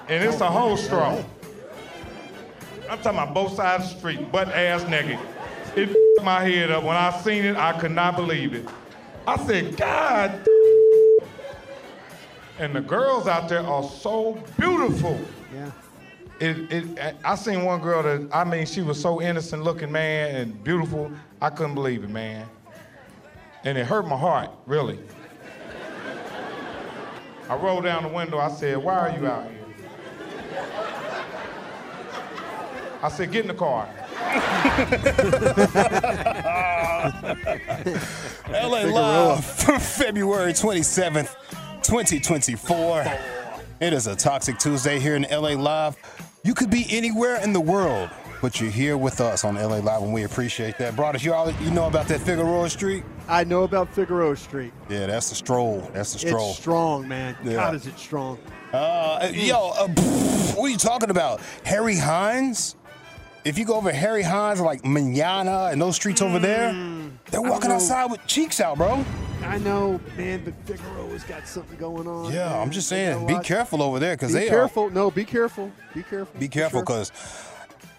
and 0.06 0.22
it's 0.22 0.42
a 0.42 0.50
whole 0.50 0.76
straw. 0.76 1.16
I'm 2.90 2.98
talking 2.98 3.18
about 3.18 3.32
both 3.32 3.54
sides 3.54 3.84
of 3.84 3.92
the 3.92 3.98
street, 3.98 4.30
butt 4.30 4.48
ass 4.48 4.86
naked. 4.86 5.18
It 5.74 5.96
my 6.22 6.44
head 6.44 6.70
up. 6.70 6.84
When 6.84 6.94
I 6.94 7.10
seen 7.22 7.46
it, 7.46 7.56
I 7.56 7.72
could 7.80 7.92
not 7.92 8.16
believe 8.16 8.52
it. 8.52 8.68
I 9.26 9.38
said, 9.46 9.78
God. 9.78 10.46
And 12.58 12.76
the 12.76 12.82
girls 12.82 13.26
out 13.26 13.48
there 13.48 13.66
are 13.66 13.82
so 13.82 14.38
beautiful. 14.58 15.18
Yeah. 15.54 15.70
It, 16.38 16.70
it, 16.70 17.16
I 17.24 17.34
seen 17.36 17.64
one 17.64 17.80
girl 17.80 18.02
that, 18.02 18.28
I 18.30 18.44
mean, 18.44 18.66
she 18.66 18.82
was 18.82 19.00
so 19.00 19.22
innocent 19.22 19.62
looking, 19.62 19.90
man, 19.90 20.36
and 20.36 20.62
beautiful. 20.62 21.10
I 21.40 21.48
couldn't 21.48 21.76
believe 21.76 22.04
it, 22.04 22.10
man. 22.10 22.46
And 23.64 23.78
it 23.78 23.86
hurt 23.86 24.06
my 24.06 24.18
heart, 24.18 24.50
really. 24.66 24.98
I 27.52 27.56
rolled 27.56 27.84
down 27.84 28.04
the 28.04 28.08
window. 28.08 28.38
I 28.38 28.50
said, 28.50 28.78
Why 28.78 28.94
are 28.94 29.10
you 29.10 29.26
out 29.26 29.44
here? 29.44 29.58
I 33.02 33.10
said, 33.10 33.30
Get 33.30 33.42
in 33.42 33.48
the 33.48 33.54
car. 33.54 33.86
LA 38.50 38.84
Live 38.84 39.44
for 39.44 39.78
February 39.78 40.54
27th, 40.54 41.36
2024. 41.82 43.04
It 43.80 43.92
is 43.92 44.06
a 44.06 44.16
Toxic 44.16 44.58
Tuesday 44.58 44.98
here 44.98 45.16
in 45.16 45.26
LA 45.30 45.50
Live. 45.50 45.98
You 46.44 46.54
could 46.54 46.70
be 46.70 46.86
anywhere 46.88 47.36
in 47.42 47.52
the 47.52 47.60
world, 47.60 48.08
but 48.42 48.60
you're 48.60 48.70
here 48.70 48.98
with 48.98 49.20
us 49.20 49.44
on 49.44 49.54
LA 49.54 49.78
Live, 49.78 50.02
and 50.02 50.12
we 50.12 50.24
appreciate 50.24 50.76
that. 50.78 50.94
Brothers, 50.96 51.24
you 51.24 51.32
all 51.32 51.50
you 51.52 51.70
know 51.70 51.86
about 51.86 52.08
that 52.08 52.20
Figueroa 52.20 52.68
Street? 52.68 53.04
I 53.28 53.44
know 53.44 53.62
about 53.62 53.88
Figueroa 53.94 54.36
Street. 54.36 54.72
Yeah, 54.90 55.06
that's 55.06 55.30
the 55.30 55.36
stroll. 55.36 55.88
That's 55.94 56.12
the 56.12 56.18
stroll. 56.18 56.50
It's 56.50 56.58
strong, 56.58 57.08
man. 57.08 57.36
Yeah. 57.44 57.52
God, 57.54 57.74
is 57.76 57.86
it 57.86 57.96
strong? 57.98 58.38
Uh, 58.72 59.28
yo, 59.32 59.70
uh, 59.78 59.86
what 60.56 60.66
are 60.66 60.68
you 60.68 60.76
talking 60.76 61.08
about? 61.10 61.40
Harry 61.64 61.96
Hines? 61.96 62.76
If 63.44 63.58
you 63.58 63.64
go 63.64 63.74
over 63.76 63.90
Harry 63.92 64.22
Hines, 64.22 64.60
like 64.60 64.84
Manana 64.84 65.70
and 65.72 65.80
those 65.80 65.96
streets 65.96 66.20
over 66.22 66.38
there, 66.38 66.72
they're 67.30 67.40
Mm. 67.40 67.48
Walking 67.50 67.70
outside 67.72 68.10
with 68.10 68.24
cheeks 68.26 68.60
out, 68.60 68.76
bro. 68.76 69.04
I 69.44 69.58
know, 69.58 70.00
man, 70.16 70.42
but 70.44 70.54
Figueroa's 70.64 71.24
got 71.24 71.46
something 71.48 71.76
going 71.78 72.06
on. 72.06 72.32
Yeah, 72.32 72.48
man. 72.50 72.60
I'm 72.60 72.70
just 72.70 72.90
They 72.90 73.06
got 73.06 73.14
saying, 73.14 73.26
be 73.26 73.38
careful 73.44 73.82
over 73.82 73.98
there 73.98 74.14
because 74.14 74.32
Be 74.32 74.40
they 74.40 74.48
careful. 74.48 74.90
No, 74.90 75.10
be 75.10 75.24
careful. 75.24 75.72
Be 75.94 76.02
careful. 76.02 76.40
Be 76.40 76.48
careful 76.48 76.80
Sure. 76.80 76.86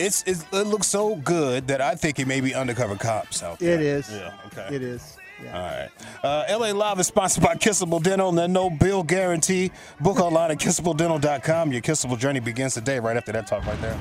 Because 0.04 0.24
it's, 0.24 0.44
it's 0.44 0.54
it 0.54 0.68
looks 0.68 0.88
so 0.88 1.16
good 1.16 1.68
that 1.68 1.82
I 1.82 1.96
think 1.96 2.20
it 2.20 2.28
may 2.28 2.42
be 2.42 2.54
undercover 2.54 2.96
cops 2.96 3.44
out 3.44 3.60
there. 3.60 3.76
It 3.76 3.82
is. 3.82 4.12
Yeah. 4.12 4.34
Okay. 4.48 4.76
It 4.76 4.82
is. 4.82 5.18
Yeah. 5.44 5.58
All 5.58 5.66
right. 5.66 6.50
Uh, 6.50 6.58
LA 6.58 6.72
Live 6.72 7.00
is 7.00 7.08
sponsored 7.08 7.44
by 7.44 7.56
Kissable 7.56 8.02
Dental 8.02 8.30
and 8.30 8.38
the 8.38 8.48
no 8.48 8.70
bill 8.70 9.04
guarantee. 9.04 9.72
Book 10.00 10.20
online 10.20 10.52
at 10.52 10.60
kissabledental.com. 10.60 11.72
Your 11.72 11.82
kissable 11.82 12.18
journey 12.18 12.40
begins 12.40 12.74
today, 12.76 13.00
right 13.00 13.18
after 13.18 13.32
that 13.32 13.48
talk 13.48 13.66
right 13.66 13.82
there. 13.82 14.00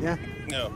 Yeah. 0.00 0.16
Yeah. 0.48 0.68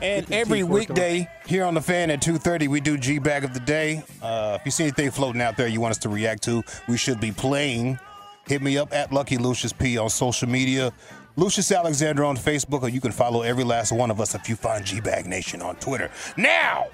And 0.00 0.30
every 0.32 0.58
teeth 0.58 0.66
on. 0.66 0.70
weekday 0.70 1.28
here 1.46 1.64
on 1.64 1.74
the 1.74 1.80
fan 1.80 2.10
at 2.10 2.20
2.30, 2.20 2.68
we 2.68 2.80
do 2.80 2.98
G-Bag 2.98 3.44
of 3.44 3.54
the 3.54 3.60
Day. 3.60 4.02
Uh, 4.20 4.58
if 4.60 4.66
you 4.66 4.70
see 4.70 4.84
anything 4.84 5.10
floating 5.10 5.40
out 5.40 5.56
there 5.56 5.66
you 5.66 5.80
want 5.80 5.92
us 5.92 5.98
to 5.98 6.08
react 6.08 6.42
to, 6.44 6.62
we 6.88 6.96
should 6.96 7.20
be 7.20 7.32
playing. 7.32 7.98
Hit 8.46 8.60
me 8.60 8.76
up 8.76 8.92
at 8.92 9.12
Lucky 9.12 9.38
Lucius 9.38 9.72
P 9.72 9.96
on 9.96 10.10
social 10.10 10.48
media. 10.48 10.92
Lucius 11.36 11.72
Alexander 11.72 12.24
on 12.24 12.36
Facebook, 12.36 12.82
or 12.82 12.88
you 12.88 13.00
can 13.00 13.10
follow 13.12 13.42
every 13.42 13.64
last 13.64 13.90
one 13.90 14.10
of 14.10 14.20
us 14.20 14.34
if 14.34 14.48
you 14.48 14.54
find 14.54 14.84
G-Bag 14.84 15.26
Nation 15.26 15.60
on 15.62 15.74
Twitter. 15.76 16.10
Now, 16.36 16.86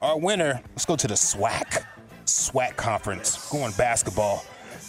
our 0.00 0.18
winner, 0.18 0.60
let's 0.70 0.84
go 0.84 0.96
to 0.96 1.06
the 1.06 1.14
SWAC. 1.14 1.84
SWAC 2.24 2.76
Conference, 2.76 3.50
going 3.50 3.72
basketball. 3.72 4.44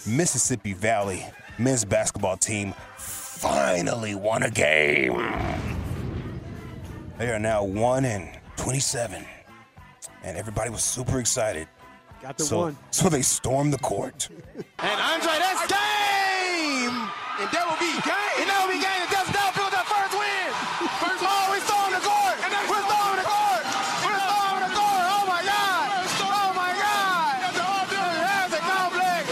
Mississippi 0.06 0.72
Valley 0.72 1.24
men's 1.58 1.84
basketball 1.84 2.36
team 2.36 2.74
finally 2.96 4.14
won 4.14 4.42
a 4.42 4.50
game. 4.50 5.16
They 7.16 7.30
are 7.30 7.38
now 7.38 7.62
1 7.62 8.04
and 8.04 8.28
27. 8.56 9.24
And 10.24 10.36
everybody 10.36 10.70
was 10.70 10.82
super 10.82 11.20
excited. 11.20 11.68
Got 12.20 12.38
the 12.38 12.44
so, 12.44 12.58
one. 12.58 12.76
so 12.90 13.08
they 13.08 13.22
stormed 13.22 13.72
the 13.72 13.78
court. 13.78 14.28
And 14.78 15.00
Andre, 15.00 15.32
that's 15.38 15.66
game! 15.70 16.92
And 17.40 17.48
that 17.50 17.64
will 17.66 17.80
be 17.80 17.92
game! 18.04 18.36
And 18.40 18.46
that 18.50 18.58
will 18.60 18.72
be 18.74 18.80
game! 18.80 19.00
And 19.00 19.10
that's 19.10 19.32
now 19.32 19.48
built 19.54 19.72
that 19.72 19.86
first 19.88 20.12
win! 20.12 20.50
First 21.00 21.24
oh, 21.24 21.50
we 21.50 21.58
stormed 21.64 21.94
the 21.96 22.04
court! 22.04 22.36
We're 22.68 22.84
storming 22.84 23.20
the 23.22 23.28
court! 23.28 23.64
We're 24.04 24.20
storming 24.22 24.64
the 24.66 24.74
court! 24.76 25.04
Oh 25.08 25.24
my 25.24 25.40
God! 25.40 25.84
Oh 26.20 26.52
my 26.52 26.72
God! 26.76 27.44
That's 27.44 28.54
a 28.54 28.62
complex! 28.62 29.24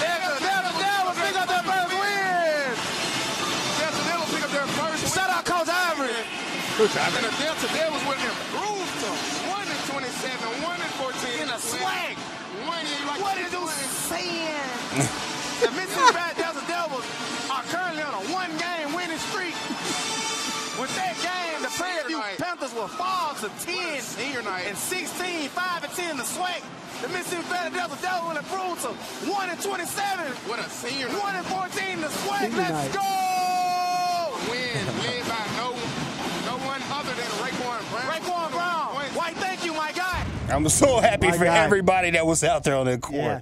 That's 0.00 0.26
a 0.28 0.38
Delta 0.38 0.72
Devils 0.78 1.18
pick 1.18 1.34
up 1.34 1.48
their 1.50 1.64
first 1.66 1.92
win! 1.98 2.72
Delta 3.74 4.02
Devils 4.06 4.30
pick 4.34 4.44
up 4.46 4.52
their 4.54 4.70
first 4.70 5.02
win! 5.02 5.12
Shout 5.12 5.30
out 5.34 5.44
Coach 5.44 5.68
Ivory! 5.68 6.14
Coach 6.98 7.06
Ivory. 7.06 7.22
And 7.22 7.24
the 7.24 7.42
Delta 7.42 7.68
Devils 7.74 8.04
would 8.06 8.18
have 8.18 8.34
improved 8.34 8.96
them. 9.02 9.16
1 9.46 9.68
and 9.68 9.82
27, 9.86 10.62
1 10.62 10.80
and 10.80 10.94
14. 10.98 11.42
In 11.42 11.48
a 11.50 11.58
swag! 11.58 12.16
One 12.66 12.84
year, 12.86 13.02
like 13.06 13.20
what 13.22 13.38
are 13.38 13.46
you 13.46 13.90
saying? 14.10 14.66
the 15.62 15.70
Mississippi 15.78 16.12
Valley 16.12 16.34
Delta 16.42 16.64
Devils 16.66 17.06
are 17.50 17.62
currently 17.70 18.02
on 18.02 18.14
a 18.14 18.22
one-game 18.34 18.94
winning 18.94 19.18
streak. 19.30 19.54
With 20.78 20.94
that 20.94 21.18
game, 21.18 21.62
the 21.62 21.70
Prairie 21.74 22.14
Panthers 22.38 22.72
will 22.74 22.86
fall 22.86 23.34
to 23.42 23.50
10 23.66 24.00
senior 24.00 24.42
night. 24.42 24.66
and 24.68 24.76
16, 24.78 25.48
5 25.48 25.84
and 25.84 25.92
10 25.92 26.16
the 26.16 26.22
SWAC. 26.22 26.62
The 27.02 27.08
Mississippi 27.08 27.42
Valley 27.50 27.70
Delta 27.74 27.98
Devils 28.02 28.26
will 28.30 28.38
improve 28.38 28.78
to 28.82 28.90
1 29.30 29.50
and 29.50 29.60
27. 29.60 30.26
What 30.46 30.58
a 30.58 30.70
senior 30.70 31.08
1 31.08 31.34
and 31.34 31.46
14 31.46 32.00
the 32.00 32.08
SWAC. 32.08 32.54
Let's 32.56 32.70
night. 32.70 32.92
go! 32.94 33.38
Win 34.50 34.86
led 35.02 35.26
by 35.26 35.42
no, 35.58 35.74
no 36.48 36.56
one 36.66 36.80
other 36.90 37.10
than 37.14 37.30
Raekwon 37.44 37.90
Brown. 37.90 38.06
Raekwon 38.12 38.50
Brown. 38.50 38.94
Why, 39.14 39.32
thank 39.34 39.64
you, 39.64 39.74
my 39.74 39.92
guy. 39.92 40.24
I'm 40.50 40.68
so 40.68 40.98
happy 41.00 41.28
My 41.28 41.36
for 41.36 41.44
guy. 41.44 41.58
everybody 41.64 42.10
that 42.12 42.24
was 42.26 42.42
out 42.42 42.64
there 42.64 42.76
on 42.76 42.86
that 42.86 43.00
court. 43.02 43.16
Yeah. 43.20 43.40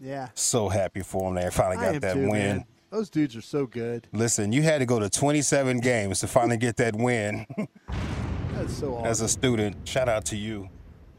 Yeah. 0.00 0.28
So 0.34 0.68
happy 0.68 1.00
for 1.02 1.24
them. 1.32 1.42
They 1.42 1.50
finally 1.50 1.76
I 1.76 1.80
got 1.86 1.94
am 1.94 2.00
that 2.00 2.14
too, 2.14 2.20
win. 2.30 2.56
man. 2.58 2.64
Those 2.90 3.10
dudes 3.10 3.36
are 3.36 3.42
so 3.42 3.66
good. 3.66 4.06
Listen, 4.12 4.52
you 4.52 4.62
had 4.62 4.78
to 4.78 4.86
go 4.86 4.98
to 4.98 5.10
27 5.10 5.80
games 5.80 6.20
to 6.20 6.26
finally 6.26 6.56
get 6.56 6.76
that 6.78 6.96
win 6.96 7.46
That's 8.54 8.76
so 8.76 8.94
awesome. 8.94 9.06
as 9.06 9.20
a 9.20 9.28
student. 9.28 9.76
Shout 9.88 10.08
out 10.08 10.24
to 10.26 10.36
you. 10.36 10.68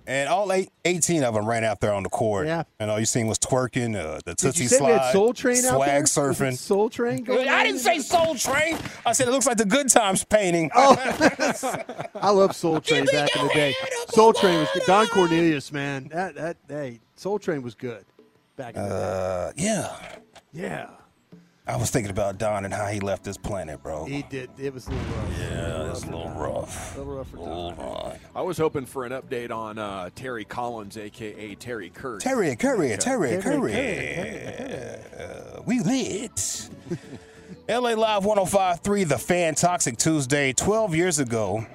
And 0.10 0.28
all 0.28 0.51
eight, 0.51 0.72
18 0.86 1.24
of 1.24 1.36
them 1.36 1.45
ran 1.45 1.64
out 1.64 1.82
there 1.82 1.93
on 1.93 2.01
the 2.01 2.10
court. 2.10 2.47
Yeah. 2.47 2.64
And 2.80 2.89
all 2.89 2.99
you 2.99 3.05
seen 3.05 3.28
was 3.28 3.38
twerking, 3.38 3.95
uh, 3.95 4.16
the 4.26 4.34
Did 4.34 4.38
Tootsie 4.39 4.64
you 4.64 4.70
say 4.70 4.78
Slide, 4.78 5.12
Soul 5.12 5.34
Train 5.34 5.64
out 5.66 5.76
swag? 5.76 6.05
Surfing. 6.05 6.57
Soul 6.57 6.89
Train 6.89 7.30
I 7.30 7.64
didn't 7.64 7.80
say 7.80 7.99
Soul 7.99 8.34
Train. 8.34 8.80
I 9.05 9.12
said 9.14 9.28
it 9.28 9.32
looks 9.32 9.45
like 9.45 9.57
the 9.57 9.66
Good 9.66 9.88
Times 9.88 10.24
painting. 10.24 10.72
Oh, 10.74 10.95
I 12.16 12.32
love 12.32 12.55
Soul 12.55 12.82
Train 12.82 13.05
back 13.05 13.36
in 13.36 13.47
the 13.47 13.53
day. 13.53 13.76
Soul 14.07 14.34
Train 14.34 14.62
was 14.62 14.70
water. 14.74 14.86
Don 14.88 15.07
Cornelius, 15.10 15.72
man. 15.72 16.07
That 16.12 16.34
that 16.34 16.57
hey, 16.68 17.01
Soul 17.16 17.38
Train 17.38 17.62
was 17.62 17.76
good 17.76 18.03
back 18.55 18.76
in 18.76 18.82
the 18.82 18.89
day. 18.89 18.95
Uh, 18.95 19.51
yeah. 19.55 19.95
Yeah. 20.51 20.89
I 21.70 21.76
was 21.76 21.91
thinking 21.91 22.09
about 22.09 22.39
Don 22.39 22.65
and 22.65 22.74
how 22.74 22.88
he 22.88 22.99
left 22.99 23.24
this 23.24 23.38
planet, 23.38 23.84
bro. 23.84 24.05
He 24.05 24.24
did. 24.24 24.49
It 24.57 24.74
was 24.74 24.88
a 24.88 24.89
little 24.89 25.05
rough. 25.05 25.39
Yeah, 25.39 25.91
it's 25.91 26.03
a 26.03 26.05
little 26.07 26.30
rough. 26.32 26.95
A 26.95 26.97
little 26.99 27.13
rough 27.15 27.28
for 27.30 27.38
A 27.38 27.39
Don. 27.45 27.67
little. 27.78 28.17
I 28.36 28.41
was 28.41 28.57
hoping 28.57 28.86
for 28.88 29.05
an 29.05 29.11
update 29.11 29.51
on 29.51 29.78
uh, 29.78 30.09
Terry 30.15 30.45
Collins, 30.45 30.97
aka 30.97 31.53
Terry 31.55 31.91
Curry. 31.91 32.20
Terry, 32.20 32.55
Curry, 32.55 32.97
Terry, 32.97 33.30
Terry, 33.38 33.41
Curry. 33.41 33.72
Curry, 33.72 35.28
Uh, 35.57 35.61
we 35.67 35.80
lit. 35.82 36.70
LA 37.70 37.91
Live 37.93 38.26
1053, 38.26 39.03
The 39.03 39.17
Fan 39.20 39.53
Toxic 39.53 39.95
Tuesday. 39.97 40.53
12 40.53 40.95
years 40.95 41.20
ago, 41.20 41.67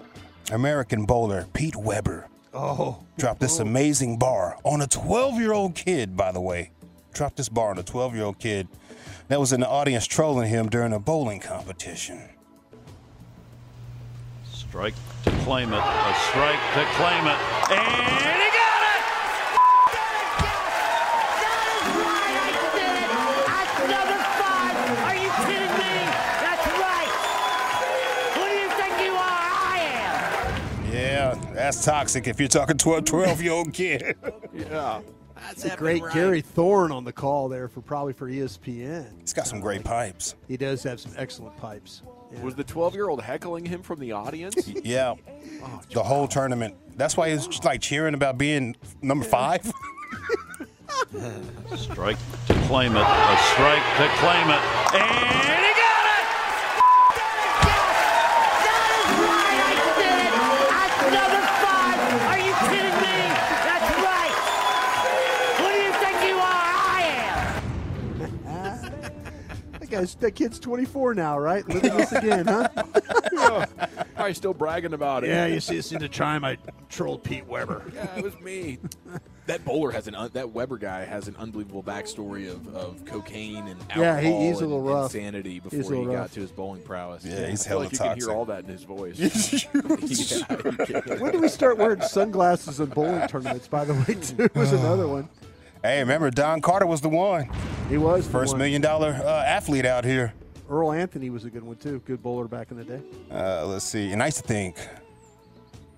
American 0.50 1.04
bowler 1.06 1.46
Pete 1.52 1.76
Weber 1.76 2.26
Oh, 2.52 2.98
dropped 3.16 3.38
this 3.40 3.60
amazing 3.60 4.18
bar 4.18 4.58
on 4.64 4.80
a 4.82 4.88
12 4.88 5.38
year 5.38 5.52
old 5.52 5.76
kid, 5.76 6.16
by 6.16 6.32
the 6.32 6.40
way. 6.40 6.70
Dropped 7.12 7.36
this 7.36 7.48
bar 7.48 7.70
on 7.70 7.78
a 7.78 7.84
12 7.84 8.16
year 8.16 8.24
old 8.24 8.40
kid 8.40 8.66
that 9.28 9.40
was 9.40 9.52
in 9.52 9.60
the 9.60 9.68
audience 9.68 10.06
trolling 10.06 10.48
him 10.48 10.68
during 10.68 10.92
a 10.92 10.98
bowling 10.98 11.40
competition. 11.40 12.20
Strike 14.52 14.94
to 15.24 15.30
claim 15.44 15.72
it. 15.72 15.78
A 15.78 16.14
strike 16.30 16.58
to 16.74 16.84
claim 16.96 17.26
it. 17.26 17.38
And 17.70 18.42
he 18.42 18.50
got 18.50 18.82
it! 18.82 19.04
That's 23.46 23.78
number 23.88 24.18
five. 24.38 24.74
Are 25.04 25.14
you 25.14 25.30
kidding 25.46 25.74
me? 25.78 25.94
That's 26.42 26.66
right. 26.80 27.12
Who 28.34 28.44
do 28.48 28.54
you 28.54 28.68
think 28.70 29.06
you 29.06 29.12
are? 29.12 29.18
I 29.20 29.78
am. 30.02 30.92
Yeah, 30.92 31.34
that's 31.54 31.84
toxic 31.84 32.26
if 32.26 32.38
you're 32.40 32.48
talking 32.48 32.76
to 32.78 32.94
a 32.94 33.02
12 33.02 33.42
year 33.42 33.52
old 33.52 33.72
kid. 33.72 34.16
Yeah. 34.54 35.00
That's 35.46 35.62
the 35.62 35.76
great 35.76 36.02
Gary 36.12 36.40
Thorne 36.40 36.90
on 36.92 37.04
the 37.04 37.12
call 37.12 37.48
there 37.48 37.68
for 37.68 37.80
probably 37.80 38.12
for 38.12 38.28
ESPN. 38.28 39.20
He's 39.20 39.32
got 39.32 39.46
some 39.46 39.60
great 39.60 39.84
pipes. 39.84 40.34
He 40.48 40.56
does 40.56 40.82
have 40.82 40.98
some 41.00 41.12
excellent 41.16 41.56
pipes. 41.56 42.02
Yeah. 42.32 42.42
Was 42.42 42.54
the 42.54 42.64
12 42.64 42.94
year 42.94 43.08
old 43.08 43.22
heckling 43.22 43.64
him 43.64 43.82
from 43.82 44.00
the 44.00 44.12
audience? 44.12 44.56
Yeah, 44.84 45.14
oh, 45.62 45.80
the 45.92 46.02
whole 46.02 46.26
tournament. 46.28 46.74
That's 46.96 47.16
why 47.16 47.30
he's 47.30 47.46
just 47.46 47.64
like 47.64 47.80
cheering 47.80 48.14
about 48.14 48.36
being 48.38 48.76
number 49.02 49.24
five. 49.24 49.72
Strike 51.76 52.18
to 52.48 52.54
claim 52.66 52.96
it. 52.96 53.00
A 53.02 53.36
strike 53.52 53.82
to 53.98 54.08
claim 54.18 54.50
it. 54.50 54.60
And 54.94 55.64
he 55.64 55.72
got 55.74 56.04
it! 56.10 56.26
That 58.64 58.88
is 58.94 59.08
right. 59.24 59.60
I 59.60 59.72
did 59.98 60.18
it. 60.26 60.32
That's 60.70 60.98
number 61.14 61.42
five. 61.64 61.98
Are 62.30 62.38
you 62.38 62.52
kidding 62.68 62.98
me? 63.00 63.18
That's 63.64 63.90
right. 64.02 64.36
Who 65.58 65.66
do 65.70 65.78
you 65.82 65.92
think 66.02 66.16
you 66.28 66.36
are? 66.36 66.72
I 66.86 67.00
am. 68.44 68.80
That 69.80 69.83
guy's 69.94 70.14
that 70.16 70.32
kid's 70.34 70.58
24 70.58 71.14
now, 71.14 71.38
right? 71.38 71.66
Living 71.68 71.96
this 71.96 72.12
again, 72.12 72.46
huh? 72.46 72.68
Probably 74.14 74.34
still 74.34 74.54
bragging 74.54 74.92
about 74.92 75.24
it. 75.24 75.28
yeah, 75.28 75.46
you 75.46 75.60
see, 75.60 75.80
see 75.82 75.96
the 75.96 76.08
time 76.08 76.44
I 76.44 76.56
trolled 76.88 77.22
Pete 77.24 77.46
Weber. 77.46 77.82
Yeah, 77.94 78.16
it 78.16 78.24
was 78.24 78.38
me. 78.40 78.78
That 79.46 79.62
bowler 79.64 79.90
has 79.90 80.08
an 80.08 80.14
un- 80.14 80.30
that 80.32 80.50
Weber 80.52 80.78
guy 80.78 81.04
has 81.04 81.28
an 81.28 81.36
unbelievable 81.36 81.82
backstory 81.82 82.50
of, 82.50 82.74
of 82.74 83.04
cocaine 83.04 83.66
and 83.68 83.78
alcohol 83.82 84.02
Yeah, 84.02 84.20
he- 84.20 84.46
he's 84.46 84.60
a 84.60 84.64
and 84.64 84.72
little 84.72 84.80
rough. 84.82 85.14
insanity 85.14 85.54
He's 85.54 85.60
a 85.60 85.62
before 85.76 85.92
he 85.92 85.98
little 85.98 86.12
got 86.14 86.20
rough. 86.20 86.32
to 86.32 86.40
his 86.40 86.50
bowling 86.50 86.82
prowess. 86.82 87.24
Yeah, 87.24 87.46
he's 87.48 87.66
I 87.66 87.68
feel 87.68 87.78
hella 87.80 87.82
like 87.84 87.92
you 87.92 87.98
can 87.98 88.16
hear 88.18 88.30
all 88.30 88.44
that 88.46 88.64
in 88.64 88.70
his 88.70 88.84
voice. 88.84 89.18
Yeah. 89.74 91.16
When 91.18 91.32
do 91.32 91.40
we 91.40 91.48
start 91.48 91.78
wearing 91.78 92.00
sunglasses 92.00 92.80
in 92.80 92.86
bowling 92.86 93.26
tournaments? 93.28 93.68
By 93.68 93.84
the 93.84 93.94
way, 93.94 94.14
too, 94.14 94.48
was 94.58 94.72
uh, 94.72 94.76
another 94.76 95.08
one. 95.08 95.28
Hey, 95.84 96.00
remember 96.00 96.30
Don 96.30 96.60
Carter 96.60 96.86
was 96.86 97.00
the 97.00 97.08
one, 97.08 97.48
He 97.88 97.96
was 97.98 98.26
the 98.26 98.32
first 98.32 98.52
one. 98.54 98.58
million 98.58 98.82
dollar 98.82 99.10
uh, 99.24 99.44
athlete 99.44 99.86
out 99.86 100.04
here. 100.04 100.32
Earl 100.68 100.92
Anthony 100.92 101.30
was 101.30 101.44
a 101.44 101.50
good 101.50 101.62
one 101.62 101.76
too. 101.76 102.00
Good 102.06 102.22
bowler 102.22 102.48
back 102.48 102.70
in 102.70 102.78
the 102.78 102.84
day. 102.84 103.00
Uh, 103.30 103.66
let's 103.66 103.84
see. 103.84 104.10
And 104.12 104.22
I 104.22 104.26
used 104.26 104.38
to 104.38 104.42
think, 104.44 104.76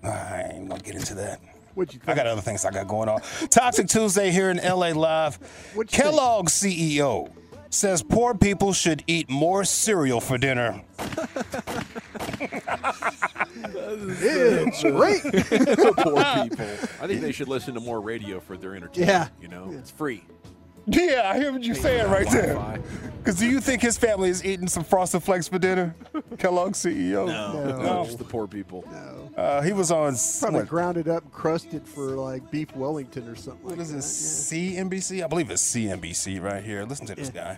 I 0.03 0.43
ain't 0.53 0.67
gonna 0.69 0.81
get 0.83 0.95
into 0.95 1.15
that. 1.15 1.39
What'd 1.73 1.93
you 1.93 1.99
think? 1.99 2.09
I 2.09 2.15
got 2.15 2.27
other 2.27 2.41
things 2.41 2.65
I 2.65 2.71
got 2.71 2.87
going 2.87 3.07
on. 3.07 3.21
Toxic 3.49 3.87
Tuesday 3.87 4.29
here 4.31 4.49
in 4.49 4.57
LA 4.57 4.89
Live. 4.89 5.35
What'd? 5.73 5.91
Kellogg 5.91 6.47
CEO 6.49 7.31
says 7.69 8.01
poor 8.03 8.33
people 8.33 8.73
should 8.73 9.03
eat 9.07 9.29
more 9.29 9.63
cereal 9.63 10.19
for 10.19 10.37
dinner. 10.37 10.81
It's 13.89 14.81
great. 14.83 15.21
Poor 15.97 16.43
people. 16.43 16.65
I 17.01 17.07
think 17.07 17.21
they 17.21 17.31
should 17.31 17.47
listen 17.47 17.73
to 17.75 17.79
more 17.79 18.01
radio 18.01 18.39
for 18.39 18.57
their 18.57 18.75
entertainment. 18.75 19.09
Yeah. 19.09 19.27
You 19.41 19.47
know, 19.47 19.69
it's 19.71 19.91
free. 19.91 20.23
Yeah, 20.89 21.29
I 21.33 21.37
hear 21.37 21.51
what 21.51 21.63
you're 21.63 21.75
saying 21.75 22.09
right 22.09 22.29
there. 22.31 22.53
Wi-Fi. 22.53 22.81
Because 23.17 23.35
do 23.35 23.45
you 23.45 23.59
think 23.59 23.81
his 23.81 23.97
family 23.97 24.29
is 24.29 24.45
eating 24.45 24.69
some 24.69 24.85
Frosted 24.85 25.21
Flakes 25.21 25.45
for 25.49 25.59
dinner? 25.59 25.93
Kellogg 26.37 26.73
CEO. 26.73 27.27
No, 27.27 27.77
No. 27.81 28.05
just 28.05 28.17
the 28.19 28.23
poor 28.23 28.47
people. 28.47 28.85
No. 28.89 29.29
Uh, 29.35 29.61
he 29.61 29.73
was 29.73 29.91
on 29.91 30.15
Probably 30.39 30.61
what, 30.61 30.69
ground 30.69 30.95
it 30.97 31.09
up, 31.09 31.29
crusted 31.31 31.85
for 31.85 32.11
like 32.11 32.49
beef 32.51 32.73
Wellington 32.73 33.27
or 33.27 33.35
something. 33.35 33.63
what 33.65 33.71
like 33.73 33.81
is 33.81 33.89
that. 33.89 33.95
this? 33.97 34.49
CNBC? 34.51 35.23
I 35.23 35.27
believe 35.27 35.51
it's 35.51 35.61
CNBC 35.61 36.41
right 36.41 36.63
here. 36.63 36.85
Listen 36.85 37.05
to 37.07 37.15
this 37.15 37.29
guy. 37.29 37.57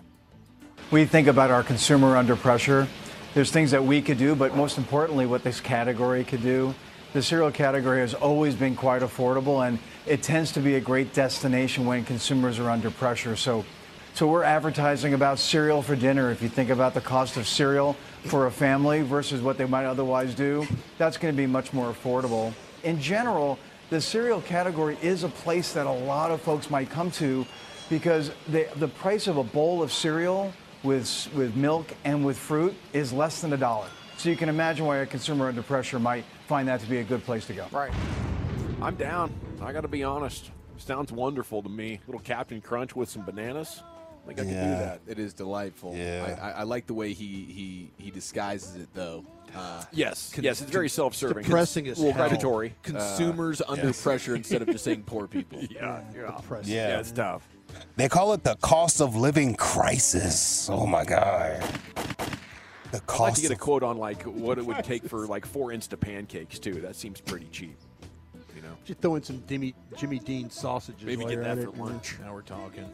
We 0.90 1.04
think 1.04 1.28
about 1.28 1.52
our 1.52 1.62
consumer 1.62 2.16
under 2.16 2.34
pressure. 2.34 2.88
There's 3.32 3.52
things 3.52 3.70
that 3.70 3.84
we 3.84 4.02
could 4.02 4.18
do, 4.18 4.34
but 4.34 4.56
most 4.56 4.76
importantly, 4.76 5.24
what 5.24 5.44
this 5.44 5.60
category 5.60 6.24
could 6.24 6.42
do. 6.42 6.74
The 7.12 7.22
cereal 7.22 7.52
category 7.52 8.00
has 8.00 8.12
always 8.12 8.56
been 8.56 8.74
quite 8.74 9.02
affordable, 9.02 9.64
and 9.64 9.78
it 10.04 10.20
tends 10.20 10.50
to 10.52 10.60
be 10.60 10.74
a 10.74 10.80
great 10.80 11.12
destination 11.14 11.86
when 11.86 12.04
consumers 12.04 12.58
are 12.58 12.68
under 12.68 12.90
pressure. 12.90 13.36
So, 13.36 13.64
so 14.14 14.26
we're 14.26 14.42
advertising 14.42 15.14
about 15.14 15.38
cereal 15.38 15.80
for 15.80 15.94
dinner. 15.94 16.32
If 16.32 16.42
you 16.42 16.48
think 16.48 16.70
about 16.70 16.92
the 16.92 17.00
cost 17.00 17.36
of 17.36 17.46
cereal 17.46 17.94
for 18.24 18.46
a 18.46 18.50
family 18.50 19.02
versus 19.02 19.40
what 19.42 19.58
they 19.58 19.64
might 19.64 19.86
otherwise 19.86 20.34
do, 20.34 20.66
that's 20.98 21.16
going 21.16 21.32
to 21.32 21.36
be 21.36 21.46
much 21.46 21.72
more 21.72 21.92
affordable. 21.92 22.52
In 22.82 23.00
general, 23.00 23.60
the 23.90 24.00
cereal 24.00 24.40
category 24.40 24.98
is 25.02 25.22
a 25.22 25.28
place 25.28 25.72
that 25.74 25.86
a 25.86 25.92
lot 25.92 26.32
of 26.32 26.40
folks 26.42 26.68
might 26.68 26.90
come 26.90 27.12
to 27.12 27.46
because 27.88 28.32
the, 28.48 28.66
the 28.76 28.88
price 28.88 29.28
of 29.28 29.36
a 29.36 29.44
bowl 29.44 29.84
of 29.84 29.92
cereal 29.92 30.52
with, 30.82 31.28
with 31.34 31.54
milk 31.56 31.86
and 32.04 32.24
with 32.24 32.38
fruit 32.38 32.74
is 32.92 33.12
less 33.12 33.40
than 33.40 33.52
a 33.52 33.56
dollar. 33.56 33.88
So 34.16 34.28
you 34.28 34.36
can 34.36 34.48
imagine 34.48 34.84
why 34.86 34.98
a 34.98 35.06
consumer 35.06 35.48
under 35.48 35.62
pressure 35.62 35.98
might 35.98 36.24
find 36.46 36.68
that 36.68 36.80
to 36.80 36.86
be 36.86 36.98
a 36.98 37.04
good 37.04 37.24
place 37.24 37.46
to 37.46 37.54
go. 37.54 37.66
Right. 37.72 37.92
I'm 38.82 38.94
down. 38.96 39.32
I 39.62 39.72
got 39.72 39.82
to 39.82 39.88
be 39.88 40.04
honest. 40.04 40.50
Sounds 40.76 41.12
wonderful 41.12 41.62
to 41.62 41.68
me. 41.68 42.00
Little 42.06 42.20
Captain 42.20 42.60
Crunch 42.60 42.94
with 42.96 43.08
some 43.08 43.24
bananas. 43.24 43.82
I 44.22 44.26
think 44.26 44.40
I 44.40 44.44
can 44.44 44.52
do 44.52 44.70
that. 44.70 45.00
It 45.06 45.18
is 45.18 45.32
delightful. 45.32 45.94
Yeah. 45.96 46.36
I, 46.40 46.48
I, 46.48 46.50
I 46.50 46.62
like 46.64 46.86
the 46.86 46.94
way 46.94 47.12
he 47.14 47.44
he 47.44 47.90
he 47.98 48.10
disguises 48.10 48.76
it 48.76 48.88
though. 48.94 49.24
Uh, 49.56 49.82
Yes. 49.92 50.30
Con- 50.32 50.44
yes, 50.44 50.60
it's 50.60 50.70
very 50.70 50.88
self-serving. 50.88 51.42
depressing 51.44 51.88
as 51.88 51.98
Well, 51.98 52.12
predatory. 52.12 52.74
consumers 52.82 53.60
under 53.66 53.92
pressure 53.92 54.36
instead 54.36 54.62
of 54.62 54.68
just 54.68 54.84
saying 54.84 55.02
poor 55.04 55.26
people. 55.26 55.58
Yeah, 55.70 56.02
yeah. 56.14 56.40
Yeah. 56.66 56.88
Yeah, 56.90 57.00
it's 57.00 57.12
tough. 57.12 57.46
They 57.96 58.08
call 58.08 58.32
it 58.32 58.42
the 58.44 58.56
cost 58.56 59.00
of 59.00 59.14
living 59.16 59.54
crisis. 59.54 60.68
Oh 60.70 60.86
my 60.86 61.04
God. 61.04 61.62
The 62.92 63.00
cost. 63.00 63.20
I'd 63.20 63.24
like 63.24 63.34
to 63.36 63.40
get 63.42 63.50
a 63.52 63.56
quote 63.56 63.82
on 63.82 63.98
like 63.98 64.22
what 64.24 64.58
it 64.58 64.66
would 64.66 64.82
take 64.84 65.04
for 65.04 65.26
like 65.26 65.46
four 65.46 65.68
Insta 65.70 65.98
pancakes 65.98 66.58
too. 66.58 66.74
That 66.80 66.96
seems 66.96 67.20
pretty 67.20 67.46
cheap. 67.52 67.76
You 68.56 68.62
know, 68.62 68.76
Just 68.84 69.00
throw 69.00 69.14
in 69.14 69.22
some 69.22 69.42
Jimmy, 69.48 69.74
Jimmy 69.96 70.18
Dean 70.18 70.50
sausages. 70.50 71.04
maybe 71.04 71.22
while 71.24 71.28
get 71.34 71.44
that 71.44 71.56
for 71.58 71.68
it. 71.68 71.76
lunch. 71.78 72.16
Now 72.20 72.34
we're 72.34 72.42
talking. 72.42 72.90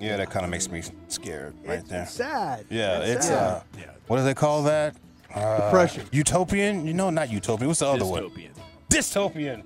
Yeah, 0.00 0.16
that 0.16 0.30
kind 0.30 0.44
of 0.44 0.50
makes 0.50 0.70
me 0.70 0.82
scared 1.08 1.54
right 1.64 1.80
It's 1.80 1.88
there. 1.90 2.06
sad. 2.06 2.64
Yeah, 2.70 3.00
it's 3.00 3.26
sad. 3.26 3.62
uh, 3.76 3.90
what 4.06 4.16
do 4.18 4.22
they 4.24 4.34
call 4.34 4.62
that? 4.62 4.96
Uh, 5.34 5.64
Depression. 5.66 6.06
Utopian? 6.12 6.86
You 6.86 6.94
know, 6.94 7.10
not 7.10 7.30
utopian. 7.30 7.68
What's 7.68 7.80
the 7.80 7.86
other 7.88 8.06
one? 8.06 8.22
Dystopian. 8.30 8.50
Dystopian. 8.88 9.64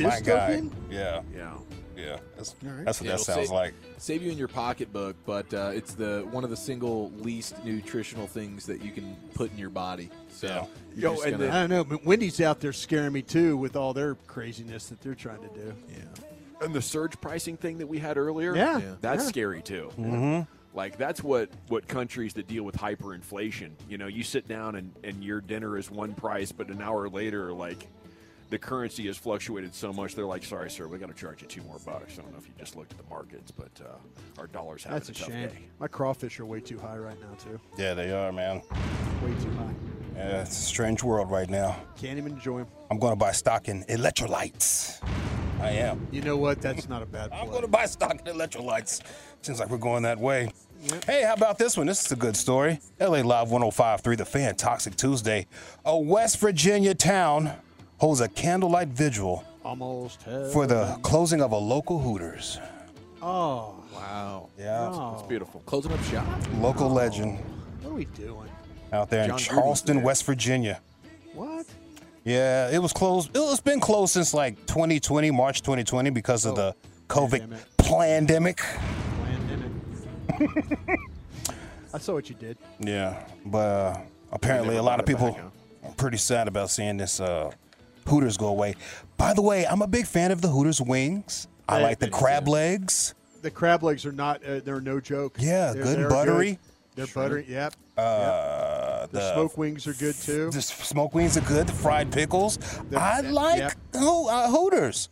My 0.00 0.20
guy. 0.20 0.60
Dystopian? 0.60 0.70
Yeah, 0.90 1.22
Yeah. 1.34 1.54
Yeah. 2.02 2.16
That's, 2.36 2.54
right. 2.62 2.84
that's 2.84 3.00
what 3.00 3.06
Yeah, 3.06 3.12
that 3.16 3.20
sounds 3.20 3.48
say- 3.48 3.54
like. 3.54 3.74
Save 3.98 4.22
you 4.22 4.32
in 4.32 4.38
your 4.38 4.48
pocketbook, 4.48 5.16
but 5.24 5.52
uh, 5.54 5.70
it's 5.74 5.94
the 5.94 6.26
one 6.30 6.42
of 6.44 6.50
the 6.50 6.56
single 6.56 7.10
least 7.18 7.64
nutritional 7.64 8.26
things 8.26 8.66
that 8.66 8.82
you 8.82 8.90
can 8.90 9.16
put 9.34 9.50
in 9.52 9.58
your 9.58 9.70
body. 9.70 10.10
So 10.30 10.46
Yeah. 10.96 11.10
Yo, 11.10 11.20
and 11.22 11.38
gonna- 11.38 11.48
I 11.50 11.60
don't 11.60 11.70
know, 11.70 11.84
but 11.84 12.04
Wendy's 12.04 12.40
out 12.40 12.60
there 12.60 12.72
scaring 12.72 13.12
me 13.12 13.22
too 13.22 13.56
with 13.56 13.76
all 13.76 13.92
their 13.94 14.14
craziness 14.26 14.88
that 14.88 15.00
they're 15.00 15.14
trying 15.14 15.40
to 15.42 15.54
do. 15.54 15.74
yeah. 15.88 16.64
And 16.64 16.72
the 16.74 16.82
surge 16.82 17.20
pricing 17.20 17.56
thing 17.56 17.78
that 17.78 17.86
we 17.88 17.98
had 17.98 18.16
earlier. 18.16 18.54
Yeah. 18.54 18.78
Yeah. 18.78 18.94
That's 19.00 19.24
Yeah. 19.24 19.28
scary 19.28 19.62
too. 19.62 19.90
Mm-hmm. 19.98 20.40
Like 20.74 20.96
that's 20.96 21.22
what 21.22 21.50
what 21.68 21.86
countries 21.88 22.34
that 22.34 22.46
deal 22.48 22.62
with 22.64 22.76
hyperinflation. 22.76 23.72
You 23.88 23.98
know, 23.98 24.06
you 24.06 24.22
sit 24.22 24.48
down 24.48 24.76
and 24.76 24.92
and 25.04 25.22
your 25.22 25.40
dinner 25.40 25.76
is 25.76 25.90
one 25.90 26.14
price, 26.14 26.50
but 26.52 26.68
an 26.68 26.80
hour 26.80 27.08
later, 27.08 27.52
like 27.52 27.88
the 28.52 28.58
currency 28.58 29.06
has 29.06 29.16
fluctuated 29.16 29.74
so 29.74 29.94
much, 29.94 30.14
they're 30.14 30.26
like, 30.26 30.44
"Sorry, 30.44 30.70
sir, 30.70 30.86
we 30.86 30.98
got 30.98 31.08
to 31.08 31.14
charge 31.14 31.40
you 31.40 31.48
two 31.48 31.62
more 31.62 31.78
bucks." 31.86 32.18
I 32.18 32.22
don't 32.22 32.32
know 32.32 32.38
if 32.38 32.46
you 32.46 32.52
just 32.58 32.76
looked 32.76 32.92
at 32.92 32.98
the 32.98 33.08
markets, 33.08 33.50
but 33.50 33.70
uh, 33.80 34.38
our 34.38 34.46
dollars 34.46 34.84
have 34.84 34.92
That's 34.92 35.08
a 35.08 35.14
tough 35.14 35.28
shame. 35.30 35.48
day. 35.48 35.58
My 35.80 35.88
crawfish 35.88 36.38
are 36.38 36.44
way 36.44 36.60
too 36.60 36.78
high 36.78 36.98
right 36.98 37.18
now 37.18 37.34
too. 37.42 37.58
Yeah, 37.78 37.94
they 37.94 38.12
are, 38.12 38.30
man. 38.30 38.60
Way 39.22 39.32
too 39.42 39.50
high. 39.52 39.74
Yeah, 40.14 40.42
it's 40.42 40.50
a 40.50 40.62
strange 40.62 41.02
world 41.02 41.30
right 41.30 41.48
now. 41.48 41.76
Can't 41.96 42.18
even 42.18 42.32
enjoy 42.32 42.58
them. 42.58 42.66
I'm 42.90 42.98
going 42.98 43.14
to 43.14 43.18
buy 43.18 43.32
stock 43.32 43.68
in 43.68 43.84
electrolytes. 43.84 45.02
I 45.58 45.70
am. 45.70 46.06
You 46.10 46.20
know 46.20 46.36
what? 46.36 46.60
That's 46.60 46.90
not 46.90 47.00
a 47.02 47.06
bad 47.06 47.32
I'm 47.32 47.48
going 47.48 47.62
to 47.62 47.68
buy 47.68 47.86
stock 47.86 48.20
in 48.26 48.34
electrolytes. 48.36 49.00
Seems 49.40 49.60
like 49.60 49.70
we're 49.70 49.78
going 49.78 50.02
that 50.02 50.18
way. 50.18 50.52
Hey, 51.06 51.22
how 51.22 51.32
about 51.32 51.56
this 51.56 51.78
one? 51.78 51.86
This 51.86 52.04
is 52.04 52.12
a 52.12 52.16
good 52.16 52.36
story. 52.36 52.80
LA 53.00 53.20
Live 53.20 53.50
1053, 53.50 54.16
The 54.16 54.24
Fan 54.26 54.56
Toxic 54.56 54.96
Tuesday. 54.96 55.46
A 55.86 55.96
West 55.96 56.38
Virginia 56.40 56.94
town 56.94 57.52
holds 58.02 58.20
a 58.20 58.28
candlelight 58.28 58.88
vigil 58.88 59.44
Almost. 59.64 60.22
for 60.52 60.66
the 60.66 60.98
closing 61.02 61.40
of 61.40 61.52
a 61.52 61.56
local 61.56 62.00
Hooters. 62.00 62.58
Oh, 63.22 63.76
Wow. 63.94 64.48
Yeah. 64.58 64.90
Oh. 64.90 65.12
That's 65.12 65.28
beautiful. 65.28 65.62
Closing 65.66 65.92
up 65.92 66.02
shop. 66.02 66.26
Local 66.58 66.88
legend 66.90 67.38
what 67.80 67.92
are 67.92 67.94
we 67.94 68.06
doing? 68.06 68.48
out 68.92 69.08
there 69.08 69.28
John 69.28 69.38
in 69.38 69.44
Charleston, 69.44 69.96
there. 69.98 70.04
West 70.04 70.24
Virginia. 70.24 70.80
What? 71.32 71.64
Yeah, 72.24 72.70
it 72.70 72.80
was 72.82 72.92
closed. 72.92 73.30
It's 73.34 73.60
been 73.60 73.78
closed 73.78 74.14
since 74.14 74.34
like 74.34 74.56
2020, 74.66 75.30
March 75.30 75.62
2020, 75.62 76.10
because 76.10 76.44
of 76.44 76.56
the 76.56 76.74
COVID 77.08 77.56
pandemic. 77.78 78.60
Pandemic. 79.28 79.78
I 81.94 81.98
saw 81.98 82.14
what 82.14 82.28
you 82.28 82.34
did. 82.34 82.58
Yeah, 82.80 83.24
but 83.46 83.58
uh, 83.58 84.00
apparently 84.32 84.76
a 84.76 84.82
lot 84.82 84.98
of 84.98 85.06
people 85.06 85.38
are 85.84 85.92
pretty 85.96 86.18
sad 86.18 86.48
about 86.48 86.68
seeing 86.68 86.96
this 86.96 87.20
uh, 87.20 87.52
Hooters 88.06 88.36
go 88.36 88.48
away. 88.48 88.74
By 89.16 89.32
the 89.34 89.42
way, 89.42 89.66
I'm 89.66 89.82
a 89.82 89.86
big 89.86 90.06
fan 90.06 90.30
of 90.32 90.40
the 90.40 90.48
Hooters 90.48 90.80
wings. 90.80 91.48
I 91.68 91.78
Hey, 91.78 91.82
like 91.84 91.98
the 91.98 92.08
crab 92.10 92.48
legs. 92.48 93.14
The 93.42 93.50
crab 93.50 93.82
legs 93.82 94.04
are 94.06 94.12
not. 94.12 94.44
Uh, 94.44 94.60
they're 94.64 94.80
no 94.80 95.00
joke. 95.00 95.36
Yeah, 95.38 95.72
They're- 95.72 95.82
good 95.82 95.98
they're 95.98 96.08
buttery. 96.08 96.58
They're 96.94 97.06
buttery. 97.06 97.46
Yep. 97.48 97.74
Uh, 97.96 99.06
The, 99.10 99.32
smoke 99.32 99.56
wings 99.58 99.86
are 99.86 99.94
good 99.94 100.14
too. 100.14 100.50
The 100.50 100.62
smoke 100.62 101.14
wings 101.14 101.36
are 101.36 101.40
good. 101.42 101.66
The 101.66 101.72
fried 101.72 102.12
pickles. 102.12 102.58
I 102.94 103.20
like 103.22 103.58
yep. 103.58 103.72
Ho- 103.96 104.28
uh, 104.28 104.48
Hooters. 104.50 105.08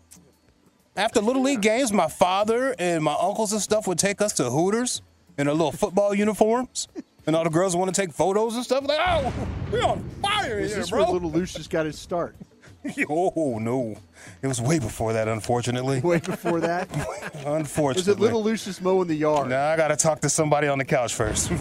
After 0.96 1.20
Little 1.20 1.42
League 1.42 1.62
games, 1.62 1.92
my 1.92 2.08
father 2.08 2.74
and 2.78 3.02
my 3.02 3.14
uncles 3.14 3.52
and 3.52 3.60
stuff 3.62 3.86
would 3.86 3.98
take 3.98 4.20
us 4.20 4.32
to 4.34 4.50
Hooters 4.50 5.02
in 5.38 5.46
their 5.46 5.54
little 5.54 5.72
football 5.72 6.14
uniforms. 6.14 6.88
And 7.26 7.36
all 7.36 7.44
the 7.44 7.50
girls 7.50 7.76
want 7.76 7.94
to 7.94 8.00
take 8.00 8.12
photos 8.14 8.56
and 8.56 8.64
stuff. 8.64 8.82
Like, 8.86 8.98
oh, 8.98 9.32
we're 9.70 9.82
on 9.84 10.02
fire 10.22 10.58
Is 10.58 10.70
here, 10.70 10.80
this 10.80 10.90
bro. 10.90 11.02
where 11.04 11.12
Little 11.12 11.30
Lucius 11.30 11.68
got 11.68 11.84
his 11.84 11.98
start? 11.98 12.34
oh, 13.08 13.58
no. 13.58 13.96
It 14.42 14.46
was 14.46 14.60
way 14.60 14.78
before 14.78 15.12
that, 15.12 15.28
unfortunately. 15.28 16.00
Way 16.00 16.18
before 16.20 16.60
that. 16.60 16.88
Unfortunately. 17.46 18.00
Was 18.00 18.08
it 18.08 18.20
Little 18.20 18.42
Lucius 18.42 18.80
mowing 18.80 19.08
the 19.08 19.14
yard? 19.14 19.48
Nah, 19.50 19.70
I 19.70 19.76
got 19.76 19.88
to 19.88 19.96
talk 19.96 20.20
to 20.20 20.28
somebody 20.30 20.68
on 20.68 20.78
the 20.78 20.84
couch 20.84 21.14
first. 21.14 21.50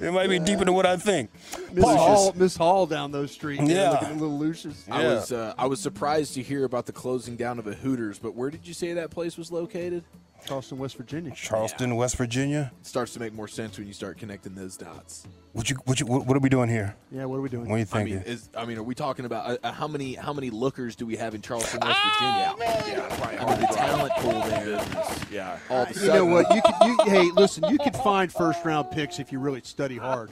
it 0.00 0.12
might 0.12 0.28
be 0.28 0.38
deeper 0.38 0.64
than 0.64 0.74
what 0.74 0.86
I 0.86 0.96
think. 0.96 1.30
Miss 1.72 1.84
Hall, 1.84 2.32
Miss 2.36 2.56
Hall 2.56 2.86
down 2.86 3.12
those 3.12 3.32
streets. 3.32 3.62
Yeah. 3.64 3.90
looking 3.90 4.08
at 4.08 4.16
Little 4.16 4.38
Lucius. 4.38 4.84
I 4.90 5.04
was 5.04 5.32
uh, 5.32 5.54
I 5.58 5.66
was 5.66 5.80
surprised 5.80 6.34
to 6.34 6.42
hear 6.42 6.64
about 6.64 6.86
the 6.86 6.92
closing 6.92 7.36
down 7.36 7.58
of 7.58 7.64
the 7.64 7.74
Hooters, 7.74 8.18
but 8.18 8.34
where 8.34 8.50
did 8.50 8.66
you 8.66 8.74
say 8.74 8.94
that 8.94 9.10
place 9.10 9.36
was 9.36 9.52
located? 9.52 10.04
Charleston, 10.46 10.78
West 10.78 10.96
Virginia. 10.96 11.32
Charleston, 11.34 11.96
West 11.96 12.16
Virginia. 12.16 12.72
starts 12.82 13.12
to 13.14 13.20
make 13.20 13.32
more 13.32 13.48
sense 13.48 13.78
when 13.78 13.86
you 13.86 13.92
start 13.92 14.18
connecting 14.18 14.54
those 14.54 14.76
dots. 14.76 15.26
What 15.52 15.68
you, 15.68 15.76
what 15.84 15.98
you, 15.98 16.06
what 16.06 16.26
what 16.26 16.36
are 16.36 16.40
we 16.40 16.48
doing 16.48 16.68
here? 16.68 16.94
Yeah, 17.10 17.24
what 17.24 17.36
are 17.36 17.40
we 17.40 17.48
doing? 17.48 17.68
What 17.68 17.74
are 17.74 17.78
you 17.78 17.82
I 17.82 17.86
thinking? 17.86 18.14
mean, 18.16 18.24
is 18.24 18.48
I 18.56 18.64
mean, 18.64 18.78
are 18.78 18.84
we 18.84 18.94
talking 18.94 19.24
about 19.24 19.50
uh, 19.50 19.56
uh, 19.64 19.72
how 19.72 19.88
many 19.88 20.14
how 20.14 20.32
many 20.32 20.48
lookers 20.48 20.94
do 20.94 21.06
we 21.06 21.16
have 21.16 21.34
in 21.34 21.42
Charleston, 21.42 21.80
West 21.80 21.98
Ah, 22.00 22.54
Virginia? 22.56 23.00
Yeah, 23.02 23.16
probably 23.16 23.38
All 23.38 23.56
the 23.56 23.66
talent 23.74 24.12
pool 24.18 24.40
there. 24.42 25.26
Yeah. 25.32 25.58
All 25.68 25.82
of 25.82 25.90
a 25.90 25.92
You 25.92 25.98
sudden, 25.98 26.14
know 26.14 26.24
what? 26.26 26.54
You 26.54 26.62
can. 26.62 26.88
You, 26.88 26.98
hey, 27.06 27.30
listen. 27.34 27.64
You 27.68 27.78
can 27.78 27.92
find 27.94 28.32
first 28.32 28.64
round 28.64 28.92
picks 28.92 29.18
if 29.18 29.32
you 29.32 29.40
really 29.40 29.60
study 29.64 29.96
hard. 29.96 30.30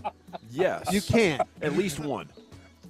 Yes. 0.52 0.92
You 0.92 1.00
can. 1.00 1.40
At 1.62 1.72
least 1.76 1.98
one. 1.98 2.28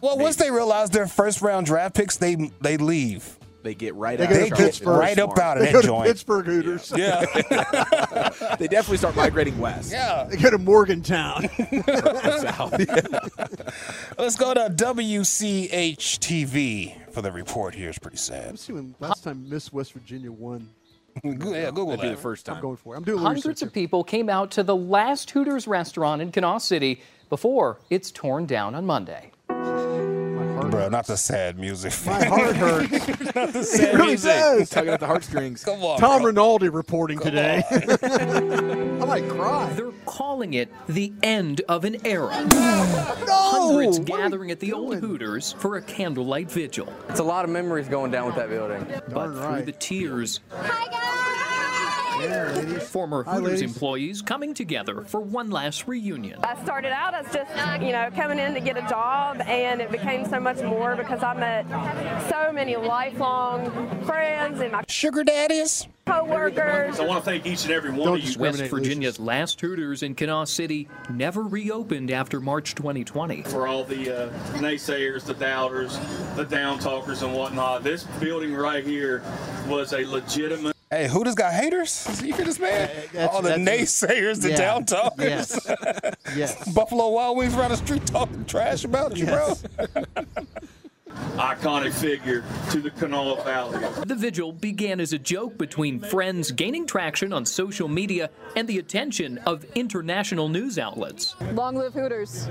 well, 0.02 0.18
once 0.18 0.36
they 0.36 0.50
realize 0.50 0.90
their 0.90 1.06
first 1.06 1.40
round 1.40 1.64
draft 1.64 1.94
picks, 1.94 2.18
they 2.18 2.50
they 2.60 2.76
leave. 2.76 3.37
They 3.62 3.74
get 3.74 3.94
right 3.96 4.16
They 4.16 4.24
out. 4.24 4.30
go 4.30 4.34
of 4.36 4.40
to 4.40 4.44
They 4.44 4.48
get 4.50 4.58
Pittsburgh. 4.58 4.98
right 4.98 5.18
up 5.18 5.36
out 5.38 5.56
of 5.56 5.64
They 5.64 5.66
that 5.66 5.72
go 5.72 5.80
to 5.82 5.86
joint. 5.88 6.06
Pittsburgh 6.06 6.46
Hooters. 6.46 6.92
Yeah, 6.96 7.24
They 8.58 8.68
definitely 8.68 8.98
start 8.98 9.16
migrating 9.16 9.58
west. 9.58 9.90
yeah. 9.92 10.24
They 10.30 10.36
go 10.36 10.50
to 10.50 10.58
Morgantown. 10.58 11.42
Let's 14.18 14.36
go 14.36 14.54
to 14.54 14.68
WCHS 14.70 16.18
TV 16.18 16.94
for 17.12 17.22
the 17.22 17.32
report. 17.32 17.74
Here 17.74 17.88
it's 17.88 17.98
pretty 17.98 18.16
sad. 18.16 18.46
Let's 18.50 18.62
see 18.62 18.72
when 18.72 18.94
last 19.00 19.24
time 19.24 19.48
Miss 19.48 19.72
West 19.72 19.92
Virginia 19.92 20.30
won. 20.30 20.70
yeah, 21.24 21.32
Google 21.32 21.86
That'd 21.88 22.00
be 22.02 22.08
the 22.10 22.14
that. 22.14 22.20
first 22.22 22.48
I'm 22.48 22.60
going 22.60 22.76
for 22.76 22.94
it. 22.94 22.98
I'm 22.98 23.04
doing 23.04 23.18
Hundreds 23.18 23.46
research 23.46 23.62
of 23.66 23.72
people 23.72 24.04
came 24.04 24.28
out 24.28 24.52
to 24.52 24.62
the 24.62 24.76
last 24.76 25.30
Hooters 25.30 25.66
restaurant 25.66 26.22
in 26.22 26.30
Kanawha 26.30 26.60
City 26.60 27.00
before 27.28 27.80
it's 27.90 28.10
torn 28.12 28.46
down 28.46 28.74
on 28.76 28.86
Monday. 28.86 29.32
Bro, 30.70 30.88
not 30.90 31.06
the 31.06 31.16
sad 31.16 31.58
music. 31.58 31.92
My 32.06 32.24
heart 32.24 32.56
hurts. 32.56 32.90
not 33.34 33.52
the 33.52 33.60
it 33.60 33.64
sad 33.64 33.94
really 33.94 34.06
music. 34.08 34.30
does. 34.32 34.70
Tugging 34.70 34.92
at 34.94 35.00
the 35.00 35.06
heartstrings. 35.06 35.64
Come 35.64 35.82
on, 35.82 35.98
Tom 35.98 36.18
bro. 36.22 36.26
Rinaldi 36.26 36.68
reporting 36.68 37.18
today. 37.18 37.62
I 37.70 39.04
might 39.04 39.28
cry. 39.28 39.72
They're 39.74 39.90
calling 40.06 40.54
it 40.54 40.68
the 40.88 41.12
end 41.22 41.60
of 41.68 41.84
an 41.84 42.04
era. 42.06 42.46
No! 43.28 43.34
Hundreds 43.74 43.98
What 43.98 44.06
gathering 44.06 44.50
at 44.50 44.60
the 44.60 44.72
old? 44.72 44.96
Hooters 44.98 45.52
for 45.54 45.76
a 45.76 45.82
candlelight 45.82 46.50
vigil. 46.50 46.90
It's 47.08 47.18
a 47.20 47.24
lot 47.24 47.44
of 47.44 47.50
memories 47.50 47.88
going 47.88 48.10
down 48.10 48.26
with 48.26 48.36
that 48.36 48.48
building. 48.48 48.84
But 49.08 49.28
Darn 49.34 49.34
through 49.56 49.64
the 49.66 49.72
tears, 49.72 50.40
Yeah, 50.50 50.62
ladies. 50.62 51.07
Former 52.80 53.22
Hi, 53.24 53.36
Hooters 53.36 53.62
employees 53.62 54.22
coming 54.22 54.54
together 54.54 55.02
for 55.02 55.20
one 55.20 55.50
last 55.50 55.86
reunion. 55.86 56.40
I 56.44 56.60
started 56.62 56.92
out 56.92 57.14
as 57.14 57.26
just, 57.32 57.50
you 57.82 57.92
know, 57.92 58.10
coming 58.14 58.38
in 58.38 58.54
to 58.54 58.60
get 58.60 58.76
a 58.76 58.82
job, 58.88 59.40
and 59.42 59.80
it 59.80 59.90
became 59.90 60.24
so 60.28 60.40
much 60.40 60.60
more 60.62 60.96
because 60.96 61.22
I 61.22 61.34
met 61.34 61.66
so 62.28 62.52
many 62.52 62.76
lifelong 62.76 63.70
friends 64.04 64.60
and 64.60 64.72
my 64.72 64.82
Sugar 64.88 65.24
daddies. 65.24 65.86
coworkers. 66.06 66.98
I 66.98 67.04
want 67.06 67.24
to 67.24 67.30
thank 67.30 67.46
each 67.46 67.64
and 67.64 67.72
every 67.72 67.90
one 67.90 68.00
Don't 68.00 68.14
of 68.14 68.20
you. 68.20 68.26
discriminate. 68.26 68.60
West 68.60 68.70
Virginia's 68.70 69.20
last 69.20 69.60
Hooters 69.60 70.02
in 70.02 70.14
Kanawha 70.14 70.46
City 70.46 70.88
never 71.10 71.42
reopened 71.42 72.10
after 72.10 72.40
March 72.40 72.74
2020. 72.74 73.42
for 73.42 73.66
all 73.68 73.84
the 73.84 74.24
uh, 74.24 74.30
naysayers, 74.54 75.24
the 75.24 75.34
doubters, 75.34 75.98
the 76.36 76.44
down 76.44 76.78
talkers, 76.78 77.22
and 77.22 77.34
whatnot. 77.34 77.84
This 77.84 78.04
building 78.20 78.54
right 78.54 78.84
here 78.84 79.22
was 79.68 79.92
a 79.92 80.04
legitimate. 80.06 80.74
Hey, 80.90 81.06
Hooters 81.06 81.34
got 81.34 81.52
haters? 81.52 82.06
You 82.22 82.32
hear 82.32 82.46
this 82.46 82.58
man? 82.58 82.88
that's- 83.12 83.28
All 83.34 83.42
the 83.42 83.50
naysayers, 83.56 84.40
the 84.40 84.50
yeah. 84.50 84.56
down 84.56 84.86
talkers. 84.86 85.26
Yes. 85.26 86.16
Yes. 86.34 86.72
Buffalo 86.74 87.08
Wild 87.10 87.36
Wings 87.36 87.54
around 87.54 87.70
the 87.72 87.76
street 87.76 88.06
talking 88.06 88.44
trash 88.46 88.84
about 88.84 89.14
you, 89.16 89.26
Yes. 89.26 89.62
bro. 89.76 89.84
iconic 91.36 91.92
figure 91.92 92.42
to 92.70 92.80
the 92.80 92.90
Kanawha 92.90 93.42
Valley. 93.44 93.84
The 94.06 94.14
vigil 94.14 94.50
began 94.52 94.98
as 94.98 95.12
a 95.12 95.18
joke 95.18 95.58
between 95.58 96.00
friends 96.00 96.52
gaining 96.52 96.86
traction 96.86 97.34
on 97.34 97.44
social 97.44 97.88
media 97.88 98.30
and 98.56 98.66
the 98.66 98.78
attention 98.78 99.36
of 99.44 99.64
international 99.74 100.48
news 100.48 100.78
outlets. 100.78 101.34
Long 101.52 101.76
live 101.76 101.92
Hooters. 101.92 102.46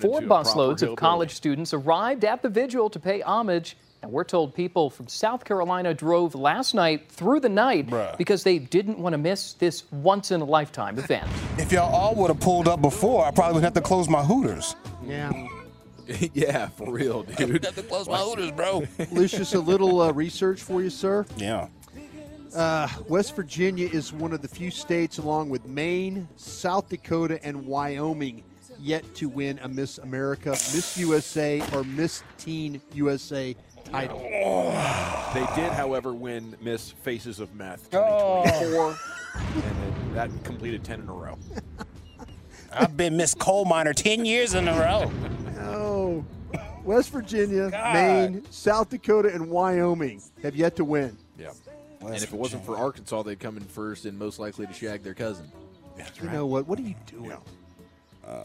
Four 0.00 0.20
busloads 0.22 0.82
of 0.82 0.96
college 0.96 1.30
students 1.32 1.72
arrived 1.72 2.24
at 2.24 2.42
the 2.42 2.48
vigil 2.48 2.90
to 2.90 2.98
pay 2.98 3.20
homage. 3.20 3.76
And 4.02 4.12
we're 4.12 4.24
told 4.24 4.54
people 4.54 4.90
from 4.90 5.08
South 5.08 5.44
Carolina 5.44 5.94
drove 5.94 6.34
last 6.34 6.74
night 6.74 7.10
through 7.10 7.40
the 7.40 7.48
night 7.48 7.88
Bruh. 7.88 8.16
because 8.18 8.42
they 8.44 8.58
didn't 8.58 8.98
want 8.98 9.14
to 9.14 9.18
miss 9.18 9.54
this 9.54 9.90
once 9.90 10.30
in 10.30 10.40
a 10.40 10.44
lifetime 10.44 10.98
event. 10.98 11.28
If 11.58 11.72
y'all 11.72 11.92
all 11.92 12.14
would 12.16 12.28
have 12.28 12.40
pulled 12.40 12.68
up 12.68 12.82
before, 12.82 13.24
I 13.24 13.30
probably 13.30 13.54
would 13.54 13.64
have 13.64 13.74
to 13.74 13.80
close 13.80 14.08
my 14.08 14.22
Hooters. 14.22 14.76
Yeah. 15.04 15.32
yeah, 16.34 16.68
for 16.68 16.92
real, 16.92 17.22
dude. 17.24 17.64
have 17.64 17.74
to 17.74 17.82
close 17.82 18.08
my 18.08 18.18
Hooters, 18.18 18.52
bro. 18.52 18.84
Lucius, 19.10 19.54
a 19.54 19.60
little 19.60 20.00
uh, 20.00 20.12
research 20.12 20.60
for 20.60 20.82
you, 20.82 20.90
sir. 20.90 21.26
Yeah. 21.36 21.68
Uh, 22.54 22.88
West 23.08 23.34
Virginia 23.34 23.88
is 23.88 24.12
one 24.12 24.32
of 24.32 24.40
the 24.40 24.48
few 24.48 24.70
states, 24.70 25.18
along 25.18 25.50
with 25.50 25.66
Maine, 25.66 26.28
South 26.36 26.88
Dakota, 26.88 27.44
and 27.44 27.66
Wyoming, 27.66 28.44
yet 28.78 29.14
to 29.16 29.28
win 29.28 29.58
a 29.62 29.68
Miss 29.68 29.98
America, 29.98 30.50
Miss 30.50 30.96
USA, 30.96 31.62
or 31.74 31.82
Miss 31.84 32.22
Teen 32.38 32.80
USA 32.94 33.56
title. 33.90 34.20
They 35.34 35.46
did, 35.60 35.72
however, 35.72 36.12
win 36.14 36.56
Miss 36.60 36.90
Faces 36.92 37.40
of 37.40 37.54
Meth 37.54 37.88
Oh. 37.94 38.42
2024, 38.44 38.96
and 39.54 39.64
it, 39.64 40.14
that 40.14 40.30
completed 40.44 40.84
10 40.84 41.00
in 41.00 41.08
a 41.08 41.12
row. 41.12 41.38
I've 42.72 42.96
been 42.96 43.16
Miss 43.16 43.34
Coal 43.34 43.64
Miner 43.64 43.92
10 43.94 44.24
years 44.24 44.54
in 44.54 44.68
a 44.68 44.72
row. 44.78 45.10
No. 45.56 46.24
West 46.84 47.10
Virginia, 47.10 47.70
God. 47.70 47.94
Maine, 47.94 48.44
South 48.50 48.90
Dakota, 48.90 49.32
and 49.34 49.48
Wyoming 49.50 50.22
have 50.42 50.54
yet 50.54 50.76
to 50.76 50.84
win. 50.84 51.16
Yeah. 51.38 51.50
And 52.00 52.14
if 52.14 52.32
it 52.32 52.38
wasn't 52.38 52.64
for 52.64 52.76
Arkansas, 52.76 53.22
they'd 53.22 53.40
come 53.40 53.56
in 53.56 53.64
first 53.64 54.04
and 54.04 54.16
most 54.18 54.38
likely 54.38 54.66
to 54.66 54.72
shag 54.72 55.02
their 55.02 55.14
cousin. 55.14 55.50
That's 55.96 56.20
You 56.20 56.28
know 56.28 56.46
what? 56.46 56.68
What 56.68 56.78
are 56.78 56.82
you 56.82 56.94
doing? 57.06 57.32
Uh, 58.24 58.40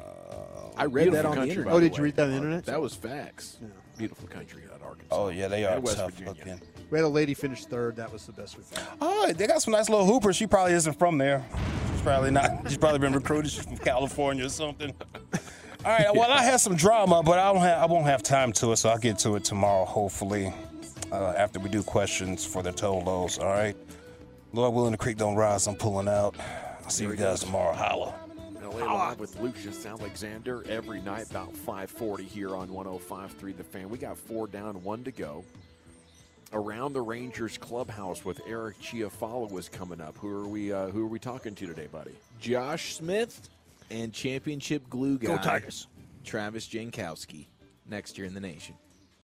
I 0.77 0.85
read 0.85 1.11
that 1.13 1.25
on 1.25 1.35
the 1.37 1.47
internet. 1.47 1.73
Oh, 1.73 1.79
did 1.79 1.97
you 1.97 2.03
read 2.03 2.15
that 2.15 2.23
on 2.23 2.29
the 2.31 2.37
internet? 2.37 2.65
That 2.65 2.81
was 2.81 2.95
facts. 2.95 3.57
Beautiful 3.97 4.27
country, 4.29 4.63
that 4.69 4.70
Arkansas. 4.91 5.15
Oh, 5.15 5.29
yeah, 5.29 5.47
they 5.47 5.65
are 5.65 5.79
West 5.79 5.97
tough 5.97 6.11
Virginia. 6.13 6.33
looking. 6.55 6.61
We 6.89 6.97
had 6.97 7.05
a 7.05 7.07
lady 7.09 7.33
finish 7.33 7.65
third. 7.65 7.95
That 7.95 8.11
was 8.11 8.25
the 8.25 8.33
best 8.33 8.57
we 8.57 8.63
found. 8.63 8.87
Oh, 9.01 9.31
they 9.31 9.47
got 9.47 9.61
some 9.61 9.71
nice 9.71 9.89
little 9.89 10.05
hoopers. 10.05 10.35
She 10.35 10.45
probably 10.47 10.73
isn't 10.73 10.99
from 10.99 11.17
there. 11.17 11.45
She's 11.93 12.01
probably 12.01 12.31
not. 12.31 12.51
She's 12.67 12.77
probably 12.77 12.99
been 12.99 13.13
recruited. 13.13 13.51
She's 13.51 13.63
from 13.65 13.77
California 13.77 14.45
or 14.45 14.49
something. 14.49 14.93
All 15.85 15.91
right. 15.91 16.13
Well, 16.13 16.29
I 16.31 16.43
had 16.43 16.57
some 16.59 16.75
drama, 16.75 17.23
but 17.23 17.39
I 17.39 17.51
don't 17.53 17.61
have. 17.61 17.81
I 17.81 17.85
won't 17.85 18.05
have 18.05 18.21
time 18.23 18.51
to 18.53 18.71
it, 18.73 18.77
so 18.77 18.89
I'll 18.89 18.97
get 18.97 19.17
to 19.19 19.35
it 19.37 19.43
tomorrow, 19.45 19.85
hopefully. 19.85 20.53
uh, 21.11 21.33
after 21.37 21.59
we 21.59 21.69
do 21.69 21.81
questions 21.83 22.45
for 22.45 22.61
the 22.61 22.71
Tolos. 22.71 23.39
All 23.39 23.47
right. 23.47 23.75
Lord 24.53 24.73
willing, 24.73 24.91
the 24.91 24.97
creek 24.97 25.17
don't 25.17 25.35
rise. 25.35 25.67
I'm 25.67 25.75
pulling 25.75 26.07
out. 26.09 26.35
I'll 26.83 26.89
see 26.89 27.05
you 27.05 27.15
guys 27.15 27.39
tomorrow. 27.39 27.73
Holla. 27.73 28.13
LA 28.71 28.93
Live 28.93 29.19
with 29.19 29.39
Lucius 29.39 29.85
Alexander 29.85 30.63
every 30.69 31.01
night 31.01 31.29
about 31.29 31.53
5:40 31.53 32.23
here 32.23 32.55
on 32.55 32.69
105.3 32.69 33.51
The 33.57 33.63
Fan. 33.63 33.89
We 33.89 33.97
got 33.97 34.17
four 34.17 34.47
down, 34.47 34.81
one 34.83 35.03
to 35.03 35.11
go. 35.11 35.43
Around 36.53 36.93
the 36.93 37.01
Rangers 37.01 37.57
clubhouse 37.57 38.23
with 38.25 38.41
Eric 38.45 38.79
Chiafalo 38.81 39.57
is 39.57 39.69
coming 39.69 40.01
up. 40.01 40.17
Who 40.17 40.29
are 40.29 40.47
we? 40.47 40.71
Uh, 40.71 40.87
who 40.87 41.03
are 41.03 41.09
we 41.09 41.19
talking 41.19 41.55
to 41.55 41.67
today, 41.67 41.87
buddy? 41.91 42.11
Josh 42.39 42.95
Smith 42.95 43.49
and 43.89 44.13
championship 44.13 44.89
glue 44.89 45.17
guy 45.17 45.27
Go 45.27 45.37
Tigers. 45.37 45.87
Travis 46.23 46.67
Jankowski 46.67 47.47
next 47.89 48.17
year 48.17 48.27
in 48.27 48.33
the 48.33 48.39
nation. 48.39 48.75